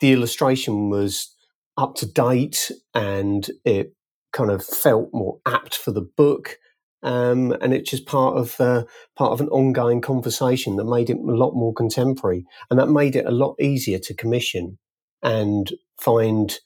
the 0.00 0.12
illustration 0.12 0.90
was 0.90 1.34
up 1.78 1.94
to 1.96 2.06
date 2.06 2.70
and 2.94 3.48
it 3.64 3.94
kind 4.32 4.50
of 4.50 4.64
felt 4.64 5.08
more 5.12 5.38
apt 5.46 5.76
for 5.76 5.92
the 5.92 6.06
book 6.16 6.58
um, 7.06 7.52
and 7.60 7.72
it's 7.72 7.88
just 7.88 8.04
part 8.04 8.36
of 8.36 8.60
uh, 8.60 8.82
part 9.14 9.30
of 9.30 9.40
an 9.40 9.48
ongoing 9.48 10.00
conversation 10.00 10.74
that 10.76 10.84
made 10.84 11.08
it 11.08 11.16
a 11.16 11.36
lot 11.36 11.54
more 11.54 11.72
contemporary, 11.72 12.44
and 12.68 12.80
that 12.80 12.88
made 12.88 13.14
it 13.14 13.24
a 13.24 13.30
lot 13.30 13.54
easier 13.60 14.00
to 14.00 14.12
commission 14.12 14.78
and 15.22 15.72
find 16.00 16.58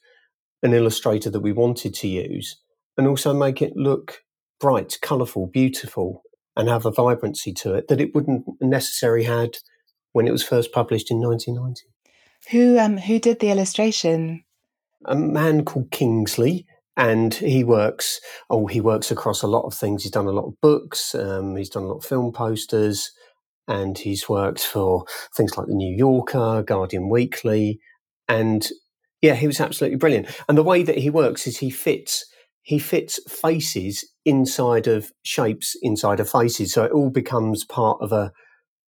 an 0.63 0.73
illustrator 0.73 1.29
that 1.29 1.41
we 1.41 1.51
wanted 1.51 1.93
to 1.93 2.07
use, 2.07 2.57
and 2.97 3.07
also 3.07 3.35
make 3.35 3.61
it 3.61 3.77
look 3.77 4.23
bright, 4.59 4.97
colourful, 5.03 5.45
beautiful, 5.45 6.23
and 6.57 6.67
have 6.67 6.87
a 6.87 6.91
vibrancy 6.91 7.53
to 7.53 7.75
it 7.75 7.87
that 7.87 8.01
it 8.01 8.15
wouldn't 8.15 8.43
necessarily 8.59 9.25
had 9.25 9.57
when 10.11 10.27
it 10.27 10.31
was 10.31 10.43
first 10.43 10.71
published 10.71 11.11
in 11.11 11.19
1990. 11.19 11.83
Who 12.49 12.79
um 12.79 12.97
who 12.97 13.19
did 13.19 13.39
the 13.41 13.51
illustration? 13.51 14.43
A 15.05 15.15
man 15.15 15.65
called 15.65 15.91
Kingsley, 15.91 16.65
and 17.01 17.33
he 17.33 17.63
works 17.63 18.19
oh 18.49 18.67
he 18.67 18.81
works 18.81 19.11
across 19.11 19.41
a 19.41 19.47
lot 19.47 19.65
of 19.65 19.73
things 19.73 20.03
he's 20.03 20.11
done 20.11 20.27
a 20.27 20.31
lot 20.31 20.45
of 20.45 20.59
books 20.61 21.15
um, 21.15 21.55
he's 21.55 21.69
done 21.69 21.83
a 21.83 21.87
lot 21.87 21.97
of 21.97 22.05
film 22.05 22.31
posters 22.31 23.11
and 23.67 23.97
he's 23.99 24.27
worked 24.27 24.63
for 24.63 25.05
things 25.35 25.57
like 25.57 25.67
the 25.67 25.73
new 25.73 25.95
yorker 25.95 26.63
guardian 26.63 27.09
weekly 27.09 27.79
and 28.27 28.69
yeah 29.21 29.35
he 29.35 29.47
was 29.47 29.59
absolutely 29.59 29.97
brilliant 29.97 30.27
and 30.47 30.57
the 30.57 30.63
way 30.63 30.83
that 30.83 30.97
he 30.97 31.09
works 31.09 31.47
is 31.47 31.57
he 31.57 31.69
fits 31.69 32.25
he 32.63 32.79
fits 32.79 33.19
faces 33.27 34.05
inside 34.25 34.87
of 34.87 35.11
shapes, 35.23 35.75
inside 35.81 36.19
of 36.19 36.29
faces. 36.29 36.73
So 36.73 36.83
it 36.83 36.91
all 36.91 37.09
becomes 37.09 37.65
part 37.65 37.97
of 38.01 38.11
a 38.11 38.31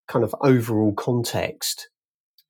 kind 0.08 0.26
of 0.26 0.36
overall 0.42 0.94
context. 0.94 1.88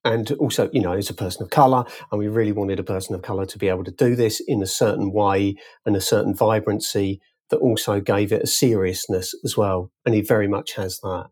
And 0.04 0.32
also, 0.34 0.70
you 0.74 0.82
know, 0.82 0.94
as 0.94 1.10
a 1.10 1.14
person 1.14 1.44
of 1.44 1.52
colour, 1.52 1.86
and 2.12 2.20
we 2.20 2.28
really 2.28 2.52
wanted 2.52 2.80
a 2.80 2.84
person 2.84 3.14
of 3.14 3.22
colour 3.22 3.46
to 3.46 3.58
be 3.58 3.68
able 3.68 3.84
to 3.84 3.92
do 3.92 4.16
this 4.16 4.40
in 4.40 4.64
a 4.64 4.68
certain 4.68 5.12
way 5.12 5.56
and 5.86 5.96
a 5.96 6.02
certain 6.02 6.34
vibrancy 6.34 7.22
that 7.52 7.58
also 7.58 8.00
gave 8.00 8.32
it 8.32 8.44
a 8.44 8.48
seriousness 8.48 9.36
as 9.44 9.56
well. 9.56 9.92
And 10.06 10.16
he 10.16 10.22
very 10.22 10.48
much 10.48 10.74
has 10.74 11.00
that. 11.02 11.28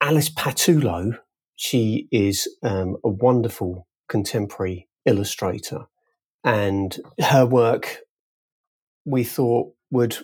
Alice 0.00 0.30
Pattullo, 0.30 1.18
she 1.54 2.08
is 2.10 2.48
um, 2.64 2.96
a 3.04 3.08
wonderful 3.08 3.86
contemporary 4.08 4.88
illustrator. 5.06 5.86
And 6.42 6.98
her 7.20 7.46
work, 7.46 7.98
we 9.04 9.22
thought, 9.22 9.72
would 9.92 10.16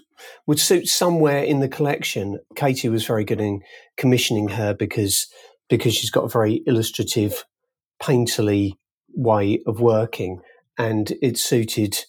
would 0.47 0.59
suit 0.59 0.89
somewhere 0.89 1.45
in 1.45 1.61
the 1.61 1.69
collection. 1.69 2.41
Katie 2.57 2.89
was 2.89 3.07
very 3.07 3.25
good 3.25 3.41
in 3.41 3.61
commissioning 3.97 4.49
her 4.49 4.75
because 4.75 5.29
because 5.69 5.95
she's 5.95 6.11
got 6.11 6.25
a 6.25 6.29
very 6.29 6.63
illustrative, 6.67 7.45
painterly 8.03 8.73
way 9.15 9.61
of 9.67 9.81
working, 9.81 10.41
and 10.77 11.13
it 11.23 11.39
suited 11.39 12.05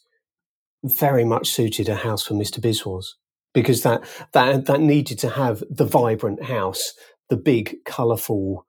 very 0.83 1.25
much 1.25 1.49
suited 1.49 1.89
a 1.89 1.95
house 1.95 2.23
for 2.23 2.33
Mr. 2.33 2.59
Biswas 2.59 3.05
because 3.53 3.83
that 3.83 4.03
that 4.33 4.65
that 4.65 4.81
needed 4.81 5.19
to 5.19 5.29
have 5.29 5.63
the 5.69 5.85
vibrant 5.85 6.43
house, 6.43 6.93
the 7.29 7.37
big, 7.37 7.77
colourful, 7.85 8.65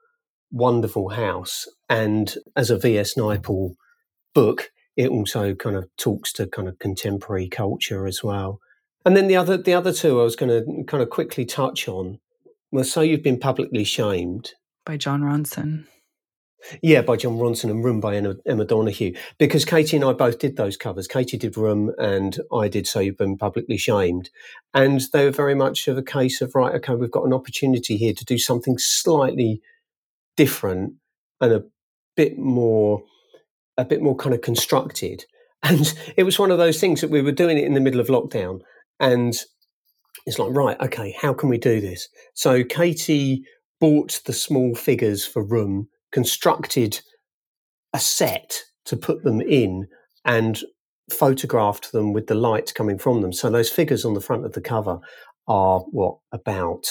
wonderful 0.50 1.10
house, 1.10 1.66
and 1.88 2.36
as 2.56 2.70
a 2.70 2.78
V.S. 2.78 3.14
Naipaul 3.14 3.74
book, 4.34 4.70
it 4.96 5.08
also 5.08 5.54
kind 5.54 5.76
of 5.76 5.88
talks 5.96 6.32
to 6.34 6.46
kind 6.46 6.68
of 6.68 6.78
contemporary 6.78 7.48
culture 7.48 8.06
as 8.06 8.22
well. 8.22 8.60
And 9.04 9.16
then 9.16 9.28
the 9.28 9.36
other 9.36 9.56
the 9.56 9.74
other 9.74 9.92
two 9.92 10.20
I 10.20 10.24
was 10.24 10.36
going 10.36 10.50
to 10.50 10.84
kind 10.84 11.02
of 11.02 11.10
quickly 11.10 11.44
touch 11.44 11.88
on. 11.88 12.18
Well, 12.72 12.84
so 12.84 13.00
you've 13.00 13.22
been 13.22 13.40
publicly 13.40 13.84
shamed 13.84 14.52
by 14.84 14.96
Jon 14.96 15.22
Ronson. 15.22 15.86
Yeah, 16.82 17.02
by 17.02 17.16
Jon 17.16 17.38
Ronson 17.38 17.70
and 17.70 17.84
Room 17.84 18.00
by 18.00 18.16
Emma, 18.16 18.36
Emma 18.46 18.64
Donoghue. 18.64 19.14
Because 19.38 19.64
Katie 19.64 19.96
and 19.96 20.04
I 20.04 20.12
both 20.12 20.38
did 20.38 20.56
those 20.56 20.76
covers. 20.76 21.06
Katie 21.06 21.38
did 21.38 21.56
Room 21.56 21.92
and 21.98 22.38
I 22.52 22.68
did 22.68 22.86
So 22.86 23.00
You've 23.00 23.16
Been 23.16 23.36
Publicly 23.36 23.76
Shamed. 23.76 24.30
And 24.74 25.02
they 25.12 25.24
were 25.24 25.30
very 25.30 25.54
much 25.54 25.88
of 25.88 25.96
a 25.96 26.02
case 26.02 26.40
of, 26.40 26.54
right, 26.54 26.74
okay, 26.74 26.94
we've 26.94 27.10
got 27.10 27.26
an 27.26 27.32
opportunity 27.32 27.96
here 27.96 28.12
to 28.12 28.24
do 28.24 28.38
something 28.38 28.78
slightly 28.78 29.60
different 30.36 30.94
and 31.40 31.52
a 31.52 31.64
bit 32.16 32.38
more 32.38 33.02
a 33.76 33.84
bit 33.84 34.02
more 34.02 34.16
kind 34.16 34.34
of 34.34 34.42
constructed. 34.42 35.24
And 35.62 35.92
it 36.16 36.22
was 36.22 36.38
one 36.38 36.50
of 36.50 36.56
those 36.56 36.80
things 36.80 37.02
that 37.02 37.10
we 37.10 37.20
were 37.20 37.32
doing 37.32 37.58
it 37.58 37.64
in 37.64 37.74
the 37.74 37.80
middle 37.80 38.00
of 38.00 38.06
lockdown. 38.06 38.62
And 38.98 39.34
it's 40.24 40.38
like, 40.38 40.52
right, 40.52 40.80
okay, 40.80 41.14
how 41.20 41.34
can 41.34 41.50
we 41.50 41.58
do 41.58 41.82
this? 41.82 42.08
So 42.32 42.64
Katie 42.64 43.44
bought 43.78 44.22
the 44.24 44.32
small 44.32 44.74
figures 44.74 45.26
for 45.26 45.44
room, 45.44 45.88
constructed 46.12 47.00
a 47.92 48.00
set 48.00 48.62
to 48.86 48.96
put 48.96 49.24
them 49.24 49.40
in, 49.40 49.88
and 50.24 50.62
photographed 51.10 51.92
them 51.92 52.12
with 52.12 52.26
the 52.26 52.34
light 52.34 52.72
coming 52.74 52.98
from 52.98 53.20
them. 53.20 53.32
So 53.32 53.50
those 53.50 53.70
figures 53.70 54.04
on 54.04 54.14
the 54.14 54.20
front 54.20 54.44
of 54.44 54.52
the 54.52 54.60
cover 54.60 55.00
are 55.48 55.80
what 55.90 56.18
about 56.32 56.86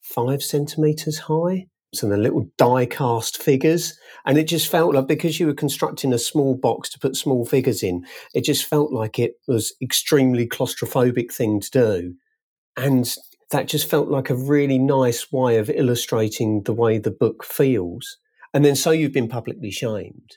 five 0.00 0.42
centimeters 0.42 1.18
high? 1.20 1.66
So 1.94 2.08
the 2.08 2.16
little 2.16 2.48
die 2.56 2.86
cast 2.86 3.42
figures. 3.42 3.98
And 4.24 4.38
it 4.38 4.48
just 4.48 4.68
felt 4.68 4.94
like 4.94 5.06
because 5.06 5.38
you 5.38 5.46
were 5.46 5.54
constructing 5.54 6.12
a 6.12 6.18
small 6.18 6.56
box 6.56 6.88
to 6.90 6.98
put 6.98 7.16
small 7.16 7.44
figures 7.44 7.82
in, 7.82 8.04
it 8.34 8.44
just 8.44 8.64
felt 8.64 8.92
like 8.92 9.18
it 9.18 9.34
was 9.46 9.74
extremely 9.82 10.48
claustrophobic 10.48 11.32
thing 11.32 11.60
to 11.60 11.70
do. 11.70 12.14
And 12.76 13.14
that 13.50 13.68
just 13.68 13.90
felt 13.90 14.08
like 14.08 14.30
a 14.30 14.34
really 14.34 14.78
nice 14.78 15.30
way 15.30 15.58
of 15.58 15.68
illustrating 15.68 16.62
the 16.62 16.72
way 16.72 16.96
the 16.98 17.10
book 17.10 17.44
feels. 17.44 18.16
And 18.54 18.64
then 18.64 18.76
so 18.76 18.90
you've 18.90 19.12
been 19.12 19.28
publicly 19.28 19.70
shamed. 19.70 20.36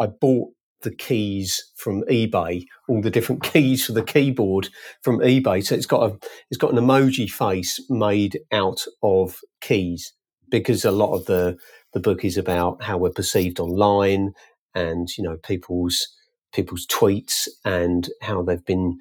I 0.00 0.06
bought 0.06 0.50
the 0.82 0.94
keys 0.94 1.62
from 1.76 2.02
eBay, 2.02 2.64
all 2.88 3.00
the 3.00 3.10
different 3.10 3.42
keys 3.52 3.86
for 3.86 3.92
the 3.92 4.02
keyboard 4.02 4.68
from 5.02 5.18
eBay. 5.18 5.64
So 5.64 5.74
it's 5.74 5.86
got 5.86 6.10
a 6.10 6.18
it's 6.50 6.58
got 6.58 6.72
an 6.72 6.78
emoji 6.78 7.30
face 7.30 7.80
made 7.88 8.40
out 8.52 8.84
of 9.02 9.38
keys 9.60 10.12
because 10.50 10.84
a 10.84 10.90
lot 10.90 11.14
of 11.14 11.26
the 11.26 11.56
the 11.92 12.00
book 12.00 12.24
is 12.24 12.36
about 12.36 12.82
how 12.82 12.98
we're 12.98 13.10
perceived 13.10 13.60
online 13.60 14.32
and 14.74 15.08
you 15.16 15.24
know 15.24 15.36
people's 15.42 16.06
people's 16.52 16.86
tweets 16.86 17.48
and 17.64 18.08
how 18.20 18.42
they've 18.42 18.64
been 18.64 18.98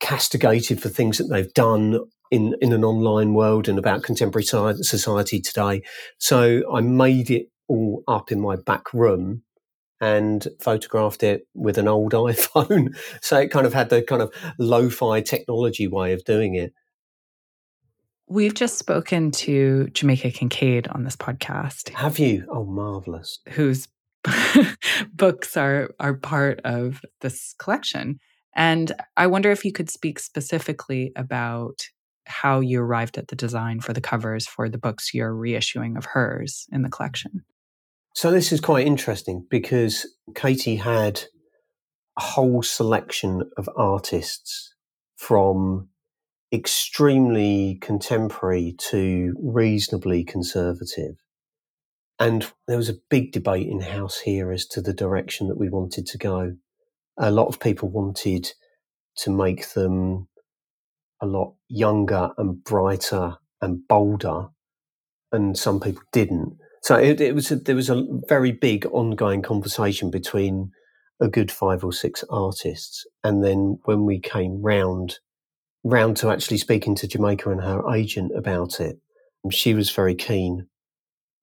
castigated 0.00 0.80
for 0.80 0.88
things 0.88 1.18
that 1.18 1.24
they've 1.24 1.52
done 1.54 1.98
in 2.30 2.54
in 2.60 2.72
an 2.72 2.84
online 2.84 3.34
world 3.34 3.68
and 3.68 3.78
about 3.78 4.02
contemporary 4.02 4.44
society 4.44 5.40
today. 5.40 5.82
So 6.18 6.62
I 6.72 6.80
made 6.80 7.30
it 7.30 7.46
all 7.68 8.02
up 8.08 8.30
in 8.30 8.40
my 8.40 8.56
back 8.56 8.92
room 8.92 9.42
and 10.00 10.46
photographed 10.60 11.22
it 11.22 11.46
with 11.54 11.78
an 11.78 11.88
old 11.88 12.12
iPhone. 12.14 12.96
so 13.20 13.38
it 13.38 13.50
kind 13.50 13.66
of 13.66 13.74
had 13.74 13.90
the 13.90 14.02
kind 14.02 14.22
of 14.22 14.34
lo-fi 14.58 15.20
technology 15.20 15.86
way 15.86 16.12
of 16.12 16.24
doing 16.24 16.54
it. 16.54 16.72
We've 18.26 18.54
just 18.54 18.78
spoken 18.78 19.30
to 19.32 19.88
Jamaica 19.88 20.30
Kincaid 20.30 20.88
on 20.88 21.04
this 21.04 21.16
podcast. 21.16 21.90
Have 21.90 22.18
you? 22.18 22.46
Oh, 22.50 22.64
marvelous. 22.64 23.38
Whose 23.50 23.86
books 25.12 25.56
are 25.56 25.90
are 26.00 26.14
part 26.14 26.60
of 26.64 27.02
this 27.20 27.54
collection. 27.58 28.18
And 28.56 28.92
I 29.16 29.26
wonder 29.26 29.50
if 29.50 29.64
you 29.64 29.72
could 29.72 29.90
speak 29.90 30.18
specifically 30.18 31.12
about 31.16 31.82
how 32.26 32.60
you 32.60 32.80
arrived 32.80 33.18
at 33.18 33.28
the 33.28 33.36
design 33.36 33.80
for 33.80 33.92
the 33.92 34.00
covers 34.00 34.46
for 34.46 34.68
the 34.68 34.78
books 34.78 35.12
you're 35.12 35.34
reissuing 35.34 35.98
of 35.98 36.06
hers 36.06 36.66
in 36.72 36.82
the 36.82 36.88
collection. 36.88 37.44
So 38.14 38.30
this 38.30 38.52
is 38.52 38.60
quite 38.60 38.86
interesting 38.86 39.44
because 39.50 40.06
Katie 40.36 40.76
had 40.76 41.24
a 42.16 42.22
whole 42.22 42.62
selection 42.62 43.50
of 43.56 43.68
artists 43.76 44.72
from 45.16 45.88
extremely 46.52 47.78
contemporary 47.80 48.76
to 48.78 49.34
reasonably 49.42 50.22
conservative. 50.22 51.16
And 52.20 52.48
there 52.68 52.76
was 52.76 52.88
a 52.88 53.00
big 53.10 53.32
debate 53.32 53.66
in 53.66 53.80
house 53.80 54.20
here 54.20 54.52
as 54.52 54.64
to 54.66 54.80
the 54.80 54.94
direction 54.94 55.48
that 55.48 55.58
we 55.58 55.68
wanted 55.68 56.06
to 56.06 56.18
go. 56.18 56.54
A 57.18 57.32
lot 57.32 57.48
of 57.48 57.58
people 57.58 57.88
wanted 57.88 58.52
to 59.16 59.30
make 59.30 59.70
them 59.70 60.28
a 61.20 61.26
lot 61.26 61.54
younger 61.68 62.30
and 62.38 62.62
brighter 62.62 63.38
and 63.60 63.80
bolder, 63.88 64.50
and 65.32 65.58
some 65.58 65.80
people 65.80 66.02
didn't. 66.12 66.58
So 66.84 66.96
it, 66.96 67.18
it 67.18 67.34
was 67.34 67.50
a, 67.50 67.56
there 67.56 67.74
was 67.74 67.88
a 67.88 68.04
very 68.28 68.52
big 68.52 68.84
ongoing 68.92 69.40
conversation 69.40 70.10
between 70.10 70.70
a 71.18 71.28
good 71.28 71.50
five 71.50 71.82
or 71.82 71.94
six 71.94 72.22
artists, 72.28 73.06
and 73.24 73.42
then 73.42 73.78
when 73.84 74.04
we 74.04 74.20
came 74.20 74.60
round 74.60 75.18
round 75.82 76.18
to 76.18 76.30
actually 76.30 76.58
speaking 76.58 76.94
to 76.96 77.08
Jamaica 77.08 77.50
and 77.50 77.62
her 77.62 77.90
agent 77.90 78.32
about 78.36 78.80
it. 78.80 78.98
She 79.50 79.72
was 79.72 79.90
very 79.90 80.14
keen 80.14 80.66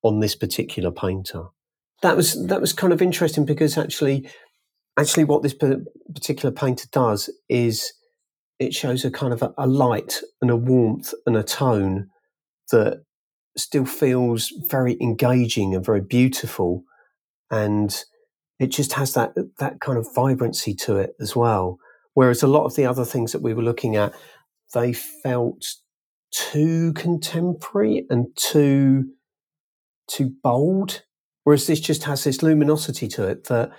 on 0.04 0.20
this 0.20 0.36
particular 0.36 0.92
painter. 0.92 1.46
That 2.04 2.16
was 2.16 2.48
that 2.48 2.62
was 2.62 2.74
kind 2.74 2.94
of 2.94 3.02
interesting 3.02 3.44
because 3.44 3.80
actually, 3.80 4.30
actually, 4.96 5.24
what 5.24 5.42
this 5.42 5.56
particular 5.56 6.54
painter 6.54 6.88
does 6.92 7.32
is 7.50 7.94
it 8.60 8.76
shows 8.76 9.04
a 9.06 9.10
kind 9.10 9.34
of 9.34 9.42
a, 9.42 9.54
a 9.58 9.66
light 9.66 10.22
and 10.40 10.52
a 10.52 10.56
warmth 10.56 11.16
and 11.26 11.36
a 11.36 11.44
tone 11.44 12.10
that 12.70 13.04
still 13.58 13.86
feels 13.86 14.52
very 14.70 14.98
engaging 15.02 15.76
and 15.76 15.86
very 15.86 16.02
beautiful, 16.02 16.84
and 17.50 18.04
it 18.60 18.68
just 18.68 18.94
has 18.94 19.14
that 19.14 19.34
that 19.60 19.80
kind 19.82 19.98
of 19.98 20.08
vibrancy 20.16 20.74
to 20.76 20.98
it 20.98 21.12
as 21.20 21.36
well. 21.36 21.78
Whereas 22.14 22.44
a 22.44 22.48
lot 22.48 22.66
of 22.66 22.76
the 22.76 22.86
other 22.86 23.06
things 23.06 23.32
that 23.32 23.42
we 23.42 23.54
were 23.54 23.64
looking 23.64 23.96
at, 23.96 24.14
they 24.74 24.94
felt 24.94 25.64
too 26.32 26.94
contemporary 26.94 28.06
and 28.10 28.28
too 28.36 29.06
too 30.08 30.32
bold. 30.44 31.04
Whereas 31.44 31.68
this 31.68 31.80
just 31.80 32.04
has 32.04 32.24
this 32.24 32.44
luminosity 32.44 33.08
to 33.10 33.28
it 33.28 33.46
that 33.46 33.72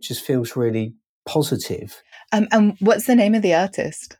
just 0.00 0.24
feels 0.24 0.56
really 0.56 0.94
positive. 1.26 2.00
Um, 2.32 2.48
and 2.50 2.76
what's 2.80 3.06
the 3.06 3.14
name 3.14 3.34
of 3.34 3.42
the 3.42 3.54
artist? 3.54 4.16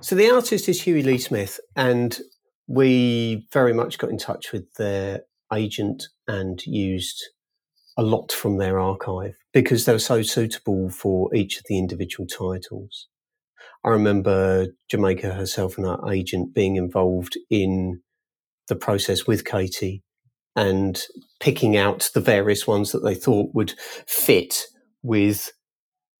So 0.00 0.14
the 0.14 0.30
artist 0.30 0.68
is 0.68 0.82
Hughie 0.82 1.02
Lee 1.02 1.18
Smith, 1.18 1.58
and 1.74 2.18
we 2.68 3.48
very 3.52 3.72
much 3.72 3.98
got 3.98 4.10
in 4.10 4.18
touch 4.18 4.52
with 4.52 4.72
their 4.74 5.22
agent 5.52 6.04
and 6.28 6.64
used 6.66 7.24
a 7.96 8.02
lot 8.02 8.30
from 8.30 8.58
their 8.58 8.78
archive 8.78 9.34
because 9.52 9.84
they 9.84 9.92
were 9.92 9.98
so 9.98 10.22
suitable 10.22 10.90
for 10.90 11.34
each 11.34 11.58
of 11.58 11.64
the 11.68 11.78
individual 11.78 12.26
titles. 12.28 13.08
I 13.84 13.88
remember 13.88 14.66
Jamaica 14.90 15.32
herself 15.32 15.78
and 15.78 15.86
her 15.86 15.98
agent 16.12 16.54
being 16.54 16.76
involved 16.76 17.38
in 17.50 18.02
the 18.68 18.76
process 18.76 19.26
with 19.26 19.46
Katie 19.46 20.02
and 20.54 21.02
picking 21.40 21.76
out 21.76 22.10
the 22.12 22.20
various 22.20 22.66
ones 22.66 22.92
that 22.92 23.02
they 23.02 23.14
thought 23.14 23.54
would 23.54 23.74
fit 24.06 24.64
with 25.02 25.50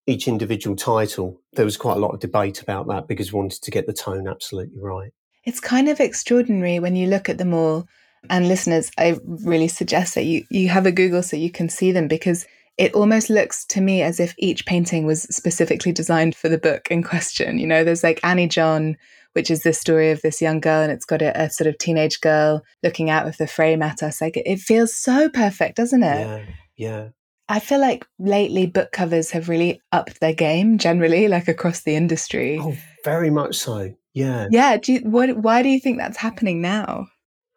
each 0.06 0.26
individual 0.26 0.74
title, 0.74 1.42
there 1.52 1.64
was 1.64 1.76
quite 1.76 1.98
a 1.98 2.00
lot 2.00 2.14
of 2.14 2.20
debate 2.20 2.62
about 2.62 2.88
that 2.88 3.06
because 3.06 3.32
we 3.32 3.38
wanted 3.38 3.62
to 3.62 3.70
get 3.70 3.86
the 3.86 3.92
tone 3.92 4.26
absolutely 4.26 4.80
right. 4.80 5.12
It's 5.48 5.60
kind 5.60 5.88
of 5.88 5.98
extraordinary 5.98 6.78
when 6.78 6.94
you 6.94 7.06
look 7.06 7.30
at 7.30 7.38
them 7.38 7.54
all. 7.54 7.88
And 8.28 8.48
listeners, 8.48 8.90
I 8.98 9.18
really 9.24 9.68
suggest 9.68 10.14
that 10.14 10.24
you, 10.24 10.44
you 10.50 10.68
have 10.68 10.84
a 10.84 10.92
Google 10.92 11.22
so 11.22 11.38
you 11.38 11.50
can 11.50 11.70
see 11.70 11.90
them 11.90 12.06
because 12.06 12.44
it 12.76 12.92
almost 12.92 13.30
looks 13.30 13.64
to 13.68 13.80
me 13.80 14.02
as 14.02 14.20
if 14.20 14.34
each 14.36 14.66
painting 14.66 15.06
was 15.06 15.22
specifically 15.34 15.90
designed 15.90 16.36
for 16.36 16.50
the 16.50 16.58
book 16.58 16.88
in 16.90 17.02
question. 17.02 17.58
You 17.58 17.66
know, 17.66 17.82
there's 17.82 18.02
like 18.02 18.20
Annie 18.22 18.46
John, 18.46 18.98
which 19.32 19.50
is 19.50 19.62
the 19.62 19.72
story 19.72 20.10
of 20.10 20.20
this 20.20 20.42
young 20.42 20.60
girl, 20.60 20.82
and 20.82 20.92
it's 20.92 21.06
got 21.06 21.22
a, 21.22 21.40
a, 21.40 21.48
sort 21.48 21.66
of 21.66 21.78
teenage 21.78 22.20
girl 22.20 22.62
looking 22.82 23.08
out 23.08 23.26
of 23.26 23.38
the 23.38 23.46
frame 23.46 23.80
at 23.80 24.02
us. 24.02 24.20
Like 24.20 24.36
it 24.36 24.58
feels 24.58 24.94
so 24.94 25.30
perfect, 25.30 25.78
doesn't 25.78 26.02
it? 26.02 26.26
Yeah, 26.26 26.44
yeah. 26.76 27.08
I 27.48 27.58
feel 27.58 27.80
like 27.80 28.04
lately 28.18 28.66
book 28.66 28.92
covers 28.92 29.30
have 29.30 29.48
really 29.48 29.80
upped 29.92 30.20
their 30.20 30.34
game 30.34 30.76
generally, 30.76 31.26
like 31.26 31.48
across 31.48 31.84
the 31.84 31.96
industry. 31.96 32.58
Oh, 32.60 32.76
very 33.02 33.30
much 33.30 33.56
so. 33.56 33.94
Yeah. 34.18 34.48
Yeah. 34.50 34.76
Do 34.76 34.94
you, 34.94 35.00
what, 35.00 35.36
why 35.36 35.62
do 35.62 35.68
you 35.68 35.78
think 35.78 35.98
that's 35.98 36.16
happening 36.16 36.60
now? 36.60 37.06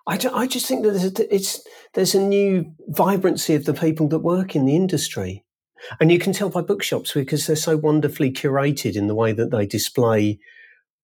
I, 0.07 0.19
I 0.33 0.47
just 0.47 0.67
think 0.67 0.83
that 0.83 0.91
there's 0.91 1.19
a, 1.19 1.33
it's, 1.33 1.61
there's 1.93 2.13
a 2.13 2.21
new 2.21 2.73
vibrancy 2.89 3.55
of 3.55 3.65
the 3.65 3.73
people 3.73 4.07
that 4.09 4.19
work 4.19 4.55
in 4.55 4.65
the 4.65 4.75
industry. 4.75 5.43
And 5.99 6.11
you 6.11 6.19
can 6.19 6.33
tell 6.33 6.49
by 6.49 6.61
bookshops 6.61 7.13
because 7.13 7.47
they're 7.47 7.55
so 7.55 7.77
wonderfully 7.77 8.31
curated 8.31 8.95
in 8.95 9.07
the 9.07 9.15
way 9.15 9.31
that 9.31 9.49
they 9.49 9.65
display 9.65 10.37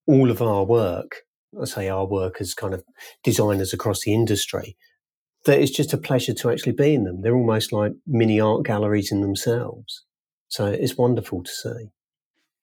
all 0.06 0.30
of 0.30 0.42
our 0.42 0.64
work. 0.64 1.24
I 1.60 1.66
say 1.66 1.90
our 1.90 2.06
work 2.06 2.36
as 2.40 2.54
kind 2.54 2.76
of 2.76 2.84
designers 3.24 3.74
across 3.74 4.02
the 4.04 4.14
industry 4.14 4.78
that 5.46 5.60
it's 5.60 5.72
just 5.72 5.94
a 5.94 5.98
pleasure 5.98 6.34
to 6.36 6.52
actually 6.52 6.74
be 6.74 6.94
in 6.94 7.06
them. 7.06 7.22
They're 7.22 7.36
almost 7.36 7.74
like 7.74 7.94
mini 8.06 8.40
art 8.40 8.64
galleries 8.66 9.12
in 9.12 9.22
themselves. 9.22 10.04
So 10.50 10.68
it's 10.68 10.98
wonderful 10.98 11.44
to 11.44 11.52
see. 11.52 11.90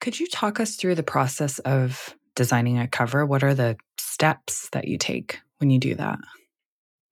Could 0.01 0.21
you 0.21 0.29
talk 0.29 0.61
us 0.61 0.77
through 0.77 0.95
the 0.95 1.03
process 1.03 1.59
of 1.61 2.15
designing 2.35 2.79
a 2.79 2.89
cover? 2.89 3.25
What 3.25 3.43
are 3.43 3.55
the 3.55 3.77
steps 3.99 4.69
that 4.73 4.89
you 4.89 4.99
take 4.99 5.41
when 5.59 5.71
you 5.71 5.79
do 5.79 5.95
that? 5.95 6.19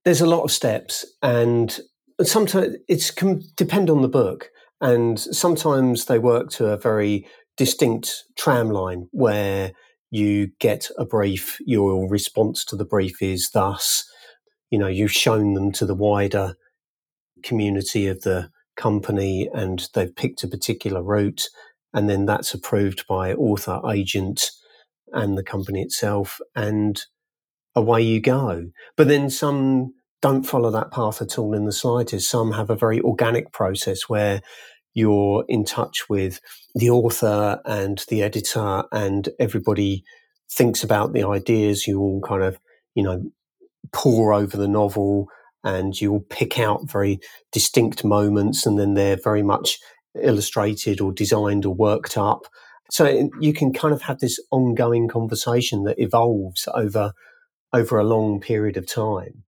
There's 0.05 0.21
a 0.21 0.27
lot 0.27 0.43
of 0.43 0.51
steps, 0.51 1.05
and 1.21 1.79
sometimes 2.21 2.75
it's 2.87 3.11
can 3.11 3.43
depend 3.55 3.89
on 3.89 4.01
the 4.01 4.09
book, 4.09 4.49
and 4.81 5.19
sometimes 5.19 6.05
they 6.05 6.19
work 6.19 6.49
to 6.51 6.67
a 6.67 6.77
very 6.77 7.25
distinct 7.57 8.23
tram 8.37 8.69
line 8.69 9.07
where 9.11 9.71
you 10.11 10.47
get 10.59 10.89
a 10.97 11.05
brief, 11.05 11.57
your 11.65 12.07
response 12.07 12.63
to 12.65 12.75
the 12.75 12.85
brief 12.85 13.21
is 13.21 13.49
thus, 13.51 14.05
you 14.69 14.77
know, 14.77 14.87
you've 14.87 15.11
shown 15.11 15.53
them 15.53 15.71
to 15.71 15.85
the 15.85 15.95
wider 15.95 16.55
community 17.43 18.07
of 18.07 18.21
the 18.21 18.49
company 18.75 19.49
and 19.53 19.87
they've 19.93 20.15
picked 20.15 20.43
a 20.43 20.47
particular 20.47 21.01
route 21.01 21.49
and 21.93 22.09
then 22.09 22.25
that's 22.25 22.53
approved 22.53 23.05
by 23.07 23.33
author, 23.33 23.79
agent, 23.91 24.51
and 25.13 25.37
the 25.37 25.43
company 25.43 25.81
itself, 25.81 26.39
and 26.55 27.01
away 27.75 28.01
you 28.01 28.21
go. 28.21 28.67
But 28.95 29.07
then 29.07 29.29
some 29.29 29.93
don't 30.21 30.43
follow 30.43 30.71
that 30.71 30.91
path 30.91 31.21
at 31.21 31.37
all 31.37 31.53
in 31.53 31.65
the 31.65 31.71
slightest. 31.71 32.29
Some 32.29 32.53
have 32.53 32.69
a 32.69 32.75
very 32.75 33.01
organic 33.01 33.51
process 33.51 34.03
where 34.07 34.41
you're 34.93 35.43
in 35.47 35.65
touch 35.65 36.07
with 36.07 36.39
the 36.75 36.89
author 36.89 37.59
and 37.65 38.03
the 38.09 38.21
editor, 38.21 38.83
and 38.91 39.27
everybody 39.39 40.03
thinks 40.51 40.83
about 40.83 41.13
the 41.13 41.23
ideas. 41.23 41.87
You 41.87 41.99
all 41.99 42.21
kind 42.21 42.43
of, 42.43 42.59
you 42.95 43.03
know, 43.03 43.23
pour 43.91 44.33
over 44.33 44.55
the 44.55 44.67
novel 44.67 45.27
and 45.63 45.99
you'll 45.99 46.25
pick 46.29 46.59
out 46.59 46.89
very 46.89 47.19
distinct 47.51 48.03
moments 48.03 48.65
and 48.65 48.77
then 48.77 48.93
they're 48.93 49.17
very 49.17 49.43
much 49.43 49.79
illustrated 50.21 51.01
or 51.01 51.11
designed 51.11 51.65
or 51.65 51.73
worked 51.73 52.17
up. 52.17 52.45
So 52.93 53.31
you 53.39 53.53
can 53.53 53.73
kind 53.73 53.91
of 53.91 54.03
have 54.03 54.19
this 54.19 54.39
ongoing 54.51 55.07
conversation 55.07 55.83
that 55.85 55.97
evolves 55.97 56.67
over 56.75 57.13
over 57.73 57.97
a 57.97 58.03
long 58.03 58.39
period 58.39 58.77
of 58.77 58.85
time. 58.85 59.45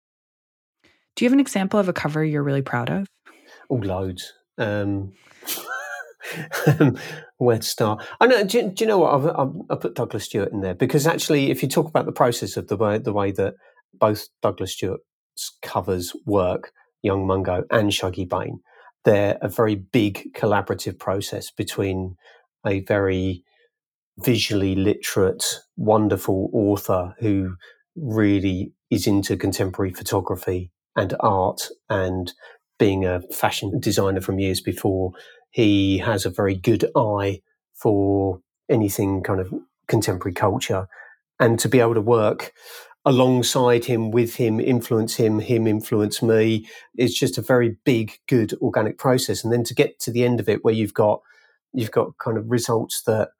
Do 1.14 1.24
you 1.24 1.28
have 1.28 1.32
an 1.32 1.38
example 1.38 1.78
of 1.78 1.88
a 1.88 1.92
cover 1.92 2.24
you're 2.24 2.42
really 2.42 2.60
proud 2.60 2.90
of? 2.90 3.06
Oh, 3.70 3.76
loads. 3.76 4.32
Um, 4.58 5.12
where 7.38 7.58
to 7.58 7.62
start? 7.62 8.04
I 8.20 8.26
know. 8.26 8.42
Do, 8.42 8.68
do 8.68 8.82
you 8.82 8.88
know 8.88 8.98
what? 8.98 9.14
I've, 9.14 9.26
I've, 9.26 9.54
i 9.70 9.76
put 9.76 9.94
Douglas 9.94 10.24
Stuart 10.24 10.50
in 10.50 10.60
there 10.60 10.74
because 10.74 11.06
actually, 11.06 11.52
if 11.52 11.62
you 11.62 11.68
talk 11.68 11.86
about 11.86 12.06
the 12.06 12.10
process 12.10 12.56
of 12.56 12.66
the 12.66 12.76
way 12.76 12.98
the 12.98 13.12
way 13.12 13.30
that 13.30 13.54
both 13.94 14.26
Douglas 14.42 14.72
Stuart's 14.72 15.56
covers 15.62 16.12
work, 16.26 16.72
Young 17.00 17.28
Mungo 17.28 17.62
and 17.70 17.92
Shuggie 17.92 18.28
Bain, 18.28 18.58
they're 19.04 19.38
a 19.40 19.48
very 19.48 19.76
big 19.76 20.34
collaborative 20.34 20.98
process 20.98 21.52
between 21.52 22.16
a 22.66 22.80
very 22.80 23.44
visually 24.18 24.74
literate, 24.74 25.44
wonderful 25.76 26.50
author 26.52 27.14
who 27.20 27.56
really 27.94 28.72
is 28.90 29.06
into 29.06 29.36
contemporary 29.36 29.92
photography 29.92 30.70
and 30.96 31.14
art 31.20 31.68
and 31.90 32.32
being 32.78 33.04
a 33.04 33.20
fashion 33.32 33.78
designer 33.80 34.20
from 34.20 34.38
years 34.38 34.60
before. 34.60 35.12
He 35.50 35.98
has 35.98 36.24
a 36.24 36.30
very 36.30 36.54
good 36.54 36.90
eye 36.96 37.40
for 37.74 38.40
anything 38.68 39.22
kind 39.22 39.40
of 39.40 39.52
contemporary 39.86 40.34
culture 40.34 40.88
and 41.38 41.58
to 41.58 41.68
be 41.68 41.80
able 41.80 41.94
to 41.94 42.00
work 42.00 42.52
alongside 43.04 43.84
him, 43.84 44.10
with 44.10 44.34
him, 44.34 44.58
influence 44.58 45.14
him, 45.14 45.38
him 45.38 45.66
influence 45.66 46.22
me. 46.22 46.66
It's 46.96 47.18
just 47.18 47.38
a 47.38 47.42
very 47.42 47.76
big, 47.84 48.18
good 48.26 48.52
organic 48.60 48.98
process. 48.98 49.44
And 49.44 49.52
then 49.52 49.62
to 49.64 49.74
get 49.74 50.00
to 50.00 50.10
the 50.10 50.24
end 50.24 50.40
of 50.40 50.48
it 50.48 50.64
where 50.64 50.74
you've 50.74 50.94
got 50.94 51.20
you've 51.72 51.90
got 51.90 52.18
kind 52.18 52.38
of 52.38 52.50
results 52.50 53.02
that 53.06 53.30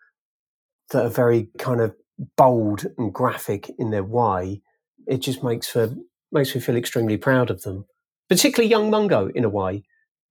that 0.90 1.04
are 1.04 1.10
very 1.10 1.48
kind 1.58 1.80
of 1.80 1.94
bold 2.36 2.86
and 2.96 3.12
graphic 3.12 3.70
in 3.78 3.90
their 3.90 4.04
way, 4.04 4.62
it 5.06 5.18
just 5.18 5.42
makes 5.42 5.68
for 5.68 5.94
makes 6.32 6.54
me 6.54 6.60
feel 6.60 6.76
extremely 6.76 7.16
proud 7.16 7.50
of 7.50 7.62
them. 7.62 7.86
Particularly 8.28 8.70
young 8.70 8.90
Mungo 8.90 9.28
in 9.34 9.44
a 9.44 9.48
way. 9.48 9.84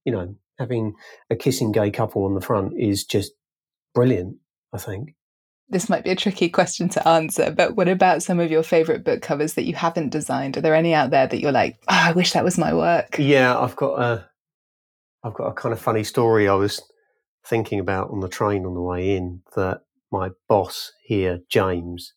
You 0.04 0.12
know, 0.12 0.36
having 0.60 0.94
a 1.30 1.36
kissing 1.36 1.72
gay 1.72 1.90
couple 1.92 2.26
on 2.26 2.36
the 2.36 2.42
front 2.42 2.74
is 2.78 3.04
just 3.04 3.32
brilliant, 3.94 4.38
I 4.74 4.78
think 4.78 5.16
this 5.70 5.90
might 5.90 6.04
be 6.04 6.12
a 6.12 6.16
tricky 6.16 6.50
question 6.50 6.90
to 6.90 7.08
answer, 7.08 7.52
but 7.52 7.76
what 7.76 7.88
about 7.88 8.22
some 8.22 8.40
of 8.40 8.52
your 8.52 8.64
favorite 8.64 9.04
book 9.04 9.22
covers 9.22 9.56
that 9.56 9.66
you 9.66 9.74
haven't 9.74 10.10
designed? 10.10 10.58
Are 10.58 10.62
there 10.62 10.76
any 10.76 10.94
out 10.94 11.10
there 11.10 11.28
that 11.28 11.40
you're 11.40 11.52
like, 11.52 11.78
oh, 11.88 12.02
I 12.06 12.12
wish 12.12 12.34
that 12.34 12.44
was 12.44 12.58
my 12.58 12.74
work? 12.74 13.18
Yeah, 13.18 13.58
I've 13.58 13.76
got 13.76 14.00
a, 14.00 14.30
I've 15.24 15.34
got 15.34 15.48
a 15.48 15.54
kind 15.54 15.74
of 15.74 15.80
funny 15.80 16.04
story 16.04 16.48
I 16.48 16.54
was 16.54 16.82
thinking 17.48 17.80
about 17.80 18.10
on 18.10 18.20
the 18.20 18.30
train 18.30 18.66
on 18.66 18.74
the 18.74 18.82
way 18.82 19.16
in 19.16 19.42
that 19.56 19.82
my 20.12 20.30
boss 20.48 20.92
here, 21.04 21.40
James, 21.50 22.14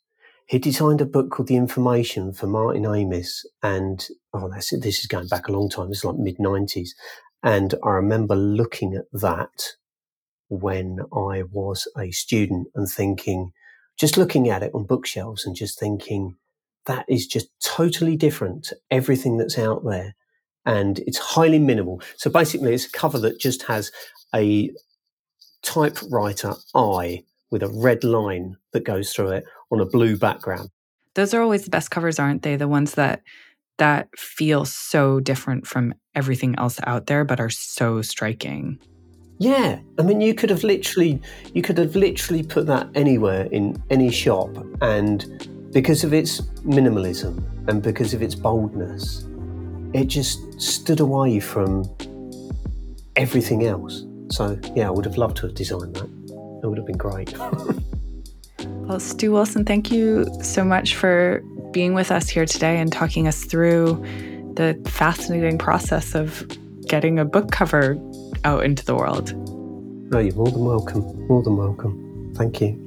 he 0.47 0.59
designed 0.59 1.01
a 1.01 1.07
book 1.07 1.31
called 1.31 1.49
The 1.49 1.57
Information 1.57 2.33
for 2.33 2.47
Martin 2.47 2.87
Amis, 2.87 3.45
and 3.62 4.07
oh, 4.33 4.49
that's 4.49 4.70
this 4.81 5.01
is 5.01 5.07
going 5.07 5.29
back 5.29 5.49
a 5.49 5.53
long 5.53 5.68
time. 5.68 5.91
Is 5.91 6.05
like 6.05 6.16
mid 6.16 6.39
'90s, 6.39 6.91
and 7.43 7.74
I 7.85 7.91
remember 7.91 8.35
looking 8.35 8.95
at 8.95 9.05
that 9.12 9.74
when 10.49 11.01
I 11.12 11.43
was 11.53 11.87
a 11.99 12.11
student 12.12 12.68
and 12.74 12.89
thinking, 12.89 13.51
just 13.99 14.16
looking 14.16 14.49
at 14.49 14.62
it 14.62 14.72
on 14.74 14.87
bookshelves 14.87 15.45
and 15.45 15.55
just 15.55 15.79
thinking, 15.79 16.37
that 16.87 17.05
is 17.09 17.26
just 17.26 17.49
totally 17.62 18.16
different 18.16 18.64
to 18.64 18.76
everything 18.91 19.37
that's 19.37 19.59
out 19.59 19.85
there. 19.85 20.14
And 20.64 21.01
it's 21.01 21.18
highly 21.18 21.59
minimal. 21.59 22.01
So 22.16 22.31
basically, 22.31 22.72
it's 22.72 22.87
a 22.87 22.91
cover 22.91 23.18
that 23.18 23.39
just 23.39 23.64
has 23.64 23.93
a 24.35 24.70
typewriter 25.63 26.55
eye 26.75 27.25
with 27.51 27.63
a 27.63 27.69
red 27.69 28.05
line 28.05 28.57
that 28.73 28.85
goes 28.85 29.13
through 29.13 29.31
it 29.31 29.45
on 29.71 29.81
a 29.81 29.87
blue 29.87 30.17
background. 30.17 30.71
Those 31.15 31.35
are 31.35 31.43
always 31.43 31.65
the 31.65 31.71
best 31.71 31.91
covers, 31.91 32.19
aren't 32.19 32.43
they? 32.43 32.57
The 32.57 32.69
ones 32.69 32.95
that 32.95 33.23
that 33.79 34.09
feel 34.17 34.65
so 34.65 35.21
different 35.21 35.67
from 35.67 35.95
everything 36.15 36.55
else 36.59 36.81
out 36.85 37.07
there 37.07 37.25
but 37.25 37.41
are 37.41 37.51
so 37.51 38.03
striking. 38.03 38.79
Yeah, 39.39 39.79
I 39.99 40.03
mean, 40.03 40.21
you 40.21 40.35
could 40.35 40.51
have 40.51 40.65
literally, 40.65 41.21
you 41.55 41.63
could 41.63 41.79
have 41.79 41.95
literally 41.95 42.43
put 42.43 42.67
that 42.67 42.89
anywhere 42.97 43.47
in 43.53 43.81
any 43.89 44.11
shop, 44.11 44.51
and 44.81 45.71
because 45.73 46.03
of 46.03 46.13
its 46.13 46.41
minimalism 46.67 47.45
and 47.69 47.81
because 47.81 48.15
of 48.15 48.21
its 48.21 48.35
boldness, 48.35 49.25
it 49.93 50.07
just 50.07 50.61
stood 50.61 50.99
away 50.99 51.39
from 51.39 51.85
everything 53.15 53.65
else. 53.65 54.05
So 54.31 54.59
yeah, 54.74 54.89
I 54.89 54.91
would 54.91 55.05
have 55.05 55.16
loved 55.16 55.37
to 55.39 55.47
have 55.47 55.55
designed 55.55 55.97
that. 55.97 56.05
It 56.62 56.66
would 56.66 56.79
have 56.79 56.87
been 56.87 56.97
great. 56.97 57.37
well, 58.59 59.01
Stu 59.01 59.33
Wilson, 59.33 59.64
thank 59.64 59.91
you 59.91 60.26
so 60.43 60.64
much 60.64 60.95
for 60.95 61.43
being 61.72 61.95
with 61.95 62.11
us 62.11 62.29
here 62.29 62.47
today 62.47 62.79
and 62.79 62.93
talking 62.93 63.29
us 63.29 63.45
through 63.45 63.95
the 64.55 64.81
fascinating 64.87 65.59
process 65.59 66.14
of 66.14 66.47
getting 66.87 67.18
a 67.18 67.24
book 67.24 67.53
cover 67.53 67.97
out 68.45 68.64
into 68.64 68.85
the 68.85 68.95
world. 68.95 69.33
No, 70.11 70.18
you're 70.18 70.35
more 70.35 70.51
than 70.51 70.64
welcome. 70.64 71.26
More 71.29 71.43
than 71.43 71.57
welcome. 71.57 72.33
Thank 72.35 72.61
you. 72.61 72.85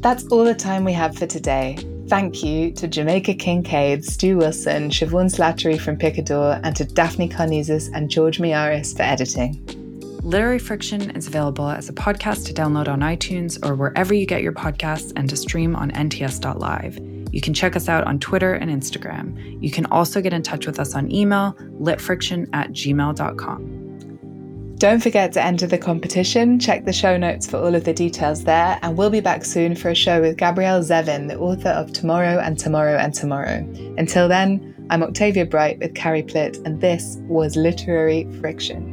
That's 0.00 0.26
all 0.26 0.44
the 0.44 0.54
time 0.54 0.84
we 0.84 0.92
have 0.92 1.16
for 1.16 1.26
today. 1.26 1.78
Thank 2.08 2.42
you 2.42 2.72
to 2.72 2.86
Jamaica 2.86 3.34
Kincaid, 3.34 4.04
Stu 4.04 4.36
Wilson, 4.36 4.90
Siobhan 4.90 5.34
Slattery 5.34 5.80
from 5.80 5.96
Picador, 5.96 6.60
and 6.62 6.76
to 6.76 6.84
Daphne 6.84 7.28
Karnezis 7.28 7.90
and 7.94 8.10
George 8.10 8.38
Miaris 8.38 8.94
for 8.94 9.02
editing. 9.02 9.81
Literary 10.22 10.60
Friction 10.60 11.10
is 11.16 11.26
available 11.26 11.68
as 11.68 11.88
a 11.88 11.92
podcast 11.92 12.46
to 12.46 12.54
download 12.54 12.86
on 12.86 13.00
iTunes 13.00 13.58
or 13.68 13.74
wherever 13.74 14.14
you 14.14 14.24
get 14.24 14.40
your 14.40 14.52
podcasts 14.52 15.12
and 15.16 15.28
to 15.28 15.36
stream 15.36 15.74
on 15.74 15.90
nts.live. 15.90 17.00
You 17.34 17.40
can 17.40 17.52
check 17.52 17.74
us 17.74 17.88
out 17.88 18.06
on 18.06 18.20
Twitter 18.20 18.54
and 18.54 18.70
Instagram. 18.70 19.60
You 19.60 19.72
can 19.72 19.86
also 19.86 20.20
get 20.20 20.32
in 20.32 20.44
touch 20.44 20.64
with 20.64 20.78
us 20.78 20.94
on 20.94 21.10
email, 21.10 21.54
litfriction 21.80 22.48
at 22.52 22.70
gmail.com. 22.70 24.76
Don't 24.76 25.02
forget 25.02 25.32
to 25.32 25.42
enter 25.42 25.66
the 25.66 25.78
competition. 25.78 26.60
Check 26.60 26.84
the 26.84 26.92
show 26.92 27.16
notes 27.16 27.50
for 27.50 27.56
all 27.56 27.74
of 27.74 27.82
the 27.82 27.92
details 27.92 28.44
there, 28.44 28.78
and 28.82 28.96
we'll 28.96 29.10
be 29.10 29.20
back 29.20 29.44
soon 29.44 29.74
for 29.74 29.90
a 29.90 29.94
show 29.94 30.20
with 30.20 30.36
Gabrielle 30.36 30.82
Zevin, 30.82 31.26
the 31.26 31.38
author 31.38 31.70
of 31.70 31.92
Tomorrow 31.92 32.38
and 32.38 32.56
Tomorrow 32.56 32.96
and 32.96 33.12
Tomorrow. 33.12 33.68
Until 33.98 34.28
then, 34.28 34.72
I'm 34.88 35.02
Octavia 35.02 35.46
Bright 35.46 35.80
with 35.80 35.96
Carrie 35.96 36.22
Plitt, 36.22 36.64
and 36.64 36.80
this 36.80 37.16
was 37.22 37.56
Literary 37.56 38.28
Friction. 38.40 38.91